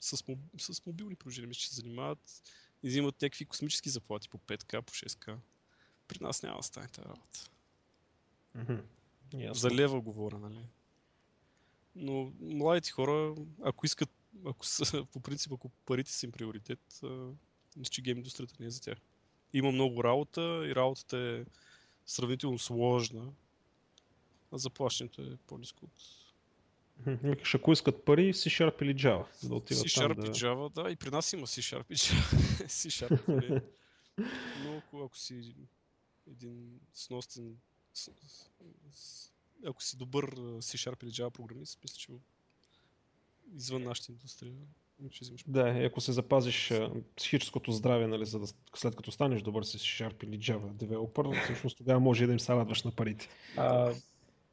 с, 0.00 0.28
моб... 0.28 0.38
с 0.58 0.86
мобилни 0.86 1.14
приложения, 1.14 1.54
че 1.54 1.68
се 1.68 1.74
занимават 1.74 2.42
и 2.82 2.88
взимат 2.88 3.22
някакви 3.22 3.44
космически 3.44 3.90
заплати 3.90 4.28
по 4.28 4.38
5к, 4.38 4.80
по 4.80 4.92
6к 4.92 5.36
при 6.12 6.24
нас 6.24 6.42
няма 6.42 6.56
да 6.56 6.62
стане 6.62 6.88
тази 6.88 7.08
работа. 7.08 7.50
Mm-hmm. 8.56 9.52
За 9.52 9.70
лева 9.70 10.00
говоря, 10.00 10.38
нали? 10.38 10.68
Но 11.96 12.32
младите 12.40 12.90
хора, 12.90 13.34
ако 13.62 13.86
искат, 13.86 14.10
ако 14.46 14.66
са, 14.66 15.04
по 15.12 15.20
принцип, 15.20 15.52
ако 15.52 15.68
парите 15.68 16.12
са 16.12 16.26
им 16.26 16.32
приоритет, 16.32 17.00
мисля, 17.76 17.90
че 17.90 18.02
гейм 18.02 18.16
индустрията 18.18 18.54
не 18.60 18.66
е 18.66 18.70
за 18.70 18.80
тях. 18.80 18.98
Има 19.52 19.72
много 19.72 20.04
работа 20.04 20.40
и 20.66 20.74
работата 20.74 21.18
е 21.18 21.44
сравнително 22.06 22.58
сложна, 22.58 23.32
а 24.52 24.58
заплащането 24.58 25.22
е 25.22 25.36
по-низко 25.46 25.84
от... 25.84 25.92
Викаш, 27.06 27.54
ако 27.54 27.72
искат 27.72 28.04
пари, 28.04 28.32
C-Sharp 28.34 28.82
или 28.82 28.94
Java. 28.96 29.48
Да 29.48 29.54
отиват 29.54 29.84
C-Sharp 29.84 30.14
там, 30.14 30.24
да... 30.24 30.30
и 30.30 30.34
Java, 30.34 30.82
да, 30.82 30.90
и 30.90 30.96
при 30.96 31.10
нас 31.10 31.32
има 31.32 31.46
C-Sharp 31.46 31.84
и 31.90 31.96
Java. 31.96 32.66
C-Sharp, 32.66 33.28
нали? 33.28 33.60
Но 34.64 34.76
ако, 34.76 35.04
ако 35.04 35.16
си 35.16 35.54
един 36.26 36.80
сносен 36.92 37.56
ако 39.66 39.82
си 39.82 39.96
добър 39.96 40.34
C-Sharp 40.36 41.04
или 41.04 41.10
Java 41.10 41.30
програмист, 41.30 41.78
мисля, 41.84 41.96
че 41.98 42.12
извън 43.54 43.82
нашата 43.82 44.12
индустрия 44.12 44.54
ще 45.10 45.24
взимаш. 45.24 45.44
Да, 45.46 45.68
и 45.68 45.84
ако 45.84 46.00
се 46.00 46.12
запазиш 46.12 46.72
психическото 47.16 47.72
здраве, 47.72 48.06
нали, 48.06 48.26
за 48.26 48.38
да, 48.38 48.46
след 48.74 48.96
като 48.96 49.12
станеш 49.12 49.42
добър 49.42 49.62
с 49.62 49.78
C-Sharp 49.78 50.24
или 50.24 50.38
Java 50.38 50.72
девелопър, 50.72 51.26
всъщност 51.44 51.76
тогава 51.76 52.00
може 52.00 52.24
и 52.24 52.26
да 52.26 52.32
им 52.32 52.40
се 52.40 52.52
радваш 52.52 52.82
на 52.82 52.90
парите. 52.90 53.28
А, 53.56 53.92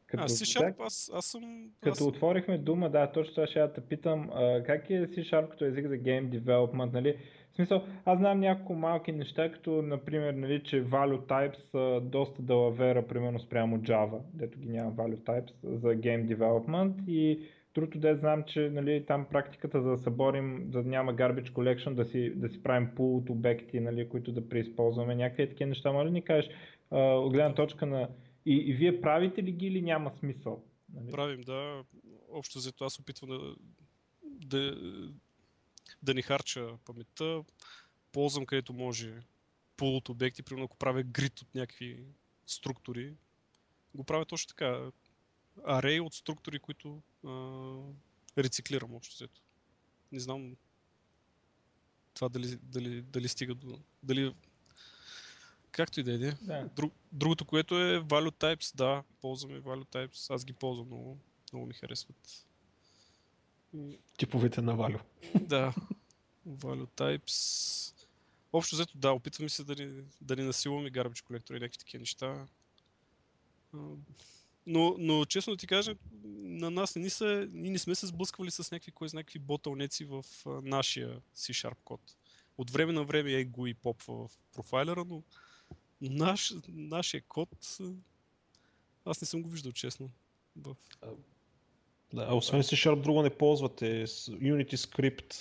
като, 0.05 0.24
а, 0.24 0.28
C-Sharp, 0.28 0.76
аз, 0.80 1.11
аз 1.13 1.26
съм... 1.26 1.72
Като 1.82 1.91
аз... 1.93 2.01
отворихме 2.01 2.57
дума, 2.57 2.89
да, 2.89 3.11
точно 3.11 3.34
това 3.34 3.47
ще 3.47 3.59
я 3.59 3.74
те 3.74 3.82
питам, 3.82 4.30
а, 4.34 4.63
как 4.63 4.89
е 4.89 4.93
C-Sharp 4.93 5.49
като 5.49 5.65
език 5.65 5.88
за 5.88 5.95
Game 5.95 6.39
Development, 6.39 6.93
нали? 6.93 7.17
Смисъл, 7.60 7.84
аз 8.05 8.18
знам 8.20 8.39
няколко 8.39 8.74
малки 8.74 9.12
неща, 9.12 9.51
като 9.51 9.82
например, 9.82 10.34
нали, 10.34 10.64
че 10.64 10.86
value 10.86 11.20
types 11.20 11.57
са 11.72 12.01
доста 12.03 12.41
далавера, 12.41 13.07
примерно 13.07 13.39
спрямо 13.39 13.78
Java, 13.78 14.20
дето 14.34 14.60
ги 14.60 14.70
няма 14.70 14.91
value 14.91 15.24
types 15.24 15.51
за 15.64 15.88
game 15.88 16.36
development 16.36 17.07
и 17.07 17.39
другото 17.76 17.99
де 17.99 18.16
знам, 18.16 18.43
че 18.43 18.70
нали, 18.70 19.05
там 19.05 19.26
практиката 19.32 19.82
за 19.82 19.89
да 19.89 19.97
съборим, 19.97 20.72
да 20.72 20.84
няма 20.84 21.16
garbage 21.16 21.51
collection, 21.51 21.93
да 21.93 22.05
си, 22.05 22.34
да 22.36 22.49
си 22.49 22.64
правим 22.64 22.88
pool 22.88 23.18
от 23.18 23.30
обекти, 23.30 23.80
нали, 23.80 24.10
които 24.10 24.32
да 24.32 24.49
преизползваме, 24.49 25.16
някакви 25.16 25.49
такива 25.49 25.68
неща, 25.68 25.91
може 25.91 26.07
ли 26.07 26.12
ни 26.12 26.22
кажеш 26.22 26.49
от 26.91 27.34
гледна 27.34 27.53
точка 27.53 27.86
на 27.86 28.10
и, 28.45 28.55
и 28.55 28.74
вие 28.74 29.01
правите 29.01 29.43
ли 29.43 29.51
ги 29.51 29.68
или 29.68 29.82
няма 29.82 30.12
смисъл? 30.20 30.64
Нали? 30.93 31.12
Правим, 31.12 31.41
да. 31.41 31.84
Общо 32.32 32.60
взето 32.60 32.86
аз 32.86 32.99
опитвам 32.99 33.30
да, 33.30 33.55
да, 34.24 34.76
да 36.03 36.13
не 36.13 36.21
харча 36.21 36.77
паметта, 36.85 37.43
ползвам 38.11 38.45
където 38.45 38.73
може 38.73 39.23
пул 39.77 39.97
от 39.97 40.09
обекти, 40.09 40.43
примерно 40.43 40.65
ако 40.65 40.77
правя 40.77 41.03
грид 41.03 41.41
от 41.41 41.55
някакви 41.55 42.05
структури, 42.47 43.13
го 43.95 44.03
правя 44.03 44.25
точно 44.25 44.47
така. 44.47 44.91
арей 45.65 45.99
от 45.99 46.13
структури, 46.13 46.59
които 46.59 47.01
а, 47.25 47.31
рециклирам 48.37 48.95
общо 48.95 49.15
взето. 49.15 49.41
Не 50.11 50.19
знам 50.19 50.55
това 52.13 52.29
дали, 52.29 52.57
дали, 52.63 53.01
дали 53.01 53.27
стига 53.27 53.55
до... 53.55 53.79
Дали 54.03 54.33
Както 55.71 55.99
и 55.99 56.03
да 56.03 56.13
е. 56.13 56.17
Да. 56.17 56.69
Друг, 56.75 56.93
другото, 57.11 57.45
което 57.45 57.79
е 57.79 57.99
Value 57.99 58.31
Types, 58.31 58.75
да, 58.75 59.03
ползваме 59.21 59.61
Value 59.61 59.85
Types. 59.85 60.35
Аз 60.35 60.45
ги 60.45 60.53
ползвам 60.53 60.87
много. 60.87 61.17
Много 61.53 61.65
ми 61.65 61.73
харесват. 61.73 62.45
Типовете 64.17 64.61
на 64.61 64.76
Валю. 64.76 64.99
Да. 65.41 65.74
Value 66.47 66.88
Types. 66.88 68.05
Общо 68.53 68.76
взето, 68.76 68.97
да, 68.97 69.11
опитваме 69.11 69.49
се 69.49 69.63
да 69.63 69.76
ни, 69.76 70.03
да 70.22 70.36
ни 70.36 70.43
насилваме 70.43 70.91
garbage 70.91 71.24
колектори 71.24 71.57
и 71.57 71.59
някакви 71.59 71.78
такива 71.78 71.99
неща. 71.99 72.47
Но, 74.67 74.95
но 74.99 75.26
честно 75.26 75.53
да 75.53 75.57
ти 75.57 75.67
кажа, 75.67 75.95
на 76.24 76.72
нас 76.72 76.95
не, 76.95 77.09
са, 77.09 77.47
ние 77.51 77.72
не 77.72 77.78
сме 77.78 77.95
се 77.95 78.07
сблъсквали 78.07 78.51
с 78.51 78.72
някакви, 78.72 78.91
кой 78.91 79.09
знае 79.09 79.24
какви 79.24 79.39
ботълнеци 79.39 80.05
в 80.05 80.26
нашия 80.45 81.22
C-Sharp 81.36 81.78
код. 81.84 82.01
От 82.57 82.72
време 82.72 82.93
на 82.93 83.03
време 83.03 83.32
е 83.32 83.45
го 83.45 83.67
и 83.67 83.74
попва 83.74 84.28
в 84.28 84.38
профайлера, 84.53 85.05
но 85.05 85.24
наш, 86.01 86.53
нашия 86.67 87.22
код 87.22 87.78
аз 89.05 89.22
не 89.22 89.28
съм 89.28 89.41
го 89.41 89.49
виждал 89.49 89.72
честно. 89.72 90.11
В... 90.57 90.76
Да, 92.14 92.26
а 92.30 92.36
освен 92.36 92.64
C-Sharp 92.64 93.01
друго 93.01 93.22
не 93.22 93.30
ползвате. 93.30 94.07
Unity 94.07 94.76
Script, 94.76 95.34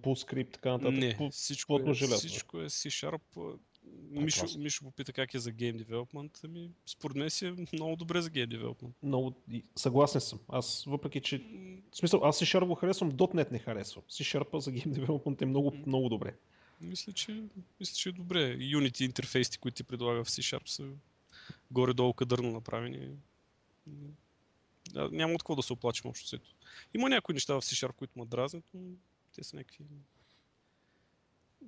Script, 0.00 0.52
така 0.52 0.70
нататък. 0.70 0.94
Не, 0.94 1.16
По- 1.16 1.30
всичко 1.30 1.80
е, 1.86 1.92
желязо. 1.92 2.28
всичко 2.28 2.60
е 2.60 2.64
C-Sharp. 2.64 3.20
а, 3.36 3.58
Мишо. 4.10 4.46
Мишо 4.58 4.84
попита 4.84 5.12
как 5.12 5.34
е 5.34 5.38
за 5.38 5.52
Game 5.52 5.84
Development. 5.84 6.44
Ами, 6.44 6.70
според 6.86 7.16
мен 7.16 7.30
си 7.30 7.46
е 7.46 7.54
много 7.72 7.96
добре 7.96 8.22
за 8.22 8.30
Game 8.30 8.46
Development. 8.46 8.92
Много 9.02 9.34
съгласен 9.76 10.20
съм. 10.20 10.38
Аз, 10.48 10.84
въпреки 10.84 11.20
че... 11.20 11.38
В 11.90 11.96
смисъл, 11.96 12.20
аз 12.24 12.40
C-Sharp 12.40 12.66
го 12.66 12.74
харесвам, 12.74 13.12
.NET 13.12 13.52
не 13.52 13.58
харесвам. 13.58 14.04
C-Sharp 14.10 14.58
за 14.58 14.70
Game 14.72 15.06
Development 15.06 15.42
е 15.42 15.46
много, 15.46 15.72
много 15.86 16.08
добре. 16.08 16.34
Мисля, 16.80 17.12
че, 17.12 17.42
мисля, 17.80 17.94
че 17.94 18.08
е 18.08 18.12
добре. 18.12 18.56
Unity 18.58 19.04
интерфейсите, 19.04 19.58
които 19.58 19.74
ти 19.74 19.84
предлага 19.84 20.24
в 20.24 20.28
C-Sharp 20.28 20.68
са 20.68 20.88
горе-долу 21.70 22.12
кадърно 22.12 22.50
направени. 22.52 23.08
Няма 24.94 25.34
от 25.34 25.42
какво 25.42 25.56
да 25.56 25.62
се 25.62 25.72
оплачем 25.72 26.10
общо 26.10 26.26
взето. 26.26 26.54
Има 26.94 27.08
някои 27.08 27.32
неща 27.32 27.54
в 27.54 27.62
C-Sharp, 27.62 27.92
които 27.92 28.18
ме 28.18 28.26
дразнят, 28.26 28.64
но 28.74 28.80
те 29.34 29.44
са 29.44 29.56
някакви... 29.56 29.84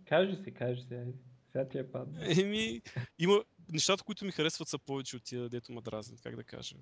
Кажи 0.05 0.37
си, 0.45 0.55
кажи 0.55 0.83
си, 0.83 0.95
айде. 0.95 1.13
Сега 1.53 1.69
ти 1.69 1.79
е 1.79 1.91
падна. 1.91 2.41
Еми, 2.41 2.83
има 3.19 3.45
нещата, 3.73 4.05
които 4.05 4.25
ми 4.25 4.33
харесват 4.33 4.69
са 4.69 4.79
повече 4.79 5.17
от 5.17 5.23
тия, 5.23 5.49
дето 5.49 5.73
ме 5.73 5.81
дразнят, 5.81 6.21
как 6.21 6.37
да 6.37 6.45
кажа. 6.45 6.77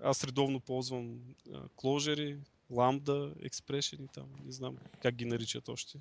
Аз 0.00 0.24
редовно 0.24 0.60
ползвам 0.60 1.20
а, 1.52 1.68
Clojure, 1.68 2.38
Lambda, 2.70 3.48
Expression 3.48 4.04
и 4.04 4.08
там, 4.08 4.28
не 4.44 4.52
знам 4.52 4.76
как 5.02 5.14
ги 5.14 5.24
наричат 5.24 5.68
още. 5.68 5.98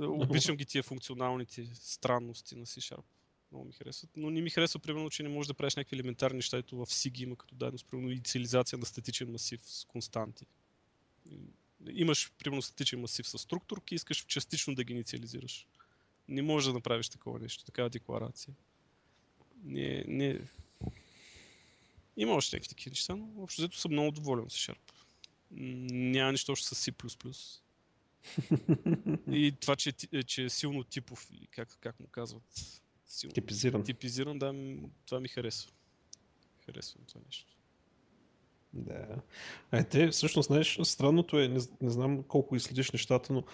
Обичам 0.00 0.56
ги 0.56 0.64
тия 0.64 0.82
функционалните 0.82 1.66
странности 1.74 2.56
на 2.56 2.66
C-Sharp. 2.66 3.04
Много 3.52 3.64
ми 3.64 3.72
харесват. 3.72 4.10
Но 4.16 4.30
не 4.30 4.40
ми 4.40 4.50
харесва, 4.50 4.80
примерно, 4.80 5.10
че 5.10 5.22
не 5.22 5.28
можеш 5.28 5.46
да 5.46 5.54
правиш 5.54 5.76
някакви 5.76 5.96
елементарни 5.96 6.36
неща, 6.36 6.56
ето 6.56 6.76
в 6.76 6.86
SIG 6.86 7.20
има 7.20 7.36
като 7.36 7.54
даденост, 7.54 7.86
примерно 7.86 8.10
инициализация 8.10 8.78
на 8.78 8.86
статичен 8.86 9.32
масив 9.32 9.60
с 9.64 9.84
константи. 9.84 10.46
Имаш, 11.90 12.32
примерно, 12.38 12.62
статичен 12.62 13.00
масив 13.00 13.28
с 13.28 13.38
структурки 13.38 13.94
искаш 13.94 14.24
частично 14.24 14.74
да 14.74 14.84
ги 14.84 14.92
инициализираш. 14.92 15.66
Не 16.28 16.42
можеш 16.42 16.66
да 16.66 16.72
направиш 16.72 17.08
такова 17.08 17.38
нещо, 17.38 17.64
такава 17.64 17.90
декларация. 17.90 18.54
Не, 19.64 20.04
не... 20.08 20.40
Има 22.16 22.32
още 22.32 22.56
някакви 22.56 22.68
такива 22.68 22.90
неща, 22.90 23.16
но 23.16 23.42
общо 23.42 23.62
взето 23.62 23.78
съм 23.78 23.92
много 23.92 24.10
доволен 24.10 24.50
с 24.50 24.54
Sharp. 24.54 24.92
Няма 25.50 26.32
нищо 26.32 26.52
още 26.52 26.74
с 26.74 26.90
C++. 26.90 27.60
И 29.32 29.52
това, 29.60 29.76
че, 29.76 29.92
че 30.26 30.44
е 30.44 30.50
силно 30.50 30.84
типов, 30.84 31.30
как, 31.50 31.78
как 31.80 32.00
му 32.00 32.06
казват, 32.06 32.81
силно 33.12 33.32
Типизиран. 33.32 33.84
типизиран, 33.84 34.38
да, 34.38 34.54
това 35.06 35.20
ми 35.20 35.28
харесва. 35.28 35.72
Харесвам 36.66 37.04
това 37.08 37.20
нещо. 37.26 37.56
Да. 38.72 39.16
Е, 39.72 39.84
те, 39.84 40.08
всъщност, 40.08 40.46
знаеш, 40.46 40.78
странното 40.82 41.38
е, 41.38 41.48
не, 41.48 41.60
не 41.80 41.90
знам 41.90 42.22
колко 42.22 42.56
изследиш 42.56 42.90
нещата, 42.90 43.32
но 43.32 43.44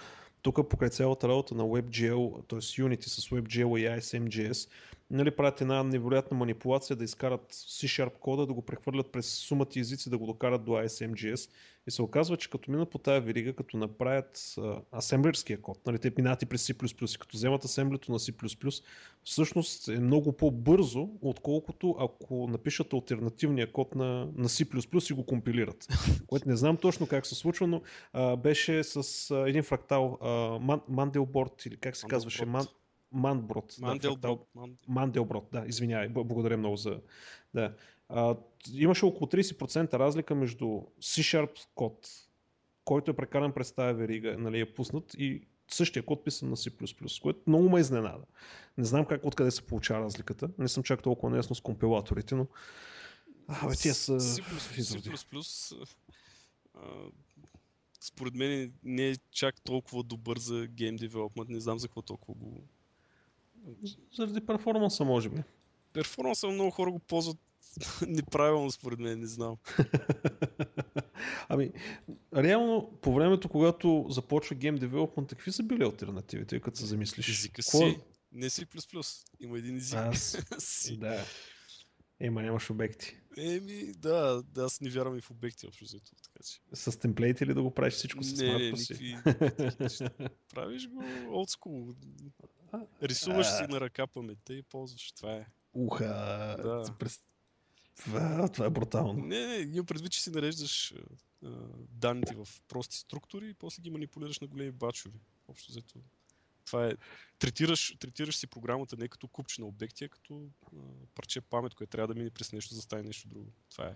тук 0.43 0.69
покрай 0.69 0.91
цялата 0.91 1.29
работа 1.29 1.55
на 1.55 1.65
WebGL, 1.65 2.49
т.е. 2.49 2.59
Unity 2.59 3.07
с 3.07 3.29
WebGL 3.29 3.79
и 3.79 4.01
ISMJS, 4.01 4.71
нали, 5.11 5.31
правят 5.31 5.61
една 5.61 5.83
невероятна 5.83 6.37
манипулация 6.37 6.97
да 6.97 7.05
изкарат 7.05 7.53
C-Sharp 7.53 8.19
кода, 8.19 8.47
да 8.47 8.53
го 8.53 8.63
прехвърлят 8.63 9.13
през 9.13 9.27
сумата 9.27 9.69
езици, 9.77 10.11
да 10.11 10.19
го 10.19 10.27
докарат 10.27 10.65
до 10.65 10.73
ISMJS. 10.73 11.51
И 11.87 11.91
се 11.91 12.03
оказва, 12.03 12.37
че 12.37 12.51
като 12.51 12.71
минат 12.71 12.91
по 12.91 12.99
тая 12.99 13.21
верига, 13.21 13.53
като 13.53 13.77
направят 13.77 14.55
а, 14.59 14.81
асемблерския 14.93 15.63
код, 15.63 15.87
нали, 15.87 15.99
те 15.99 16.13
минат 16.19 16.43
и 16.43 16.47
през 16.47 16.67
C++, 16.67 17.15
и 17.15 17.19
като 17.19 17.37
вземат 17.37 17.65
асемблето 17.65 18.13
на 18.13 18.19
C++, 18.19 18.83
всъщност 19.25 19.89
е 19.89 20.01
много 20.01 20.33
по-бързо, 20.33 21.09
отколкото 21.23 21.97
ако 21.99 22.47
напишат 22.49 22.93
альтернативния 22.93 23.73
код 23.73 23.95
на, 23.95 24.29
на 24.37 24.49
C++ 24.49 25.11
и 25.11 25.15
го 25.15 25.27
компилират. 25.27 25.87
Което 26.27 26.49
не 26.49 26.57
знам 26.57 26.77
точно 26.77 27.07
как 27.07 27.27
се 27.27 27.35
случва, 27.35 27.67
но 27.67 27.83
а, 28.13 28.37
беше 28.37 28.85
с 28.85 29.31
а, 29.31 29.49
един 29.49 29.63
фрактал, 29.63 30.19
а, 30.21 30.29
Ман, 30.59 30.81
Манделборд, 30.89 31.67
или 31.67 31.77
как 31.77 31.97
се 31.97 32.07
казваше, 32.07 32.45
Ман, 32.45 32.67
Манброд. 33.13 33.75
Да. 33.79 34.39
Манделброд, 34.89 35.49
да, 35.53 35.65
извинявай, 35.67 36.09
б- 36.09 36.25
благодаря 36.25 36.57
много 36.57 36.77
за... 36.77 37.01
Да. 37.55 37.75
А, 38.09 38.37
имаше 38.73 39.05
около 39.05 39.31
30% 39.31 39.93
разлика 39.93 40.35
между 40.35 40.65
C-Sharp 41.01 41.51
код, 41.75 42.09
който 42.85 43.11
е 43.11 43.17
прекаран 43.17 43.53
през 43.53 43.73
тази 43.73 43.99
верига, 43.99 44.39
нали, 44.39 44.61
е 44.61 44.75
пуснат 44.75 45.15
и 45.15 45.43
същия 45.69 46.03
код 46.03 46.25
писан 46.25 46.49
на 46.51 46.57
C++, 46.57 47.21
което 47.23 47.41
много 47.47 47.69
ме 47.69 47.81
изненада. 47.81 48.25
Не 48.79 48.85
знам 48.85 49.05
как 49.05 49.25
откъде 49.25 49.51
се 49.51 49.63
получава 49.63 50.05
разликата. 50.05 50.51
Не 50.59 50.69
съм 50.69 50.83
чак 50.83 51.03
толкова 51.03 51.31
неясно 51.31 51.57
с 51.57 51.61
компилаторите, 51.61 52.35
но... 52.35 52.47
А, 53.49 53.69
бе, 53.69 53.77
тия 53.77 53.95
са 53.95 54.21
C++, 54.21 55.87
според 58.01 58.35
мен 58.35 58.73
не 58.85 59.09
е 59.09 59.17
чак 59.31 59.61
толкова 59.61 60.03
добър 60.03 60.39
за 60.39 60.67
гейм 60.67 60.97
девелопмент. 60.97 61.49
Не 61.49 61.61
знам 61.61 61.79
за 61.79 61.89
какво 61.89 62.03
толкова 62.03 62.35
го... 62.35 62.65
Заради 64.17 64.47
перформанса, 64.47 65.05
може 65.05 65.29
би. 65.29 65.43
Перформанса 65.93 66.47
много 66.49 66.71
хора 66.71 66.91
го 66.91 66.99
ползват 66.99 67.37
неправилно, 68.09 68.71
според 68.71 68.99
мен, 68.99 69.21
не 69.21 69.27
знам. 69.27 69.57
ами, 71.49 71.73
реално, 72.37 72.99
по 73.03 73.15
времето, 73.15 73.49
когато 73.49 74.07
започва 74.11 74.57
Game 74.57 74.79
Development, 74.79 75.29
какви 75.29 75.53
са 75.53 75.63
били 75.63 75.85
альтернативите, 75.85 76.61
като 76.61 76.79
се 76.79 76.87
замислиш? 76.87 77.29
Езика 77.29 77.63
си, 77.63 78.01
не 78.33 78.51
C++. 78.51 78.67
Има 79.41 79.59
един 79.59 79.77
език. 79.77 79.99
Аз- 79.99 80.39
си. 80.59 80.97
Да. 80.97 81.25
Ема 82.21 82.43
нямаш 82.43 82.71
обекти. 82.71 83.17
Еми, 83.37 83.93
да, 83.97 84.43
да, 84.43 84.65
аз 84.65 84.81
не 84.81 84.91
вярвам 84.91 85.19
и 85.19 85.21
в 85.21 85.31
обекти, 85.31 85.67
общо 85.67 85.85
взето. 85.85 86.13
Така 86.23 86.45
че. 86.45 86.61
С 86.73 86.99
темплейти 86.99 87.47
ли 87.47 87.55
да 87.55 87.63
го 87.63 87.75
правиш 87.75 87.95
всичко 87.95 88.23
с 88.25 88.31
Не, 88.33 88.77
си? 88.77 88.93
никакви, 88.93 89.33
никакви. 89.65 90.09
Правиш 90.55 90.89
го 90.89 91.03
old 91.03 91.59
school. 91.59 91.95
Рисуваш 93.03 93.47
си 93.47 93.63
на 93.63 93.81
ръка 93.81 94.07
паметта 94.07 94.55
и 94.55 94.63
ползваш. 94.63 95.13
Това 95.13 95.33
е. 95.33 95.47
Уха, 95.73 96.05
Да. 96.63 96.95
през... 96.99 97.21
това, 97.97 98.49
това 98.49 98.67
е 98.67 98.71
брутално. 98.71 99.25
Не, 99.27 99.47
не, 99.47 99.57
имам 99.57 99.87
предвид, 99.87 100.13
че 100.13 100.23
си 100.23 100.31
нареждаш 100.31 100.95
а, 101.45 101.51
данните 101.91 102.35
в 102.35 102.49
прости 102.69 102.97
структури 102.97 103.49
и 103.49 103.55
после 103.55 103.83
ги 103.83 103.91
манипулираш 103.91 104.41
на 104.41 104.47
големи 104.47 104.71
бачове. 104.71 105.15
Общо 105.49 105.73
взето. 105.73 105.99
Това 106.65 106.87
е. 106.87 106.93
Третираш, 107.39 107.97
третираш 107.99 108.37
си 108.37 108.47
програмата 108.47 108.97
не 108.97 109.09
като 109.09 109.29
купче 109.29 109.61
на 109.61 109.67
обекти, 109.67 110.05
а 110.05 110.09
като 110.09 110.49
а, 110.67 110.77
парче 111.15 111.41
памет, 111.41 111.75
което 111.75 111.91
трябва 111.91 112.09
да 112.09 112.15
мине 112.15 112.31
през 112.31 112.53
нещо, 112.53 112.75
за 112.75 112.79
да 112.79 112.83
стане 112.83 113.03
нещо 113.03 113.29
друго. 113.29 113.53
Това 113.71 113.87
е. 113.87 113.95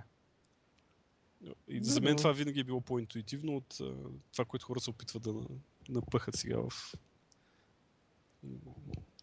И 1.68 1.84
за 1.84 2.00
мен 2.00 2.16
това 2.16 2.32
винаги 2.32 2.60
е 2.60 2.64
било 2.64 2.80
по-интуитивно 2.80 3.56
от 3.56 3.80
а, 3.80 3.94
това, 4.32 4.44
което 4.44 4.66
хората 4.66 4.84
се 4.84 4.90
опитват 4.90 5.22
да 5.22 5.32
на- 5.32 5.46
напъхат 5.88 6.36
сега 6.36 6.58
в 6.70 6.94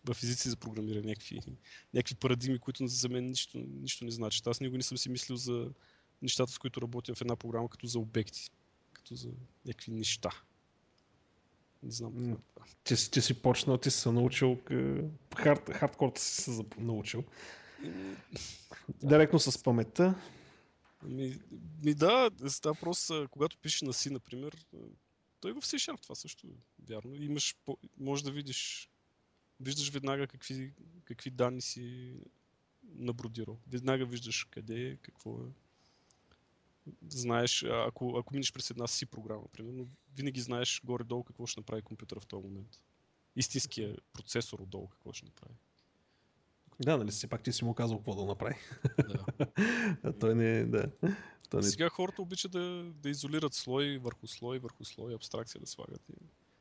в 0.05 0.23
езици 0.23 0.49
за 0.49 0.57
програмиране, 0.57 1.07
някакви, 1.07 1.39
някакви 1.93 2.15
парадигми, 2.15 2.59
които 2.59 2.87
за 2.87 3.09
мен 3.09 3.25
нищо, 3.25 3.57
нищо 3.57 4.05
не 4.05 4.11
значат. 4.11 4.47
Аз 4.47 4.59
никога 4.61 4.77
не 4.77 4.83
съм 4.83 4.97
си 4.97 5.09
мислил 5.09 5.37
за 5.37 5.71
нещата, 6.21 6.51
с 6.51 6.57
които 6.57 6.81
работя 6.81 7.15
в 7.15 7.21
една 7.21 7.35
програма, 7.35 7.69
като 7.69 7.87
за 7.87 7.99
обекти, 7.99 8.49
като 8.93 9.15
за 9.15 9.29
някакви 9.65 9.91
неща. 9.91 10.29
Не 11.83 11.91
знам. 11.91 12.33
е. 12.33 12.37
Ти, 12.83 12.95
си- 12.97 13.11
ти 13.11 13.21
си 13.21 13.41
почнал, 13.41 13.77
ти 13.77 13.91
си 13.91 13.99
се 13.99 14.11
научил, 14.11 14.55
к- 14.55 15.09
хард, 15.37 15.69
хардкорта 15.73 16.21
си 16.21 16.41
се 16.41 16.63
научил. 16.77 17.23
Директно 19.03 19.39
с 19.39 19.63
паметта. 19.63 20.15
Ми, 21.03 21.39
ми 21.83 21.93
да, 21.93 22.31
става 22.47 22.77
а, 23.11 23.27
когато 23.27 23.57
пишеш 23.57 23.81
на 23.81 23.93
си, 23.93 24.09
например, 24.09 24.65
той 25.39 25.53
го 25.53 25.61
в 25.61 25.65
C-Sharp, 25.65 26.01
това 26.01 26.15
също 26.15 26.47
е 26.47 26.49
вярно. 26.89 27.15
Имаш, 27.15 27.55
може 27.99 28.23
да 28.23 28.31
видиш, 28.31 28.89
виждаш 29.59 29.89
веднага 29.89 30.27
какви, 30.27 30.73
какви 31.05 31.29
данни 31.29 31.61
си 31.61 32.15
набродирал. 32.83 33.57
Веднага 33.67 34.05
виждаш 34.05 34.43
къде 34.43 34.87
е, 34.87 34.97
какво 34.97 35.39
е. 35.39 35.47
Знаеш, 37.07 37.63
ако, 37.63 38.17
ако 38.17 38.33
минеш 38.33 38.53
през 38.53 38.69
една 38.69 38.87
си 38.87 39.05
програма, 39.05 39.47
примерно, 39.51 39.87
винаги 40.15 40.41
знаеш 40.41 40.81
горе-долу 40.83 41.23
какво 41.23 41.45
ще 41.45 41.59
направи 41.59 41.81
компютъра 41.81 42.19
в 42.19 42.25
този 42.25 42.43
момент. 42.43 42.81
Истинския 43.35 43.97
процесор 44.13 44.59
отдолу 44.59 44.87
какво 44.87 45.13
ще 45.13 45.25
направи. 45.25 45.55
Да, 46.83 46.97
нали 46.97 47.11
си 47.11 47.27
пак 47.27 47.43
ти 47.43 47.53
си 47.53 47.65
му 47.65 47.73
казал 47.73 47.97
какво 47.97 48.15
да 48.15 48.25
направи. 48.25 48.55
Да. 49.09 49.25
а 50.03 50.13
той 50.13 50.35
не 50.35 50.65
да. 50.65 50.91
Той 51.49 51.61
не... 51.61 51.67
Сега 51.67 51.89
хората 51.89 52.21
обичат 52.21 52.51
да, 52.51 52.91
да 52.95 53.09
изолират 53.09 53.53
слой 53.53 53.97
върху 53.97 54.27
слой, 54.27 54.59
върху 54.59 54.85
слой, 54.85 55.13
абстракция 55.13 55.61
да 55.61 55.67
слагат 55.67 56.09
и 56.09 56.13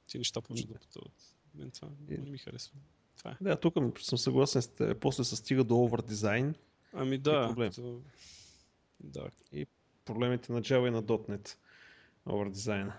ти 0.07 0.19
неща 0.19 0.41
почват 0.41 0.73
да 0.73 0.79
пътуват. 0.79 1.38
Мен 1.55 1.71
това 1.71 1.89
не 2.09 2.31
ми 2.31 2.39
харесва. 2.39 2.79
Това 3.19 3.31
е. 3.31 3.37
Да, 3.41 3.57
тук 3.57 3.75
съм 4.01 4.19
съгласен 4.19 4.63
с 4.63 4.69
те. 4.69 4.95
После 4.95 5.25
се 5.25 5.37
стига 5.37 5.65
до 5.65 5.83
овър 5.83 6.03
дизайн. 6.03 6.55
Ами 6.93 7.19
да. 7.19 7.49
проблем. 7.49 7.73
То... 7.73 8.01
Да. 9.01 9.31
И 9.53 9.67
проблемите 10.05 10.53
на 10.53 10.61
Java 10.61 10.89
и 10.89 10.91
на 10.91 11.03
.NET. 11.03 11.57
Овър 12.27 12.49
дизайна. 12.49 12.93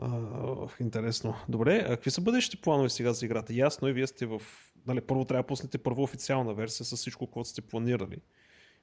Uh, 0.00 0.80
интересно. 0.80 1.34
Добре, 1.48 1.84
а 1.86 1.88
какви 1.88 2.10
са 2.10 2.20
бъдещите 2.20 2.62
планове 2.62 2.88
сега 2.88 3.12
за 3.12 3.26
играта? 3.26 3.54
Ясно 3.54 3.88
и 3.88 3.92
вие 3.92 4.06
сте 4.06 4.26
в... 4.26 4.42
Нали, 4.86 5.00
първо 5.00 5.24
трябва 5.24 5.42
да 5.42 5.46
пуснете 5.46 5.78
първо 5.78 6.02
официална 6.02 6.54
версия 6.54 6.86
с 6.86 6.96
всичко, 6.96 7.26
което 7.26 7.48
сте 7.48 7.62
планирали. 7.62 8.18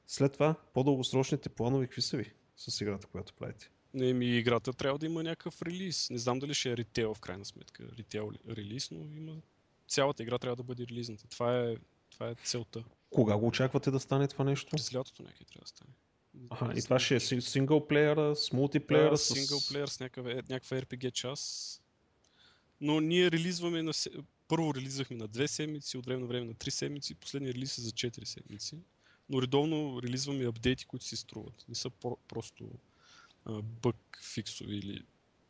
След 0.07 0.33
това, 0.33 0.55
по-дългосрочните 0.73 1.49
планове, 1.49 1.85
какви 1.85 2.01
са 2.01 2.17
ви 2.17 2.31
с 2.57 2.81
играта, 2.81 3.07
която 3.07 3.33
правите? 3.33 3.71
Не, 3.95 4.13
ми 4.13 4.25
играта 4.25 4.73
трябва 4.73 4.99
да 4.99 5.05
има 5.05 5.23
някакъв 5.23 5.61
релиз. 5.61 6.09
Не 6.09 6.17
знам 6.17 6.39
дали 6.39 6.53
ще 6.53 6.71
е 6.71 6.77
ритейл 6.77 7.13
в 7.13 7.19
крайна 7.19 7.45
сметка. 7.45 7.83
Ритейл 7.97 8.31
релиз, 8.49 8.91
но 8.91 8.99
има... 9.17 9.35
Цялата 9.87 10.23
игра 10.23 10.37
трябва 10.37 10.55
да 10.55 10.63
бъде 10.63 10.87
релизната. 10.87 11.27
Това 11.27 11.59
е, 11.59 11.75
това 12.09 12.29
е 12.29 12.35
целта. 12.43 12.83
Кога 13.09 13.37
го 13.37 13.47
очаквате 13.47 13.91
да 13.91 13.99
стане 13.99 14.27
това 14.27 14.45
нещо? 14.45 14.71
През 14.71 14.95
лятото 14.95 15.23
някъде 15.23 15.45
трябва 15.45 15.63
да 15.63 15.67
стане. 15.67 15.91
Аха, 16.49 16.73
и 16.75 16.81
това 16.81 16.99
ще 16.99 17.15
е 17.15 17.19
синглплеера, 17.19 18.35
с 18.35 18.51
мултиплеера, 18.51 19.09
да, 19.09 19.17
с... 19.17 19.33
синглплеер 19.33 19.87
с 19.87 19.99
някаква, 19.99 20.33
някаква 20.33 20.81
RPG 20.81 21.11
част. 21.11 21.81
Но 22.81 22.99
ние 22.99 23.31
релизваме 23.31 23.83
на... 23.83 23.91
Първо 24.47 24.73
релизвахме 24.73 25.17
на 25.17 25.27
две 25.27 25.47
седмици, 25.47 25.97
от 25.97 26.05
време 26.05 26.21
на 26.21 26.27
време 26.27 26.45
на 26.45 26.53
три 26.53 26.71
седмици, 26.71 27.15
последния 27.15 27.53
релиз 27.53 27.77
е 27.77 27.81
за 27.81 27.91
4 27.91 28.23
седмици. 28.23 28.77
Но 29.29 29.41
редовно 29.41 30.01
релизваме 30.03 30.45
апдейти, 30.45 30.85
които 30.85 31.05
си 31.05 31.15
струват. 31.15 31.65
Не 31.69 31.75
са 31.75 31.89
про- 31.89 32.17
просто 32.27 32.69
бък 33.61 34.19
фиксови 34.33 34.77
или 34.77 35.03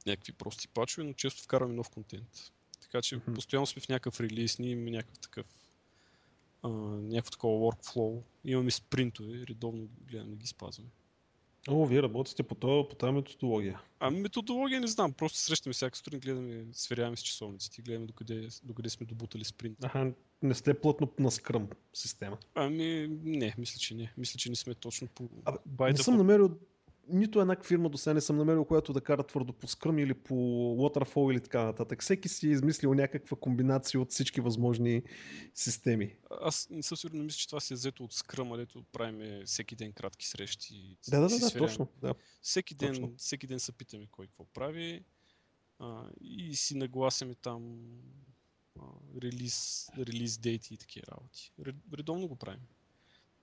някакви 0.05 0.33
прости 0.33 0.67
пачове, 0.67 1.07
но 1.07 1.13
често 1.13 1.43
вкарваме 1.43 1.73
нов 1.73 1.89
контент. 1.89 2.51
Така 2.81 3.01
че 3.01 3.15
Мгм. 3.15 3.33
постоянно 3.33 3.65
сме 3.65 3.81
в 3.81 3.89
някакъв 3.89 4.19
релиз, 4.19 4.59
ние 4.59 4.69
имаме 4.71 4.91
някакъв 4.91 5.19
такъв 5.19 5.45
а, 6.63 6.69
някакво 6.69 7.31
такова 7.31 7.71
workflow. 7.71 8.21
Имаме 8.45 8.71
спринтове, 8.71 9.45
редовно 9.47 9.87
гледаме 10.07 10.29
да 10.31 10.35
ги 10.35 10.47
спазваме. 10.47 10.89
О, 11.67 11.85
вие 11.85 12.03
работите 12.03 12.43
по, 12.43 12.55
това, 12.55 12.89
по 12.89 12.95
тази 12.95 13.11
методология. 13.13 13.81
Ами 13.99 14.19
методология 14.19 14.81
не 14.81 14.87
знам, 14.87 15.13
просто 15.13 15.37
срещаме 15.37 15.73
всяка 15.73 15.97
сутрин, 15.97 16.19
гледаме, 16.19 16.65
сверяваме 16.73 17.17
с 17.17 17.21
часовниците, 17.21 17.81
гледаме 17.81 18.05
докъде, 18.05 18.47
докъде 18.63 18.89
сме 18.89 19.05
добутали 19.05 19.43
спринт. 19.43 19.83
Аха, 19.83 20.13
не 20.41 20.53
сте 20.53 20.81
плътно 20.81 21.11
на 21.19 21.31
скръм 21.31 21.67
система. 21.93 22.37
Ами 22.55 23.07
не, 23.23 23.55
мисля, 23.57 23.79
че 23.79 23.95
не. 23.95 24.13
Мисля, 24.17 24.37
че 24.37 24.49
не 24.49 24.55
сме 24.55 24.75
точно 24.75 25.07
по... 25.07 25.29
Абе, 25.45 25.91
не 25.91 25.97
съм 25.97 26.13
book. 26.13 26.17
намерил 26.17 26.59
нито 27.09 27.41
една 27.41 27.55
фирма 27.63 27.89
до 27.89 27.97
сега 27.97 28.13
не 28.13 28.21
съм 28.21 28.37
намерил, 28.37 28.65
която 28.65 28.93
да 28.93 29.01
кара 29.01 29.23
твърдо 29.23 29.53
по 29.53 29.67
скръм 29.67 29.99
или 29.99 30.13
по 30.13 30.33
waterfall 30.77 31.31
или 31.31 31.41
така 31.41 31.63
нататък. 31.63 32.01
Всеки 32.01 32.29
си 32.29 32.47
е 32.47 32.51
измислил 32.51 32.93
някаква 32.93 33.37
комбинация 33.37 34.01
от 34.01 34.11
всички 34.11 34.41
възможни 34.41 35.03
системи. 35.53 36.15
Аз 36.41 36.67
не 36.69 36.83
съм 36.83 36.97
сигурен, 36.97 37.25
мисля, 37.25 37.37
че 37.37 37.47
това 37.47 37.59
си 37.59 37.73
е 37.73 37.75
взето 37.75 38.03
от 38.03 38.13
скръма, 38.13 38.57
дето 38.57 38.83
правиме 38.91 39.43
всеки 39.45 39.75
ден 39.75 39.93
кратки 39.93 40.27
срещи. 40.27 40.97
Да, 41.09 41.19
да, 41.19 41.29
да, 41.29 41.39
да 41.39 41.57
точно. 41.57 41.87
Да. 42.01 42.13
Всеки 42.41 42.75
ден, 42.75 42.89
Точно. 42.89 43.13
всеки 43.17 43.47
ден 43.47 43.59
се 43.59 43.71
питаме 43.71 44.07
кой 44.11 44.27
какво 44.27 44.45
прави 44.45 45.03
а, 45.79 46.09
и 46.21 46.55
си 46.55 46.77
нагласяме 46.77 47.35
там 47.35 47.79
а, 48.79 48.83
релиз, 49.21 49.87
релиз 49.97 50.37
дейти 50.37 50.73
и 50.73 50.77
такива 50.77 51.05
работи. 51.11 51.51
Ре- 51.61 51.97
Редовно 51.97 52.27
го 52.27 52.35
правим. 52.35 52.61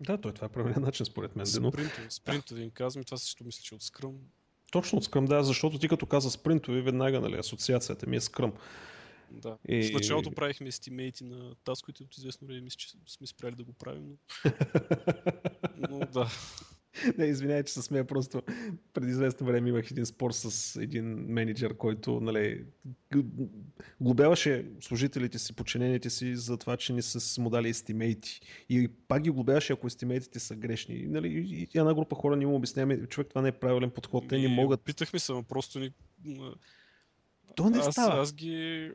Да, 0.02 0.18
той 0.18 0.32
това 0.32 0.44
е 0.44 0.50
правилен 0.50 0.82
начин 0.82 1.06
според 1.06 1.36
мен. 1.36 1.46
Но 1.60 1.70
Спринтове, 1.70 2.06
спринтове 2.10 2.60
им 2.60 2.70
казваме, 2.70 3.04
това 3.04 3.16
също 3.16 3.44
мисля, 3.44 3.62
че 3.62 3.74
е 3.74 3.76
от 3.76 3.82
скръм. 3.82 4.12
точно 4.70 4.98
от 4.98 5.04
скръм, 5.04 5.24
да, 5.24 5.42
защото 5.44 5.78
ти 5.78 5.88
като 5.88 6.06
каза 6.06 6.30
спринтове, 6.30 6.80
веднага 6.82 7.20
нали, 7.20 7.36
асоциацията 7.36 8.06
ми 8.06 8.16
е 8.16 8.20
скръм. 8.20 8.52
Да. 9.30 9.56
И- 9.68 9.82
В 9.82 9.92
началото 9.92 10.32
правихме 10.32 10.68
естимейти 10.68 11.24
на 11.24 11.54
таските 11.54 12.02
от 12.02 12.16
известно 12.16 12.46
време, 12.46 12.60
мисля, 12.60 12.76
че 12.76 12.88
сме 13.06 13.26
спряли 13.26 13.54
да 13.54 13.64
го 13.64 13.72
правим, 13.72 14.02
но, 14.06 14.14
но 15.90 15.98
да. 15.98 16.30
Не, 17.18 17.24
извинявай, 17.24 17.62
че 17.62 17.72
се 17.72 17.82
смея, 17.82 18.06
просто 18.06 18.42
преди 18.92 19.10
известно 19.10 19.46
време 19.46 19.68
имах 19.68 19.90
един 19.90 20.06
спор 20.06 20.30
с 20.32 20.76
един 20.82 21.04
менеджер, 21.04 21.76
който 21.76 22.20
нали, 22.20 22.64
глобяваше 24.00 24.66
служителите 24.80 25.38
си, 25.38 25.56
подчинените 25.56 26.10
си 26.10 26.36
за 26.36 26.56
това, 26.56 26.76
че 26.76 26.92
не 26.92 27.02
са 27.02 27.40
му 27.40 27.50
дали 27.50 27.68
естимейти. 27.68 28.40
И 28.68 28.88
пак 29.08 29.22
ги 29.22 29.30
глобяваше, 29.30 29.72
ако 29.72 29.86
естимейтите 29.86 30.40
са 30.40 30.56
грешни. 30.56 30.94
И, 30.94 31.06
Нали, 31.06 31.28
и 31.28 31.78
една 31.78 31.94
група 31.94 32.16
хора 32.16 32.36
ни 32.36 32.46
му 32.46 32.54
обясняваме, 32.54 33.06
човек, 33.06 33.28
това 33.28 33.42
не 33.42 33.48
е 33.48 33.52
правилен 33.52 33.90
подход, 33.90 34.28
те 34.28 34.38
не 34.38 34.48
могат. 34.48 34.84
Питахме 34.84 35.18
се, 35.18 35.32
но 35.32 35.42
просто 35.42 35.78
ни... 35.78 35.90
То 37.56 37.70
не 37.70 37.78
аз, 37.78 37.92
става. 37.92 38.22
аз 38.22 38.32
ги 38.32 38.90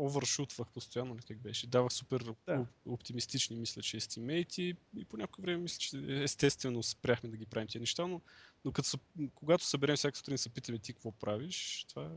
овършутвах 0.00 0.68
постоянно, 0.68 1.16
ли 1.16 1.22
как 1.22 1.38
беше. 1.38 1.66
Давах 1.66 1.92
супер 1.92 2.34
Да. 2.46 2.66
оптимистични, 2.86 3.56
мисля, 3.56 3.82
че 3.82 3.96
естимейти 3.96 4.76
и 4.96 5.04
по 5.04 5.16
някое 5.16 5.42
време 5.42 5.62
мисля, 5.62 5.78
че 5.78 6.22
естествено 6.22 6.82
спряхме 6.82 7.28
да 7.28 7.36
ги 7.36 7.46
правим 7.46 7.68
тези 7.68 7.80
неща, 7.80 8.06
но, 8.06 8.20
но 8.64 8.72
като, 8.72 8.98
когато 9.34 9.64
съберем 9.64 9.96
всяка 9.96 10.16
сутрин 10.16 10.34
и 10.34 10.38
се 10.38 10.48
питаме 10.48 10.78
ти 10.78 10.92
какво 10.92 11.12
правиш, 11.12 11.86
това 11.88 12.10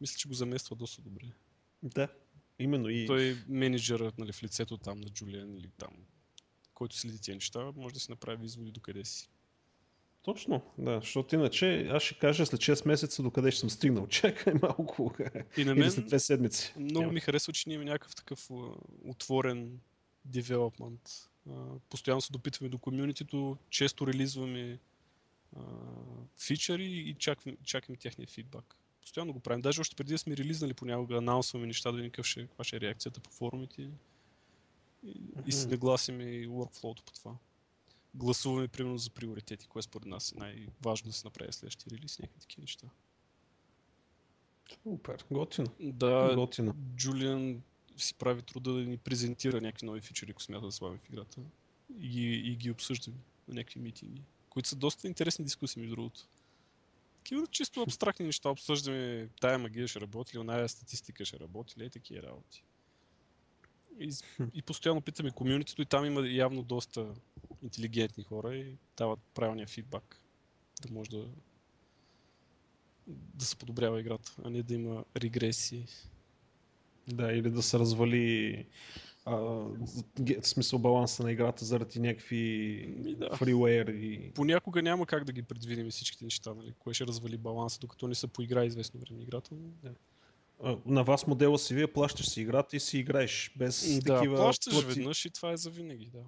мисля, 0.00 0.18
че 0.18 0.28
го 0.28 0.34
замества 0.34 0.76
доста 0.76 1.02
добре. 1.02 1.24
Да, 1.82 2.08
именно. 2.58 2.88
И... 2.88 3.06
Той 3.06 3.38
менеджерът 3.48 4.18
нали, 4.18 4.32
в 4.32 4.42
лицето 4.42 4.78
там 4.78 5.00
на 5.00 5.08
Джулиан 5.08 5.54
или 5.54 5.70
там, 5.78 5.92
който 6.74 6.96
следи 6.96 7.18
тези 7.18 7.34
неща, 7.34 7.72
може 7.76 7.94
да 7.94 8.00
си 8.00 8.10
направи 8.10 8.46
изводи 8.46 8.70
докъде 8.70 9.04
си. 9.04 9.29
Точно, 10.22 10.62
да, 10.78 11.00
защото 11.00 11.34
иначе 11.34 11.88
аз 11.90 12.02
ще 12.02 12.14
кажа 12.14 12.46
след 12.46 12.60
6 12.60 12.86
месеца 12.86 13.22
докъде 13.22 13.50
ще 13.50 13.60
съм 13.60 13.70
стигнал. 13.70 14.06
Чакай 14.08 14.54
малко. 14.62 15.14
И 15.56 15.64
на 15.64 15.72
Или 15.72 15.80
мен 15.80 15.90
след 15.90 16.10
2 16.10 16.18
седмици. 16.18 16.74
много 16.78 17.00
Няма. 17.00 17.12
ми 17.12 17.20
харесва, 17.20 17.52
че 17.52 17.64
ние 17.66 17.74
имаме 17.74 17.90
някакъв 17.90 18.14
такъв 18.16 18.48
отворен 19.04 19.80
девелопмент. 20.24 21.00
Постоянно 21.90 22.20
се 22.20 22.32
допитваме 22.32 22.68
до 22.68 22.78
комюнитито, 22.78 23.56
често 23.70 24.06
релизваме 24.06 24.78
фичъри 26.38 26.84
и 26.84 27.14
чакаме, 27.14 27.56
чакаме 27.64 27.96
техния 27.98 28.26
фидбак. 28.28 28.76
Постоянно 29.00 29.32
го 29.32 29.40
правим. 29.40 29.60
Даже 29.62 29.80
още 29.80 29.96
преди 29.96 30.12
да 30.12 30.18
сме 30.18 30.36
релизнали 30.36 30.74
понякога, 30.74 31.16
анаунсваме 31.16 31.66
неща, 31.66 31.90
да 31.90 31.96
видим 31.96 32.10
какъв 32.10 32.26
ще, 32.26 32.46
каква 32.46 32.64
ще 32.64 32.76
е 32.76 32.80
реакцията 32.80 33.20
по 33.20 33.30
форумите. 33.30 33.82
И, 33.82 33.88
и 35.46 35.52
си 35.52 35.62
Мгм. 35.62 35.70
нагласиме 35.70 36.24
и 36.24 36.48
workflow 36.48 37.02
по 37.04 37.12
това. 37.12 37.34
Гласуваме 38.14 38.68
примерно 38.68 38.98
за 38.98 39.10
приоритети, 39.10 39.66
кое 39.66 39.82
според 39.82 40.06
нас 40.06 40.32
е 40.32 40.38
най-важно 40.38 41.08
да 41.10 41.12
се 41.16 41.26
направи 41.26 41.52
следващия 41.52 41.90
релиз, 41.98 42.18
някакви 42.18 42.40
такива 42.40 42.60
неща. 42.60 42.86
Супер, 44.82 45.24
готино. 45.30 45.66
Да, 45.80 46.32
Готино. 46.34 46.74
Джулиан 46.96 47.62
си 47.96 48.14
прави 48.14 48.42
труда 48.42 48.72
да 48.72 48.80
ни 48.80 48.98
презентира 48.98 49.60
някакви 49.60 49.86
нови 49.86 50.00
фичери, 50.00 50.30
ако 50.30 50.42
смята 50.42 50.66
да 50.66 50.72
слагаме 50.72 51.00
в 51.04 51.08
играта. 51.08 51.40
И, 51.98 52.08
ги- 52.08 52.42
и 52.52 52.56
ги 52.56 52.70
обсъждаме 52.70 53.16
на 53.48 53.54
някакви 53.54 53.80
митинги, 53.80 54.22
които 54.50 54.68
са 54.68 54.76
доста 54.76 55.06
интересни 55.08 55.44
дискусии, 55.44 55.80
между 55.80 55.96
другото. 55.96 56.20
Такива 57.16 57.46
чисто 57.46 57.82
абстрактни 57.82 58.26
неща 58.26 58.48
обсъждаме, 58.50 59.28
тая 59.40 59.58
магия 59.58 59.88
ще 59.88 60.00
работи 60.00 60.36
ли, 60.36 60.40
оная 60.40 60.68
статистика 60.68 61.24
ще 61.24 61.40
работи 61.40 61.80
ли, 61.80 61.84
и 61.86 61.90
такива 61.90 62.22
работи. 62.22 62.64
И, 64.00 64.10
и 64.54 64.62
постоянно 64.62 65.00
питаме 65.00 65.30
комюнитито 65.30 65.82
и 65.82 65.86
там 65.86 66.04
има 66.04 66.28
явно 66.28 66.62
доста 66.62 67.14
интелигентни 67.62 68.24
хора 68.24 68.56
и 68.56 68.76
дават 68.96 69.18
правилния 69.34 69.66
фидбак, 69.66 70.20
да 70.82 70.94
може 70.94 71.10
да 71.10 71.26
да 73.34 73.44
се 73.44 73.56
подобрява 73.56 74.00
играта, 74.00 74.36
а 74.44 74.50
не 74.50 74.62
да 74.62 74.74
има 74.74 75.04
регресии. 75.16 75.86
Да, 77.08 77.32
или 77.32 77.50
да 77.50 77.62
се 77.62 77.78
развали 77.78 78.66
а, 79.24 79.34
в 79.36 80.42
смисъл 80.42 80.78
баланса 80.78 81.22
на 81.22 81.32
играта 81.32 81.64
заради 81.64 82.00
някакви 82.00 82.36
Ми, 82.98 83.14
да. 83.14 83.36
фриуейр 83.36 83.86
и... 83.86 84.32
Понякога 84.34 84.82
няма 84.82 85.06
как 85.06 85.24
да 85.24 85.32
ги 85.32 85.42
предвидим 85.42 85.90
всичките 85.90 86.24
неща, 86.24 86.54
нали? 86.54 86.74
кое 86.78 86.94
ще 86.94 87.06
развали 87.06 87.36
баланса, 87.36 87.78
докато 87.80 88.08
не 88.08 88.14
се 88.14 88.26
поиграе 88.26 88.66
известно 88.66 89.00
време 89.00 89.22
играта. 89.22 89.54
но- 89.54 89.90
А, 90.64 90.76
На 90.86 91.04
вас 91.04 91.26
модела 91.26 91.58
си 91.58 91.74
вие 91.74 91.86
плащаш 91.86 92.28
си 92.28 92.40
играта 92.40 92.76
и 92.76 92.80
си 92.80 92.98
играеш 92.98 93.52
без 93.56 93.98
Да, 93.98 94.14
такива 94.14 94.36
плащаш 94.36 94.72
плати, 94.74 94.86
веднъж 94.86 95.24
и 95.24 95.30
това 95.30 95.52
е 95.52 95.56
за 95.56 95.70
винаги, 95.70 96.06
да. 96.06 96.22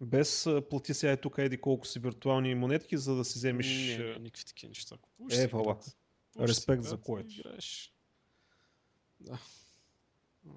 Без 0.00 0.48
плати 0.70 0.94
сега 0.94 1.12
е 1.12 1.16
тук 1.16 1.38
еди 1.38 1.60
колко 1.60 1.86
си 1.86 1.98
виртуални 1.98 2.54
монетки, 2.54 2.96
за 2.96 3.14
да 3.14 3.24
си 3.24 3.38
вземеш... 3.38 3.96
Не, 3.98 4.04
не, 4.04 4.18
никакви 4.18 4.44
такива 4.44 4.68
неща. 4.68 4.96
Купуваш 5.02 5.36
Е, 5.38 5.46
вала. 5.46 5.64
Купуваш 5.64 5.86
си 5.86 5.96
Респект 6.38 6.82
за 6.82 6.94
и 6.94 6.98
което. 6.98 7.34
Да. 9.20 9.38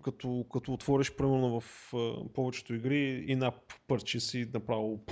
като, 0.04 0.46
като 0.54 0.74
отвориш 0.74 1.16
примерно 1.16 1.62
в 1.62 1.94
повечето 2.34 2.74
игри 2.74 3.26
и 3.28 3.36
на 3.36 3.52
пърчи 3.88 4.20
си 4.20 4.50
направо 4.54 5.04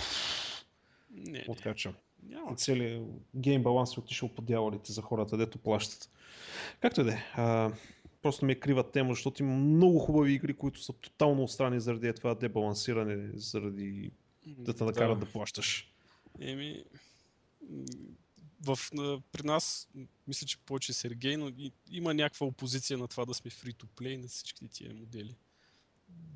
Не, 1.11 1.31
не, 1.31 1.45
откача. 1.47 1.93
няма. 2.23 2.55
Целият 2.55 3.03
гейм 3.35 3.63
баланс 3.63 3.97
е 3.97 3.99
отишъл 3.99 4.29
по 4.29 4.41
дяволите 4.41 4.91
за 4.91 5.01
хората, 5.01 5.37
дето 5.37 5.57
плащат. 5.57 6.11
Както 6.79 7.01
и 7.01 7.03
да 7.03 7.13
е. 7.13 7.23
Просто 8.21 8.45
ми 8.45 8.51
е 8.51 8.59
крива 8.59 8.91
тема, 8.91 9.13
защото 9.13 9.43
има 9.43 9.55
много 9.55 9.99
хубави 9.99 10.33
игри, 10.33 10.53
които 10.53 10.81
са 10.81 10.93
тотално 10.93 11.43
отстрани 11.43 11.79
заради 11.79 12.13
това 12.13 12.35
дебалансиране, 12.35 13.29
заради 13.33 14.11
да 14.45 14.73
те 14.73 14.83
накарат 14.83 15.19
да, 15.19 15.25
да 15.25 15.31
плащаш. 15.31 15.93
Еми, 16.39 16.83
в, 18.61 18.79
при 19.31 19.43
нас, 19.43 19.89
мисля, 20.27 20.47
че 20.47 20.57
повече 20.57 20.93
Сергей, 20.93 21.37
но 21.37 21.49
и, 21.49 21.71
има 21.91 22.13
някаква 22.13 22.47
опозиция 22.47 22.97
на 22.97 23.07
това 23.07 23.25
да 23.25 23.33
сме 23.33 23.51
free-to-play 23.51 24.17
на 24.17 24.27
всички 24.27 24.67
тия 24.67 24.93
модели. 24.93 25.35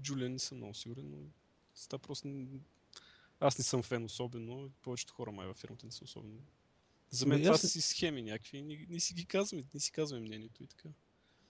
Джулия 0.01 0.29
не 0.29 0.39
съм 0.39 0.57
много 0.57 0.73
сигурен, 0.73 1.09
но 1.09 1.17
ста 1.75 1.99
просто... 1.99 2.45
Аз 3.39 3.57
не 3.57 3.63
съм 3.63 3.83
фен 3.83 4.03
особено, 4.03 4.71
повечето 4.81 5.13
хора 5.13 5.31
май 5.31 5.47
във 5.47 5.57
фирмата 5.57 5.85
не 5.85 5.91
са 5.91 6.03
особено. 6.03 6.39
За 7.09 7.25
мен 7.25 7.35
Ами, 7.35 7.43
това 7.43 7.57
са 7.57 7.67
си 7.67 7.81
схеми 7.81 8.21
някакви, 8.21 8.61
не, 8.61 8.85
не 8.89 8.99
си 8.99 9.13
ги 9.13 9.25
казваме, 9.25 9.63
не 9.73 9.79
си 9.79 9.91
казваме 9.91 10.25
мнението 10.25 10.63
и 10.63 10.67
така. 10.67 10.89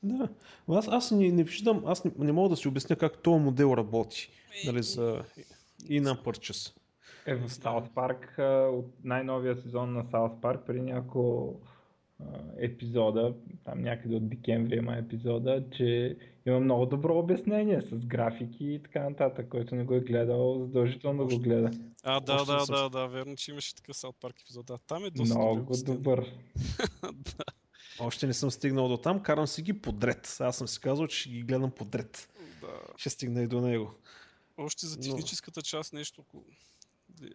Да. 0.04 0.30
Аз, 0.70 0.88
аз 0.88 1.12
не, 1.12 1.32
не 1.32 1.44
виждам, 1.44 1.84
аз 1.86 2.06
не, 2.06 2.12
не 2.18 2.32
мога 2.32 2.50
да 2.50 2.56
си 2.56 2.68
обясня 2.68 2.96
как 2.96 3.18
този 3.18 3.44
модел 3.44 3.74
работи. 3.78 4.30
Нали, 4.66 4.84
за 4.84 5.24
in 5.82 6.24
purchase. 6.24 6.76
Е, 7.26 7.36
в 7.36 7.90
Парк, 7.96 8.40
а, 8.40 8.70
от 8.74 8.86
най-новия 9.04 9.56
сезон 9.56 9.94
на 9.94 10.06
Саут 10.12 10.42
Парк, 10.42 10.62
при 10.68 10.82
няколко 10.82 11.60
епизода, 12.58 13.34
там 13.64 13.82
някъде 13.82 14.16
от 14.16 14.30
декември 14.30 14.76
има 14.76 14.98
епизода, 14.98 15.64
че 15.72 16.18
има 16.46 16.60
много 16.60 16.86
добро 16.86 17.20
обяснение 17.20 17.82
с 17.82 18.06
графики 18.06 18.66
и 18.66 18.84
така 18.84 19.10
нататък, 19.10 19.50
който 19.50 19.76
не 19.76 19.84
го 19.84 19.94
е 19.94 20.00
гледал, 20.00 20.60
задължително 20.60 21.26
да 21.26 21.36
го 21.36 21.42
гледа. 21.42 21.72
А, 22.04 22.20
да, 22.20 22.34
Още 22.34 22.52
да, 22.52 22.66
да, 22.66 22.90
да, 22.90 23.08
верно, 23.08 23.36
че 23.36 23.52
имаше 23.52 23.76
такъв 23.76 23.98
Саут 23.98 24.16
Парк 24.22 24.42
епизод. 24.42 24.66
Да, 24.66 24.78
там 24.78 25.06
е 25.06 25.10
доста 25.10 25.38
Много 25.38 25.74
добър. 25.86 26.20
да, 27.02 27.44
Още 28.00 28.28
не 28.28 28.34
съм 28.34 28.52
стигнал 28.52 28.88
до 28.88 28.98
там, 28.98 29.24
карам 29.24 29.48
си 29.48 29.62
ги 29.62 29.74
подред. 29.74 30.38
Аз 30.40 30.58
съм 30.58 30.68
си 30.68 30.80
казал, 30.80 31.08
че 31.08 31.18
ще 31.18 31.30
ги 31.30 31.42
гледам 31.42 31.72
подред. 31.72 32.30
да. 32.62 32.68
Ще 32.98 33.10
стигна 33.10 33.42
и 33.42 33.48
до 33.48 33.62
него. 33.62 33.94
Още 34.58 34.86
за 34.86 34.98
Но- 34.98 35.02
техническата 35.04 35.62
част 35.62 35.94
нещо. 35.94 36.26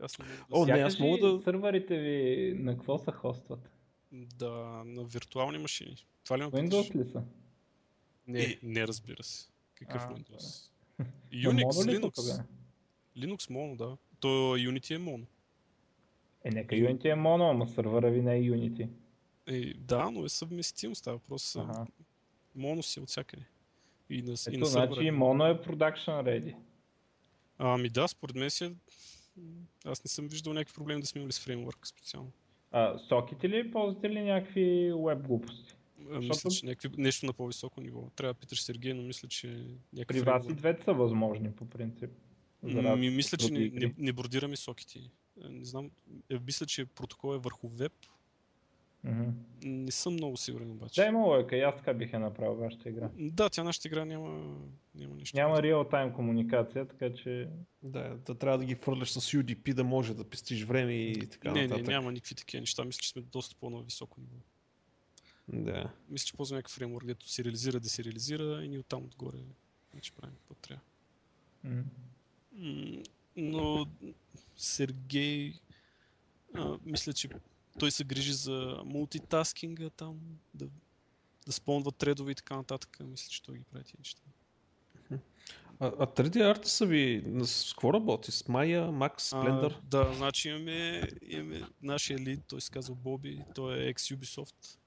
Аз 0.01 0.19
не 0.19 0.25
мога 0.25 0.37
да 0.39 0.45
О, 0.53 0.67
не, 0.67 0.73
аз 0.73 0.99
мога 0.99 1.19
да- 1.21 1.43
Сървърите 1.43 1.99
ви 1.99 2.55
на 2.55 2.73
какво 2.73 2.99
се 2.99 3.13
хостват? 3.13 3.71
Да, 4.13 4.53
на 4.87 5.05
виртуални 5.05 5.59
машини. 5.59 5.97
Това 6.25 6.39
ли 6.39 6.43
Windows 6.43 6.95
ли 6.97 7.11
са? 7.13 7.23
Не, 8.27 8.59
не 8.63 8.87
разбира 8.87 9.23
се. 9.23 9.49
Какъв 9.75 10.03
А, 10.03 10.09
Windows? 10.09 10.71
На 10.99 11.07
Unix, 11.45 11.63
тук, 12.01 12.15
Linux. 12.15 12.39
бе? 12.39 12.45
Linux 13.19 13.51
моно, 13.51 13.77
да. 13.77 13.97
То 14.21 14.29
Unity 14.57 14.95
е 14.95 14.99
моно. 14.99 15.27
Е, 16.45 16.51
нека 16.51 16.75
Unity 16.77 17.05
е 17.05 17.15
моно, 17.15 17.45
ама 17.45 17.69
сървъра 17.69 18.11
ви 18.11 18.23
не 18.23 18.37
е 18.37 18.41
Unity. 18.41 18.89
Е, 19.49 19.75
да, 19.75 20.11
но 20.11 20.25
е 20.25 20.29
съвместим, 20.29 20.95
става 20.95 21.17
въпрос. 21.17 21.57
Ага. 21.57 21.87
Моно 22.55 22.83
си 22.83 23.01
от 23.01 23.09
всякъде. 23.09 23.45
И 24.11 24.23
на, 24.23 24.33
и 24.33 24.37
Ето, 24.49 24.59
на 24.59 24.67
значи 24.67 24.95
сървъра. 24.95 25.13
моно 25.13 25.47
е 25.47 25.55
production 25.55 26.23
ready. 26.23 26.55
Ами 27.59 27.89
да, 27.89 28.09
според 28.09 28.37
мен 28.37 28.51
си 28.51 28.65
е... 28.65 28.73
Аз 29.85 30.05
не 30.05 30.09
съм 30.09 30.29
виждал 30.29 30.53
някакви 30.53 30.75
проблеми 30.75 31.01
да 31.01 31.07
сме 31.07 31.21
имали 31.21 31.33
с 31.33 31.41
фреймворк 31.41 31.87
специално. 31.87 32.33
А, 32.71 32.99
соките 32.99 33.49
ли 33.49 33.71
ползвате 33.71 34.11
ли 34.11 34.21
някакви 34.23 34.93
веб 35.07 35.19
глупости? 35.19 35.75
А, 36.01 36.19
Мисля, 36.19 36.35
Защото- 36.35 36.55
че 36.55 36.67
някакви, 36.67 37.03
нещо 37.03 37.27
на 37.27 37.33
по-високо 37.33 37.81
ниво. 37.81 38.11
Трябва 38.17 38.35
да 38.35 38.41
питаш 38.41 38.63
Сергей, 38.63 38.95
но 38.95 39.03
мисля, 39.03 39.29
че 39.29 39.47
някакви 39.93 40.05
При 40.07 40.21
вас 40.21 40.43
и 40.43 40.47
фреймворк. 40.47 40.59
двете 40.59 40.85
са 40.85 40.93
възможни 40.95 41.53
по 41.53 41.65
принцип. 41.71 42.11
Ми, 42.63 43.11
мисля, 43.11 43.37
че 43.39 43.51
не, 43.53 43.69
не, 43.69 43.95
не 43.99 44.13
бордираме 44.13 44.57
сокети. 44.57 45.11
Е, 45.45 45.49
Не 45.49 45.65
знам, 45.65 45.91
е, 46.31 46.39
мисля, 46.39 46.67
че 46.67 46.85
протокол 46.85 47.35
е 47.35 47.39
върху 47.39 47.69
веб. 47.69 47.93
Мгм. 49.05 49.31
Не 49.65 49.91
съм 49.91 50.13
много 50.13 50.37
сигурен 50.37 50.71
обаче. 50.71 51.01
Да, 51.01 51.07
има 51.07 51.19
лойка, 51.19 51.57
и 51.57 51.61
аз 51.61 51.77
така 51.77 51.95
бих 51.95 52.13
я 52.13 52.19
направил 52.21 52.55
вашата 52.55 52.89
игра. 52.89 53.11
Да, 53.19 53.51
тя 53.51 53.65
нашата 53.65 53.89
игра 53.89 54.05
няма, 54.05 54.59
няма 54.95 55.15
нищо. 55.15 55.37
Няма 55.37 55.63
реал-тайм 55.63 56.13
комуникация, 56.13 56.89
така 56.89 57.15
че 57.15 57.49
Да, 57.83 58.17
да 58.27 58.35
трябва 58.35 58.59
да 58.59 58.65
ги 58.65 58.75
фърляш 58.75 59.11
с 59.11 59.21
UDP, 59.37 59.75
да 59.75 59.85
може 59.85 60.15
да 60.15 60.25
пестиш 60.25 60.65
време 60.65 60.93
и 60.93 61.29
така 61.29 61.53
не, 61.53 61.61
не, 61.61 61.67
нататък. 61.69 61.87
няма 61.87 62.13
никакви 62.13 62.35
такива 62.35 62.61
неща. 62.61 62.85
Мисля, 62.85 63.01
че 63.01 63.09
сме 63.09 63.23
доста 63.23 63.57
по-високо 63.61 64.21
ниво. 64.21 64.37
Да. 65.49 65.93
Мисля, 66.09 66.27
че 66.27 66.33
ползваме 66.35 66.59
някакъв 66.59 66.73
фреймворк, 66.73 67.01
където 67.03 67.29
се 67.29 67.45
реализира, 67.45 67.81
да 67.81 67.89
се 67.89 68.05
реализира 68.05 68.65
и 68.65 68.69
ние 68.69 68.79
оттам 68.79 69.05
отгоре 69.05 69.39
вече 69.95 70.13
правим 70.13 70.37
какво 70.37 70.55
трябва. 70.55 70.83
М, 71.65 71.83
Но 73.37 73.87
Сергей, 74.57 75.53
а, 76.55 76.79
мисля, 76.87 77.13
че 77.13 77.29
той 77.79 77.91
се 77.91 78.05
грижи 78.05 78.33
за 78.33 78.83
мултитаскинга 78.85 79.91
там, 79.91 80.19
да, 80.55 80.67
да 81.47 81.53
спонва 81.53 81.93
тредове 81.93 82.33
и 82.33 82.35
така 82.35 82.57
нататък. 82.57 82.99
Мисля, 83.01 83.29
че 83.31 83.43
той 83.43 83.59
ги 83.59 83.65
прави 83.65 83.85
тези 83.85 83.95
неща. 83.99 84.23
А, 85.81 85.87
а 85.99 86.07
3D 86.07 86.51
арта 86.51 86.69
са 86.69 86.87
ви 86.87 87.23
на- 87.27 87.47
с 87.47 87.73
какво 87.73 87.93
работи? 87.93 88.33
С 88.33 88.43
Maya, 88.43 88.91
Max, 88.91 89.19
Blender? 89.19 89.75
А, 89.77 89.81
да, 89.83 90.15
значи 90.15 90.49
имаме, 90.49 91.03
имаме 91.23 91.63
нашия 91.83 92.19
лид, 92.19 92.41
той 92.49 92.61
се 92.61 92.71
казва 92.71 92.95
Боби, 92.95 93.43
той 93.55 93.79
е 93.79 93.95
ex-Ubisoft. 93.95 94.79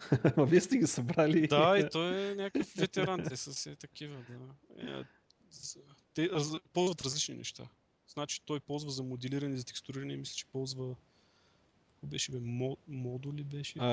Ма 0.36 0.46
вие 0.46 0.60
сте 0.60 0.78
ги 0.78 0.86
събрали. 0.86 1.46
Да, 1.46 1.78
и 1.78 1.88
той 1.92 2.30
е 2.30 2.34
някакъв 2.34 2.72
ветеран, 2.72 3.24
те 3.24 3.36
са 3.36 3.54
си 3.54 3.76
такива, 3.76 4.16
да. 4.28 4.54
Е, 5.00 5.04
Те 6.14 6.30
ползват 6.72 7.02
различни 7.02 7.34
неща. 7.34 7.68
Значи 8.08 8.40
той 8.44 8.60
ползва 8.60 8.90
за 8.90 9.02
моделиране, 9.02 9.56
за 9.56 9.64
текстуриране, 9.64 10.16
мисля, 10.16 10.34
че 10.34 10.46
ползва 10.46 10.94
какво 12.06 12.14
беше 12.14 12.32
бе, 12.32 12.40
Мо, 12.40 12.76
модули 12.88 13.44
беше? 13.44 13.78
А, 13.78 13.88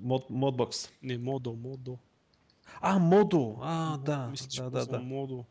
мод, 0.00 0.30
Modbox. 0.30 0.90
Не, 1.02 1.18
модо, 1.18 1.52
модо. 1.52 1.98
А, 2.80 2.98
Modo! 2.98 3.58
А, 3.62 3.98
да. 3.98 4.26
Мисля, 4.26 4.48
че 4.48 4.62
да, 4.62 4.86
да, 4.86 5.00
модо. 5.00 5.44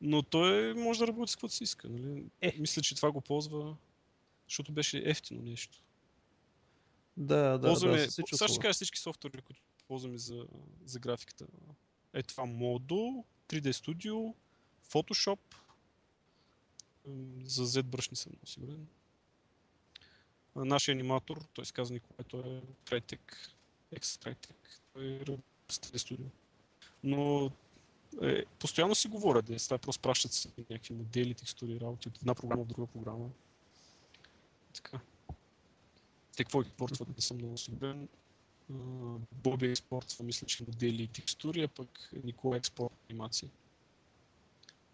Но 0.00 0.22
той 0.22 0.74
може 0.74 0.98
да 0.98 1.06
работи 1.06 1.32
с 1.32 1.36
каквото 1.36 1.54
си 1.54 1.64
иска, 1.64 1.88
нали? 1.88 2.24
Е. 2.40 2.56
Мисля, 2.58 2.82
че 2.82 2.94
това 2.94 3.12
го 3.12 3.20
ползва, 3.20 3.76
защото 4.48 4.72
беше 4.72 5.02
ефтино 5.04 5.42
нещо. 5.42 5.82
Да, 7.16 7.58
да, 7.58 7.68
ползваме, 7.68 7.96
да, 7.96 8.10
сега 8.10 8.48
ще 8.48 8.58
кажа 8.58 8.74
всички 8.74 8.98
софтуери, 8.98 9.42
които 9.42 9.62
ползваме 9.88 10.18
за, 10.18 10.46
за 10.84 10.98
графиката. 10.98 11.46
Е 12.12 12.22
това 12.22 12.44
Modo, 12.44 13.24
3D 13.48 13.72
Studio, 13.72 14.34
Photoshop, 14.90 15.38
за 17.44 17.66
ZBrush 17.66 18.10
не 18.12 18.16
съм 18.16 18.32
сигурен. 18.44 18.86
Нашия 20.56 20.92
аниматор, 20.92 21.44
той 21.54 21.64
се 21.66 21.72
казва 21.72 21.94
Николай, 21.94 22.24
той 22.28 22.40
е 22.40 22.60
Tritec, 22.84 23.20
ex-Tritec, 23.94 24.54
той 24.92 25.20
работи 25.20 25.44
с 25.68 25.78
3D 25.78 25.96
Studio. 25.96 26.26
Но 27.04 27.50
е, 28.22 28.44
постоянно 28.58 28.94
си 28.94 29.08
говорят, 29.08 29.44
да 29.44 29.56
това 29.56 29.78
просто 29.78 30.02
пращат 30.02 30.32
се 30.32 30.48
някакви 30.70 30.94
модели, 30.94 31.34
текстури, 31.34 31.80
работи 31.80 32.08
от 32.08 32.18
една 32.18 32.34
програма 32.34 32.64
в 32.64 32.66
друга 32.66 32.86
програма. 32.86 33.30
Така. 34.72 35.00
Те 36.36 36.44
какво 36.44 36.60
експортват, 36.60 37.08
не 37.08 37.20
съм 37.20 37.36
много 37.36 37.58
сигурен. 37.58 38.08
Боби 39.32 39.66
експортва, 39.66 40.24
мисля, 40.24 40.46
че 40.46 40.64
модели 40.64 41.02
и 41.02 41.08
текстури, 41.08 41.62
а 41.62 41.68
пък 41.68 42.10
Никола 42.24 42.56
експорт 42.56 42.94
анимации. 43.10 43.50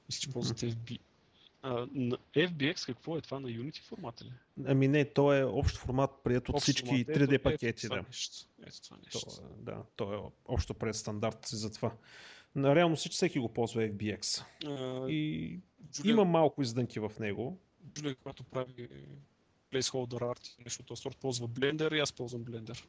Мисля, 0.09 0.21
че 0.21 0.31
ползват 0.31 0.61
FB. 0.61 0.99
А, 1.63 1.87
FBX 2.35 2.87
какво 2.87 3.17
е 3.17 3.21
това 3.21 3.41
на 3.41 3.49
Unity 3.49 3.81
формата 3.81 4.25
ли? 4.25 4.33
Ами 4.67 4.89
не, 4.89 5.05
то 5.05 5.35
е 5.35 5.45
общ 5.45 5.77
формат, 5.77 6.11
прият 6.25 6.49
от 6.49 6.55
Общ 6.55 6.63
всички 6.63 6.89
формат. 7.05 7.07
3D 7.09 7.35
Ето- 7.35 7.43
пакети. 7.43 7.67
Ето 7.67 7.83
това 7.83 7.97
Да. 7.97 8.03
нещо. 8.03 8.47
Ето 8.63 8.83
това 8.83 8.97
То, 8.97 9.03
нещо. 9.05 9.43
е, 9.43 9.63
да, 9.63 9.83
то 9.97 10.15
е 10.15 10.19
общо 10.47 10.75
пред 10.75 10.97
стандарт 10.97 11.47
си 11.47 11.57
за 11.57 11.73
това. 11.73 11.93
На 12.55 12.75
реално 12.75 12.97
всички 12.97 13.15
всеки 13.15 13.39
го 13.39 13.49
ползва 13.49 13.83
FBX. 13.83 14.45
А, 14.67 15.09
И 15.11 15.59
Джулия- 15.93 16.13
има 16.13 16.25
малко 16.25 16.63
издънки 16.63 17.01
в 17.01 17.13
него. 17.21 17.59
Джулия, 17.95 18.15
когато 18.15 18.45
прави 18.45 18.89
placeholder 19.73 20.07
art 20.21 20.61
и 20.61 20.65
нещо 20.65 20.85
от 20.91 20.99
сорт, 20.99 21.17
ползва 21.17 21.49
Blender 21.49 21.97
и 21.97 22.01
аз 22.01 22.13
ползвам 22.13 22.45
Blender. 22.45 22.85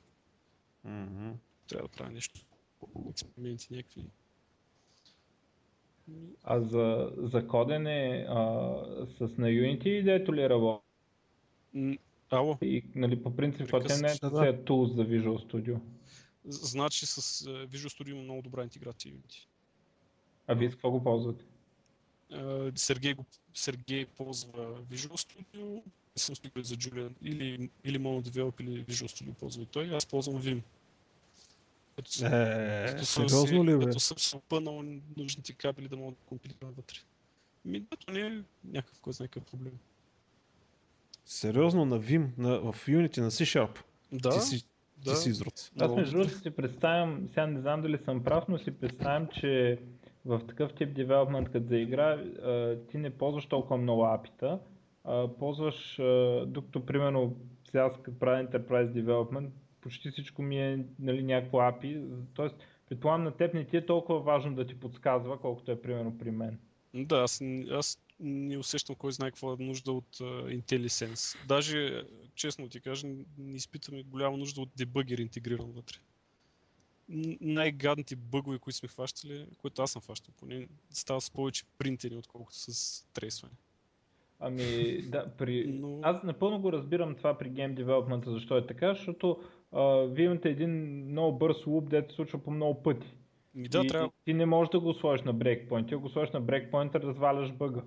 Мгм. 0.84 1.32
Трябва 1.68 1.88
да 1.88 1.94
правя 1.94 2.12
нещо. 2.12 2.40
Експерименти 3.10 3.68
някакви. 3.72 4.06
А 6.44 6.60
за, 6.62 7.14
за 7.18 7.48
кодене 7.48 8.26
а, 8.30 8.36
с 9.18 9.20
на 9.20 9.48
Unity, 9.48 10.04
дето 10.04 10.34
ли 10.36 10.50
работи? 10.50 10.84
М, 11.76 11.98
Ало, 12.32 12.58
И, 12.62 12.84
нали, 12.96 13.24
по 13.24 13.36
принцип, 13.36 13.74
а 13.74 13.80
те 13.80 13.98
не 13.98 14.14
Да, 14.22 14.30
да. 14.30 14.48
е 14.48 14.54
tools 14.54 14.96
за 14.96 15.06
Visual 15.06 15.48
Studio. 15.48 15.80
значи 16.46 17.06
с 17.06 17.42
е, 17.46 17.50
Visual 17.50 18.02
Studio 18.02 18.10
има 18.10 18.22
много 18.22 18.42
добра 18.42 18.64
интеграция 18.64 19.12
Unity. 19.14 19.48
А 20.48 20.54
вие 20.54 20.70
с 20.70 20.74
какво 20.74 20.92
го 20.92 21.04
ползвате? 21.04 21.46
Е, 22.32 22.72
Сергей, 22.76 23.14
го, 23.14 23.26
Сергей 23.54 24.06
ползва 24.06 24.82
Visual 24.92 25.28
Studio, 25.28 25.82
не 26.16 26.20
съм 26.20 26.36
сигурен 26.36 26.64
за 26.64 26.76
Julian, 26.76 27.12
или, 27.22 27.70
или 27.84 28.00
MonoDevelop 28.00 28.62
или 28.62 28.86
Visual 28.86 29.08
Studio 29.08 29.34
ползва 29.34 29.64
и 29.64 29.66
той, 29.66 29.96
аз 29.96 30.06
ползвам 30.06 30.42
Vim. 30.44 30.62
Като, 31.96 32.10
Е, 32.26 32.86
като 32.90 33.06
съм 33.06 33.30
сериозно 33.30 33.66
ли 33.66 33.78
бе? 33.78 33.86
Като 33.86 34.00
съм 34.00 34.40
опънал 34.40 34.84
нужните 35.18 35.54
кабели 35.54 35.88
да 35.88 35.98
мога 35.98 36.12
да 36.12 36.18
компилирам 36.26 36.74
вътре. 36.78 36.98
Ми, 37.66 37.80
да, 37.80 37.98
то 37.98 38.14
не 38.14 38.20
е 38.20 38.42
някакъв, 38.64 39.02
кой 39.02 39.14
знае 39.14 39.28
какъв 39.28 39.52
проблем. 39.52 39.74
Сериозно 41.26 41.86
на 41.86 42.00
Vim, 42.00 42.28
на, 42.38 42.60
в 42.60 42.88
Unity, 42.88 43.18
на 43.18 43.32
C-Sharp. 43.32 43.80
Да, 44.12 44.30
Ти 44.30 44.40
си, 44.40 44.66
да. 45.06 45.12
ти 45.12 45.18
си 45.18 45.30
изрод. 45.30 45.72
Аз 45.80 45.96
между 45.96 46.18
другото 46.18 46.40
си 46.40 46.50
представям, 46.50 47.28
сега 47.30 47.48
не 47.48 47.62
знам 47.62 47.82
дали 47.82 47.98
съм 48.06 48.24
прав, 48.24 48.44
но 48.50 48.58
си 48.58 48.72
представям, 48.72 49.28
че 49.28 49.80
в 50.26 50.42
такъв 50.48 50.74
тип 50.74 50.94
девелопмент, 50.94 51.52
като 51.52 51.68
за 51.68 51.78
игра, 51.78 52.24
ти 52.92 52.98
не 52.98 53.10
ползваш 53.10 53.46
толкова 53.46 53.78
много 53.78 54.06
апита, 54.06 54.60
а, 55.04 55.28
ползваш, 55.28 55.96
докато 56.48 56.86
примерно 56.86 57.36
сега 57.72 57.94
като 57.94 58.20
правя 58.20 58.48
Enterprise 58.48 59.04
Development, 59.04 59.50
почти 59.84 60.12
всичко 60.12 60.42
ми 60.42 60.62
е 60.62 60.86
нали, 61.00 61.24
някакво 61.24 61.58
API, 61.58 62.22
т.е. 62.36 62.48
предполагам 62.90 63.24
на 63.24 63.32
теб 63.32 63.54
не 63.54 63.66
ти 63.66 63.78
е 63.78 63.86
толкова 63.86 64.20
важно 64.20 64.56
да 64.56 64.66
ти 64.66 64.80
подсказва, 64.80 65.40
колкото 65.40 65.72
е 65.72 65.82
примерно 65.82 66.18
при 66.18 66.32
мен. 66.32 66.60
Да, 66.94 67.16
аз, 67.16 67.42
аз 67.72 68.00
не 68.20 68.58
усещам 68.58 68.96
кой 68.96 69.12
знае 69.12 69.32
какво 69.32 69.54
е 69.54 69.58
нужда 69.60 69.92
от 69.92 70.18
uh, 70.18 70.62
IntelliSense. 70.62 71.48
Даже, 71.48 72.04
честно 72.36 72.70
ти 72.70 72.80
кажа, 72.80 73.08
не 73.38 73.56
изпитваме 73.56 74.04
голяма 74.04 74.38
нужда 74.38 74.62
от 74.62 74.70
дебъгер 74.78 75.18
интегриран 75.18 75.72
вътре. 75.72 75.98
Най-гадните 77.42 78.16
бъгове, 78.16 78.60
които 78.60 78.78
сме 78.78 78.90
хващали, 78.90 79.46
които 79.58 79.82
аз 79.82 79.92
съм 79.92 80.02
хващал, 80.02 80.34
поне 80.40 80.68
става 80.90 81.22
с 81.22 81.32
повече 81.32 81.64
принтери, 81.78 82.16
отколкото 82.16 82.58
с 82.58 83.06
трейсване. 83.14 83.54
Ами, 84.40 85.02
да, 85.02 85.32
при... 85.38 85.68
Но- 85.68 86.00
Аз 86.02 86.24
напълно 86.24 86.60
го 86.60 86.72
разбирам 86.72 87.16
това 87.16 87.38
при 87.38 87.50
гейм 87.50 87.76
девелопмента, 87.76 88.32
защо 88.32 88.58
е 88.58 88.68
така, 88.68 88.94
защото 88.94 89.44
а, 89.74 90.08
вие 90.10 90.26
имате 90.26 90.50
един 90.50 90.72
много 91.10 91.38
бърз 91.38 91.66
луп, 91.68 91.90
дето 91.90 92.10
се 92.10 92.16
случва 92.16 92.44
по 92.44 92.52
много 92.52 92.84
пъти. 92.84 93.08
Да, 93.56 93.82
и 93.84 93.88
трябва. 93.88 94.12
ти 94.26 94.34
не 94.34 94.46
можеш 94.46 94.70
да 94.70 94.80
го 94.80 94.94
сложиш 94.94 95.26
на 95.26 95.34
брейкпоинт, 95.34 95.88
ти 95.88 95.96
го 95.96 96.10
сложиш 96.10 96.32
на 96.32 96.42
брейкпоинта, 96.42 97.00
разваляш 97.00 97.52
бъга. 97.52 97.82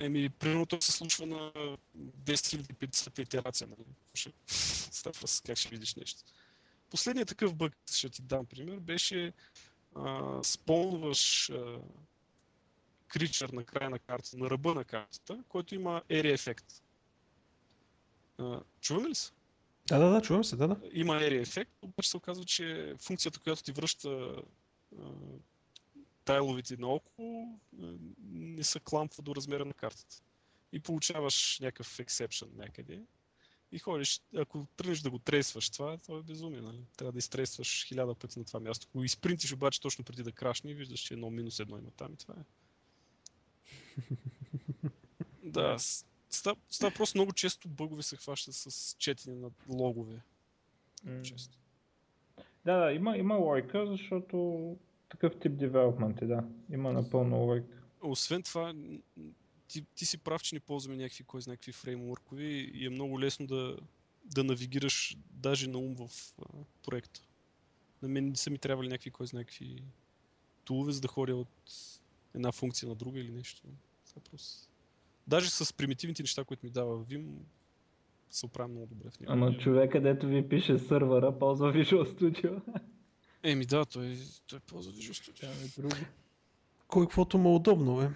Еми, 0.00 0.28
примерно 0.28 0.66
то 0.66 0.80
се 0.80 0.92
случва 0.92 1.26
на 1.26 1.52
10 1.98 2.34
050 2.34 3.20
итерация, 3.20 3.68
нали? 3.68 4.34
Става 4.46 5.12
въпрос 5.12 5.40
как 5.46 5.56
ще 5.56 5.68
видиш 5.68 5.94
нещо. 5.94 6.22
Последният 6.90 7.28
такъв 7.28 7.54
бъг, 7.54 7.76
ще 7.92 8.08
ти 8.08 8.22
дам 8.22 8.46
пример, 8.46 8.78
беше 8.80 9.32
а, 9.94 10.38
спълнваш 10.42 11.50
а, 11.50 11.78
кричър 13.08 13.48
на 13.48 13.64
края 13.64 13.90
на 13.90 13.98
картата, 13.98 14.38
на 14.38 14.50
ръба 14.50 14.74
на 14.74 14.84
картата, 14.84 15.44
който 15.48 15.74
има 15.74 16.02
area 16.10 16.32
ефект. 16.32 16.66
А, 18.38 18.60
чуваме 18.80 19.08
ли 19.08 19.14
се? 19.14 19.32
Да, 19.90 19.98
да, 19.98 20.10
да, 20.10 20.22
чувам 20.22 20.44
се, 20.44 20.56
да, 20.56 20.68
да. 20.68 20.76
Има 20.92 21.14
area 21.14 21.40
ефект, 21.40 21.70
обаче 21.82 22.10
се 22.10 22.16
оказва, 22.16 22.44
че 22.44 22.94
функцията, 22.98 23.40
която 23.40 23.62
ти 23.62 23.72
връща 23.72 24.36
тайловете 26.24 26.76
наоколо, 26.76 27.58
не 28.22 28.64
се 28.64 28.80
клампва 28.80 29.22
до 29.22 29.34
размера 29.36 29.64
на 29.64 29.72
картата. 29.72 30.16
И 30.72 30.80
получаваш 30.80 31.58
някакъв 31.60 32.00
ексепшън 32.00 32.48
някъде. 32.56 33.02
И 33.72 33.78
ходиш, 33.78 34.20
ако 34.36 34.66
тръгнеш 34.76 35.00
да 35.00 35.10
го 35.10 35.18
трейсваш 35.18 35.70
това, 35.70 35.98
това 35.98 36.18
е 36.18 36.22
безумие, 36.22 36.60
нали? 36.60 36.80
Трябва 36.96 37.12
да 37.12 37.18
изтрейсваш 37.18 37.84
хиляда 37.86 38.14
пъти 38.14 38.38
на 38.38 38.44
това 38.44 38.60
място. 38.60 38.86
Ако 38.90 39.04
изпринтиш 39.04 39.52
обаче 39.52 39.80
точно 39.80 40.04
преди 40.04 40.22
да 40.22 40.32
крашне, 40.32 40.74
виждаш, 40.74 41.00
че 41.00 41.14
едно 41.14 41.30
минус 41.30 41.60
едно 41.60 41.78
има 41.78 41.90
там 41.90 42.12
и 42.12 42.16
това 42.16 42.34
е. 42.34 42.44
да, 45.44 45.78
с- 45.78 46.06
става, 46.30 46.56
става 46.70 46.94
просто 46.94 47.18
много 47.18 47.32
често 47.32 47.68
бъгове 47.68 48.02
се 48.02 48.16
хващат 48.16 48.54
с 48.54 48.96
четене 48.98 49.36
на 49.36 49.50
логове. 49.68 50.20
М. 51.04 51.22
Често. 51.22 51.58
Да, 52.64 52.76
да, 52.76 52.92
има, 52.92 53.16
има 53.16 53.34
лойка, 53.34 53.86
защото 53.86 54.76
такъв 55.08 55.40
тип 55.40 55.56
девелопмент 55.56 56.22
е, 56.22 56.26
да. 56.26 56.44
Има 56.72 56.92
напълно 56.92 57.36
лойка. 57.36 57.76
Освен 58.02 58.42
това, 58.42 58.74
ти, 59.68 59.84
ти 59.94 60.06
си 60.06 60.18
прав, 60.18 60.42
че 60.42 60.54
не 60.54 60.60
ползваме 60.60 60.96
някакви, 60.96 61.24
кой 61.24 61.40
знае 61.40 61.56
какви 61.56 61.72
фреймворкове 61.72 62.44
и 62.44 62.86
е 62.86 62.90
много 62.90 63.20
лесно 63.20 63.46
да, 63.46 63.76
да 64.24 64.44
навигираш 64.44 65.16
даже 65.30 65.68
на 65.68 65.78
ум 65.78 65.94
в 65.94 66.34
а, 66.38 66.44
проекта. 66.82 67.20
На 68.02 68.08
мен 68.08 68.28
не 68.28 68.36
са 68.36 68.50
ми 68.50 68.58
трябвали 68.58 68.88
някакви, 68.88 69.10
кой 69.10 69.26
знае 69.26 69.44
какви 69.44 69.82
тулове, 70.64 70.92
за 70.92 71.00
да 71.00 71.08
ходя 71.08 71.36
от 71.36 71.72
една 72.34 72.52
функция 72.52 72.88
на 72.88 72.94
друга 72.94 73.20
или 73.20 73.32
нещо. 73.32 73.62
Това 74.06 74.22
просто... 74.30 74.69
Даже 75.26 75.50
с 75.50 75.72
примитивните 75.72 76.22
неща, 76.22 76.44
които 76.44 76.66
ми 76.66 76.70
дава 76.70 76.98
Vim, 76.98 77.24
се 78.30 78.46
оправя 78.46 78.68
много 78.68 78.86
добре 78.86 79.10
в 79.10 79.20
него. 79.20 79.32
Ама 79.32 79.58
човека, 79.58 80.00
дето 80.00 80.26
ви 80.26 80.48
пише 80.48 80.78
сървъра, 80.78 81.38
ползва 81.38 81.72
Visual 81.72 82.04
Studio. 82.04 82.60
Еми 83.42 83.66
да, 83.66 83.84
той, 83.84 84.18
той 84.46 84.60
ползва 84.60 84.92
Visual 84.92 85.30
Studio. 85.30 85.40
Това 85.40 85.52
е 85.52 85.80
друго. 85.80 86.06
Кой 86.88 87.06
каквото 87.06 87.38
му 87.38 87.52
е 87.52 87.56
удобно, 87.56 87.96
бе. 87.96 88.10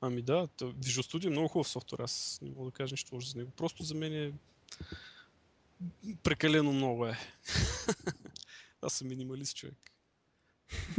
Ами 0.00 0.22
да, 0.22 0.46
Visual 0.58 1.14
Studio 1.14 1.26
е 1.26 1.30
много 1.30 1.48
хубав 1.48 1.68
софтуер, 1.68 1.98
аз 1.98 2.38
не 2.42 2.50
мога 2.50 2.64
да 2.64 2.70
кажа 2.70 2.92
нищо 2.92 3.14
лошо 3.14 3.28
за 3.28 3.38
него. 3.38 3.50
Просто 3.50 3.82
за 3.82 3.94
мен 3.94 4.12
е 4.12 4.32
прекалено 6.22 6.72
много 6.72 7.06
е. 7.06 7.16
аз 8.82 8.92
съм 8.92 9.08
минималист 9.08 9.56
човек. 9.56 9.90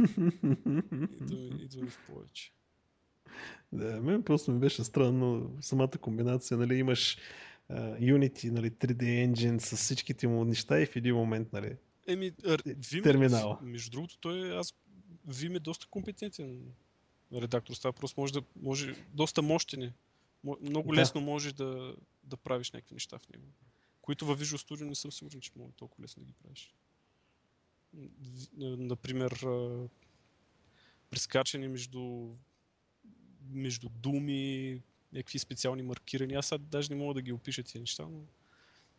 Идва 1.20 1.36
ми, 1.36 1.62
идва 1.62 1.82
ми 1.82 1.90
в 1.90 1.98
повече. 2.06 2.52
Да, 3.72 4.02
мен 4.02 4.22
просто 4.22 4.50
ми 4.52 4.58
беше 4.60 4.84
странно 4.84 5.56
самата 5.60 5.90
комбинация, 5.90 6.56
нали, 6.58 6.74
имаш 6.74 7.18
uh, 7.70 8.00
Unity, 8.00 8.50
нали, 8.50 8.70
3D 8.70 9.02
Engine 9.26 9.58
с 9.58 9.76
всичките 9.76 10.26
му 10.28 10.44
неща 10.44 10.80
и 10.80 10.86
в 10.86 10.96
един 10.96 11.14
момент, 11.14 11.52
нали, 11.52 11.76
Еми, 12.06 12.32
ар- 12.32 12.62
Vim, 12.64 13.02
терминала. 13.02 13.58
между 13.62 13.90
другото, 13.90 14.18
той 14.18 14.58
аз 14.58 14.74
Vim 15.28 15.56
е 15.56 15.60
доста 15.60 15.86
компетентен 15.86 16.60
редактор. 17.32 17.74
Става 17.74 17.92
просто 17.92 18.20
може 18.20 18.32
да 18.32 18.42
може 18.56 18.94
доста 19.08 19.42
мощен 19.42 19.82
е. 19.82 19.92
Много 20.62 20.94
Да. 20.94 21.00
лесно 21.00 21.20
може 21.20 21.54
да, 21.54 21.94
да 22.24 22.36
правиш 22.36 22.70
някакви 22.72 22.94
неща 22.94 23.18
в 23.18 23.28
него. 23.28 23.44
Които 24.02 24.26
във 24.26 24.40
Visual 24.40 24.56
Studio 24.68 24.84
не 24.84 24.94
съм 24.94 25.12
сигурен, 25.12 25.40
че 25.40 25.50
мога 25.56 25.72
толкова 25.72 26.04
лесно 26.04 26.22
да 26.22 26.26
ги 26.26 26.34
правиш. 26.42 26.74
В- 27.94 28.48
Например, 28.78 29.46
прескачане 31.10 31.68
между 31.68 32.28
между 33.50 33.88
думи, 33.88 34.80
някакви 35.12 35.38
специални 35.38 35.82
маркирания. 35.82 36.38
Аз 36.38 36.46
сега 36.46 36.58
даже 36.58 36.94
не 36.94 37.02
мога 37.02 37.14
да 37.14 37.22
ги 37.22 37.32
опиша 37.32 37.62
тези 37.62 37.80
неща, 37.80 38.02
но, 38.02 38.20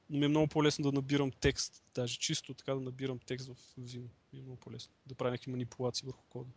но 0.09 0.19
ми 0.19 0.25
е 0.25 0.29
много 0.29 0.47
по-лесно 0.47 0.83
да 0.83 0.91
набирам 0.91 1.31
текст, 1.31 1.83
даже 1.95 2.19
чисто 2.19 2.53
така 2.53 2.73
да 2.73 2.81
набирам 2.81 3.19
текст 3.19 3.47
в 3.47 3.55
Vim. 3.79 4.05
Ми 4.33 4.39
е 4.39 4.41
много 4.41 4.57
по-лесно. 4.57 4.93
Да 5.05 5.15
правя 5.15 5.31
някакви 5.31 5.51
манипулации 5.51 6.05
върху 6.05 6.23
кода. 6.29 6.49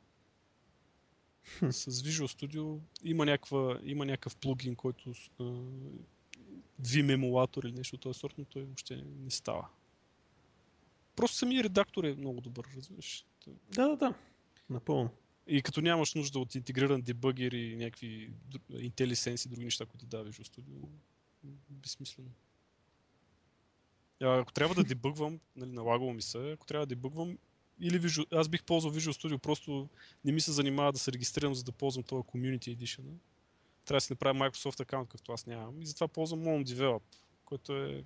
С 1.71 1.91
Visual 1.91 2.27
Studio 2.27 2.79
има, 3.05 3.27
някаква, 3.27 3.81
има 3.85 4.07
някакъв 4.07 4.37
плугин, 4.37 4.77
който 4.77 5.15
а, 5.41 5.45
Vim 6.83 7.13
емулатор 7.13 7.65
или 7.65 7.73
нещо 7.73 7.97
от 7.97 8.03
този 8.03 8.19
сорт, 8.19 8.35
но 8.39 8.45
той 8.45 8.63
въобще 8.63 9.05
не 9.25 9.31
става. 9.31 9.69
Просто 11.17 11.37
самия 11.37 11.65
редактор 11.65 12.05
е 12.05 12.15
много 12.15 12.41
добър, 12.41 12.69
разбираш. 12.77 13.27
Да, 13.75 13.89
да, 13.89 13.97
да. 13.97 14.15
Напълно. 14.71 15.11
И 15.47 15.63
като 15.63 15.81
нямаш 15.81 16.15
нужда 16.15 16.39
от 16.39 16.55
интегриран 16.55 17.03
дебъгер 17.03 17.53
и 17.53 17.77
някакви 17.77 18.31
IntelliSense 18.71 19.47
и 19.47 19.49
други 19.49 19.65
неща, 19.65 19.87
които 19.87 20.07
дава 20.07 20.25
Visual 20.25 20.49
Studio, 20.49 20.89
безсмислено. 21.71 22.31
Ако 24.21 24.53
трябва 24.53 24.75
да 24.75 24.85
дебъгвам, 24.85 25.41
нали, 25.57 25.71
налагало 25.71 26.13
ми 26.13 26.23
се, 26.23 26.53
ако 26.53 26.67
трябва 26.67 26.87
да 26.87 26.95
дебъгвам, 26.95 27.39
или 27.81 28.01
Visual, 28.01 28.37
аз 28.37 28.49
бих 28.49 28.65
ползвал 28.65 28.95
Visual 28.95 29.13
Studio, 29.13 29.39
просто 29.39 29.89
не 30.25 30.33
ми 30.33 30.41
се 30.41 30.53
занимава 30.53 30.93
да 30.93 30.99
се 30.99 31.13
регистрирам, 31.13 31.55
за 31.55 31.65
да 31.65 31.73
ползвам 31.73 32.05
този 32.05 32.23
Community 32.23 32.77
Edition. 32.77 33.05
Трябва 33.85 33.97
да 33.97 34.01
си 34.01 34.13
направя 34.13 34.39
Microsoft 34.39 34.81
аккаунт, 34.81 35.09
като 35.09 35.33
аз 35.33 35.47
нямам. 35.47 35.83
И 35.83 35.87
затова 35.87 36.09
ползвам 36.09 36.41
Mono 36.41 36.65
Develop, 36.65 37.03
който 37.45 37.77
е... 37.77 38.05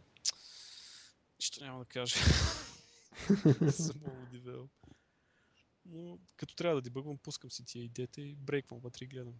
Нищо 1.39 1.65
няма 1.65 1.79
да 1.79 1.85
кажа. 1.85 2.17
за 3.61 3.95
Mono 3.95 4.29
Develop. 4.33 4.69
Но 5.87 6.19
като 6.37 6.55
трябва 6.55 6.75
да 6.75 6.83
дебъгвам, 6.83 7.19
пускам 7.19 7.51
си 7.51 7.65
тия 7.65 7.85
идеята 7.85 8.21
и 8.21 8.35
брейквам 8.35 8.81
вътре 8.81 9.05
и 9.05 9.09
гледам. 9.09 9.35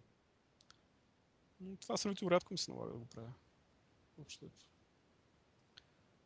Но 1.59 1.77
това 1.77 1.97
сравнително 1.97 2.31
рядко 2.31 2.53
ми 2.53 2.57
се 2.57 2.71
налага 2.71 2.91
да 2.91 2.99
го 2.99 3.05
правя. 3.05 3.33
Общо. 4.21 4.49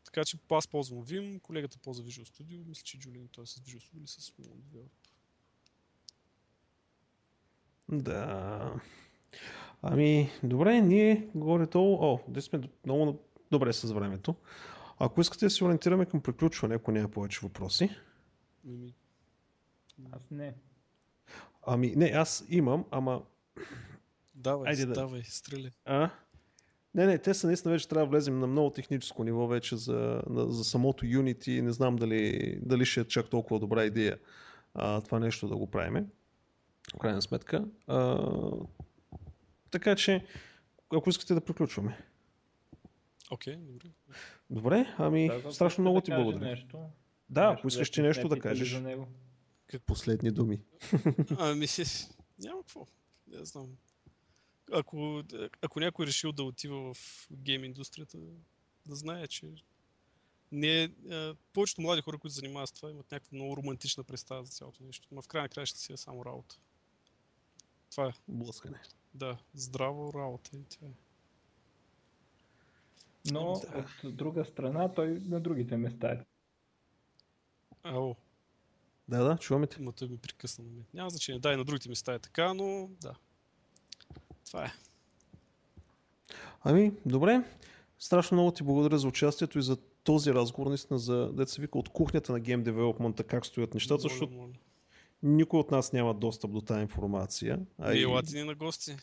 Така 0.03 0.25
че 0.25 0.37
аз 0.49 0.67
ползвам 0.67 1.05
Vim, 1.05 1.39
колегата 1.39 1.77
ползва 1.77 2.05
Visual 2.05 2.41
Studio, 2.41 2.67
мисля, 2.67 2.83
че 2.83 2.99
Джулин 2.99 3.27
той 3.27 3.43
е 3.43 3.47
с 3.47 3.55
Visual 3.55 3.77
Studio 3.77 3.97
или 3.97 4.07
с 4.07 4.31
Mono 4.31 4.55
Develop. 4.55 4.89
Да. 7.89 8.81
Ами, 9.81 10.31
добре, 10.43 10.81
ние 10.81 11.29
горе-долу... 11.35 11.97
О, 12.01 12.19
да 12.27 12.41
сме 12.41 12.69
много 12.85 13.19
добре 13.51 13.73
с 13.73 13.91
времето. 13.91 14.35
Ако 14.99 15.21
искате 15.21 15.45
да 15.45 15.49
се 15.49 15.63
ориентираме 15.63 16.05
към 16.05 16.21
приключване, 16.21 16.75
ако 16.75 16.91
няма 16.91 17.09
повече 17.09 17.39
въпроси. 17.43 17.89
Ами, 18.67 18.93
Аз 20.11 20.31
не. 20.31 20.53
Ами, 21.67 21.93
не, 21.95 22.05
аз 22.05 22.45
имам, 22.49 22.85
ама... 22.91 23.21
давай, 24.35 24.69
Айде 24.69 24.85
да- 24.85 24.93
давай, 24.93 25.23
стреляй. 25.23 25.71
А? 25.85 26.09
Не, 26.95 27.05
не, 27.05 27.17
те 27.17 27.33
са 27.33 27.47
наистина 27.47 27.71
вече 27.71 27.87
трябва 27.87 28.05
да 28.05 28.09
влезем 28.09 28.39
на 28.39 28.47
много 28.47 28.69
техническо 28.69 29.23
ниво 29.23 29.47
вече 29.47 29.77
за, 29.77 30.21
на, 30.29 30.51
за 30.51 30.63
самото 30.63 31.05
Unity. 31.05 31.61
Не 31.61 31.71
знам 31.71 31.95
дали, 31.95 32.55
дали 32.61 32.85
ще 32.85 33.01
е 33.01 33.05
чак 33.05 33.29
толкова 33.29 33.59
добра 33.59 33.85
идея 33.85 34.19
а, 34.73 35.01
това 35.01 35.19
нещо 35.19 35.47
да 35.47 35.55
го 35.55 35.67
правиме. 35.67 36.05
В 36.95 36.99
крайна 36.99 37.21
сметка. 37.21 37.65
А, 37.87 38.27
така 39.71 39.95
че, 39.95 40.25
ако 40.93 41.09
искате 41.09 41.33
да 41.33 41.41
приключваме. 41.41 41.97
Окей, 43.31 43.55
okay, 43.55 43.57
добре. 43.57 43.89
Добре, 44.49 44.95
ами 44.97 45.27
Да, 45.43 45.51
страшно 45.51 45.81
много 45.81 46.01
ти 46.01 46.11
каже 46.11 46.23
благодаря. 46.23 46.49
Нещо, 46.49 46.77
Да, 47.29 47.49
нещо 47.49 47.59
ако 47.59 47.67
искаш 47.67 47.89
да 47.89 47.93
ти 47.93 48.01
нещо 48.01 48.27
да 48.27 48.39
кажеш. 48.39 48.71
За 48.71 48.81
него. 48.81 49.07
Последни 49.77 50.31
думи. 50.31 50.61
Ами, 51.37 51.67
няма 52.39 52.61
какво. 52.61 52.87
Не 53.27 53.45
знам. 53.45 53.77
Ако, 54.71 55.23
ако 55.61 55.79
някой 55.79 56.05
е 56.05 56.07
решил 56.07 56.31
да 56.31 56.43
отива 56.43 56.93
в 56.93 57.27
гейм 57.31 57.63
индустрията, 57.63 58.17
да 58.87 58.95
знае, 58.95 59.27
че 59.27 59.47
не 60.51 60.83
е, 60.83 60.89
а, 61.11 61.35
повечето 61.53 61.81
млади 61.81 62.01
хора, 62.01 62.17
които 62.17 62.33
се 62.33 62.39
занимават 62.39 62.69
с 62.69 62.73
това, 62.73 62.91
имат 62.91 63.11
някаква 63.11 63.35
много 63.35 63.57
романтична 63.57 64.03
представа 64.03 64.43
за 64.43 64.51
цялото 64.51 64.83
нещо. 64.83 65.07
Но 65.11 65.21
в 65.21 65.27
край 65.27 65.41
на 65.41 65.49
края 65.49 65.65
ще 65.65 65.79
си 65.79 65.93
е 65.93 65.97
само 65.97 66.25
работа. 66.25 66.55
Това 67.91 68.07
е. 68.07 68.11
Блъскане. 68.27 68.81
Да, 69.13 69.37
здраво 69.53 70.13
работа 70.13 70.57
и 70.57 70.63
това 70.63 70.87
е. 70.87 70.91
Но 73.31 73.53
Да. 73.53 73.85
от 74.03 74.15
друга 74.15 74.45
страна 74.45 74.93
той 74.93 75.19
на 75.19 75.39
другите 75.39 75.77
места 75.77 76.11
е. 76.11 76.25
Ало, 77.83 78.15
Да, 79.09 79.23
да, 79.23 79.37
чуваме 79.37 79.67
те. 79.67 79.77
той 79.95 80.07
ми 80.07 80.17
прекъсна 80.17 80.63
на 80.63 80.71
мен. 80.71 80.85
Няма 80.93 81.09
значение. 81.09 81.39
Да, 81.39 81.53
и 81.53 81.55
на 81.55 81.63
другите 81.63 81.89
места 81.89 82.13
е 82.13 82.19
така, 82.19 82.53
но 82.53 82.89
да. 83.01 83.15
Това 84.45 84.65
е. 84.65 84.71
Ами, 86.61 86.91
добре. 87.05 87.43
Страшно 87.99 88.35
много 88.35 88.51
ти 88.51 88.63
благодаря 88.63 88.97
за 88.99 89.07
участието 89.07 89.59
и 89.59 89.61
за 89.61 89.77
този 90.03 90.33
разговор, 90.33 90.67
наистина 90.67 90.99
за, 90.99 91.31
деца 91.33 91.61
вика, 91.61 91.77
от 91.77 91.89
кухнята 91.89 92.31
на 92.31 92.39
гейм 92.39 92.63
девелопмента, 92.63 93.23
как 93.23 93.45
стоят 93.45 93.73
нещата, 93.73 94.01
Моля, 94.03 94.09
защото 94.09 94.33
моля. 94.33 94.53
никой 95.23 95.59
от 95.59 95.71
нас 95.71 95.93
няма 95.93 96.13
достъп 96.13 96.51
до 96.51 96.61
тази 96.61 96.81
информация. 96.81 97.59
А 97.77 97.93
и 97.93 98.01
елате 98.03 98.37
ни 98.37 98.43
на 98.43 98.55
гости 98.55 98.95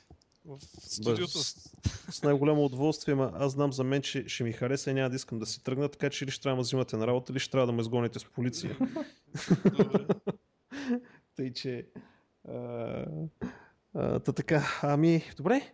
в 0.46 0.58
студиото. 0.78 1.38
с, 1.38 1.70
с 2.10 2.22
най-голямо 2.22 2.64
удоволствие, 2.64 3.12
ама 3.12 3.32
аз 3.34 3.52
знам 3.52 3.72
за 3.72 3.84
мен, 3.84 4.02
че 4.02 4.28
ще 4.28 4.44
ми 4.44 4.52
хареса 4.52 4.90
и 4.90 4.94
няма 4.94 5.10
да 5.10 5.16
искам 5.16 5.38
да 5.38 5.46
си 5.46 5.64
тръгна, 5.64 5.88
така 5.88 6.10
че 6.10 6.24
или 6.24 6.30
ще 6.30 6.42
трябва 6.42 6.56
да 6.56 6.62
взимате 6.62 6.96
на 6.96 7.06
работа, 7.06 7.32
или 7.32 7.38
ще 7.38 7.50
трябва 7.50 7.66
да 7.66 7.72
ме 7.72 7.80
изгоните 7.80 8.18
с 8.18 8.24
полиция. 8.24 8.76
Добре. 9.78 10.06
Тъй, 11.36 11.52
че... 11.52 11.86
А, 12.48 13.06
а, 13.94 14.18
та 14.18 14.32
така, 14.32 14.62
ами, 14.82 15.22
добре. 15.36 15.72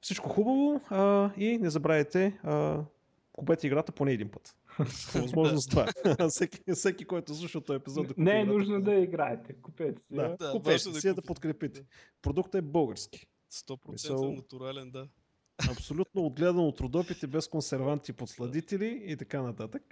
Всичко 0.00 0.28
хубаво 0.28 0.80
а, 0.90 1.30
и 1.36 1.58
не 1.58 1.70
забравяйте, 1.70 2.38
а, 2.42 2.84
купете 3.32 3.66
играта 3.66 3.92
поне 3.92 4.12
един 4.12 4.28
път. 4.28 4.56
Възможност 5.14 5.70
това. 5.70 5.86
всеки, 6.28 6.72
всеки, 6.74 7.04
който 7.04 7.34
слуша 7.34 7.60
този 7.60 7.76
епизод 7.76 8.06
да 8.06 8.14
Не 8.16 8.40
е 8.40 8.44
нужно 8.44 8.82
да 8.82 8.94
играете. 8.94 9.52
Купете 9.52 10.02
си. 10.02 10.16
Да. 10.16 10.36
Да, 10.40 10.52
купете 10.52 10.72
да 10.72 10.78
си 10.78 11.08
да 11.08 11.14
купите. 11.14 11.26
подкрепите. 11.26 11.84
Продуктът 12.22 12.58
е 12.58 12.62
български. 12.62 13.26
100% 13.54 13.92
Мисъл- 13.92 14.36
натурален, 14.36 14.90
да. 14.90 15.08
Абсолютно 15.70 16.26
отгледан 16.26 16.58
от 16.58 16.80
родопите, 16.80 17.26
без 17.26 17.48
консерванти 17.48 18.10
и 18.10 18.14
подсладители 18.14 19.02
и 19.06 19.16
така 19.16 19.42
нататък. 19.42 19.82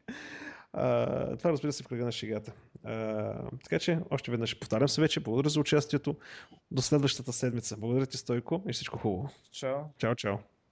А, 0.72 1.36
това 1.36 1.52
разбира 1.52 1.72
се 1.72 1.82
в 1.82 1.88
кръга 1.88 2.04
на 2.04 2.12
шегата. 2.12 2.52
А, 2.84 3.50
така 3.64 3.78
че, 3.78 3.98
още 4.10 4.30
веднъж 4.30 4.58
повтарям 4.58 4.88
се 4.88 5.00
вече. 5.00 5.20
Благодаря 5.20 5.48
за 5.48 5.60
участието. 5.60 6.16
До 6.70 6.82
следващата 6.82 7.32
седмица. 7.32 7.76
Благодаря 7.76 8.06
ти, 8.06 8.16
Стойко, 8.16 8.62
и 8.68 8.72
всичко 8.72 8.98
хубаво. 8.98 9.30
Чао. 9.52 9.78
Чао, 9.98 10.14
чао. 10.14 10.36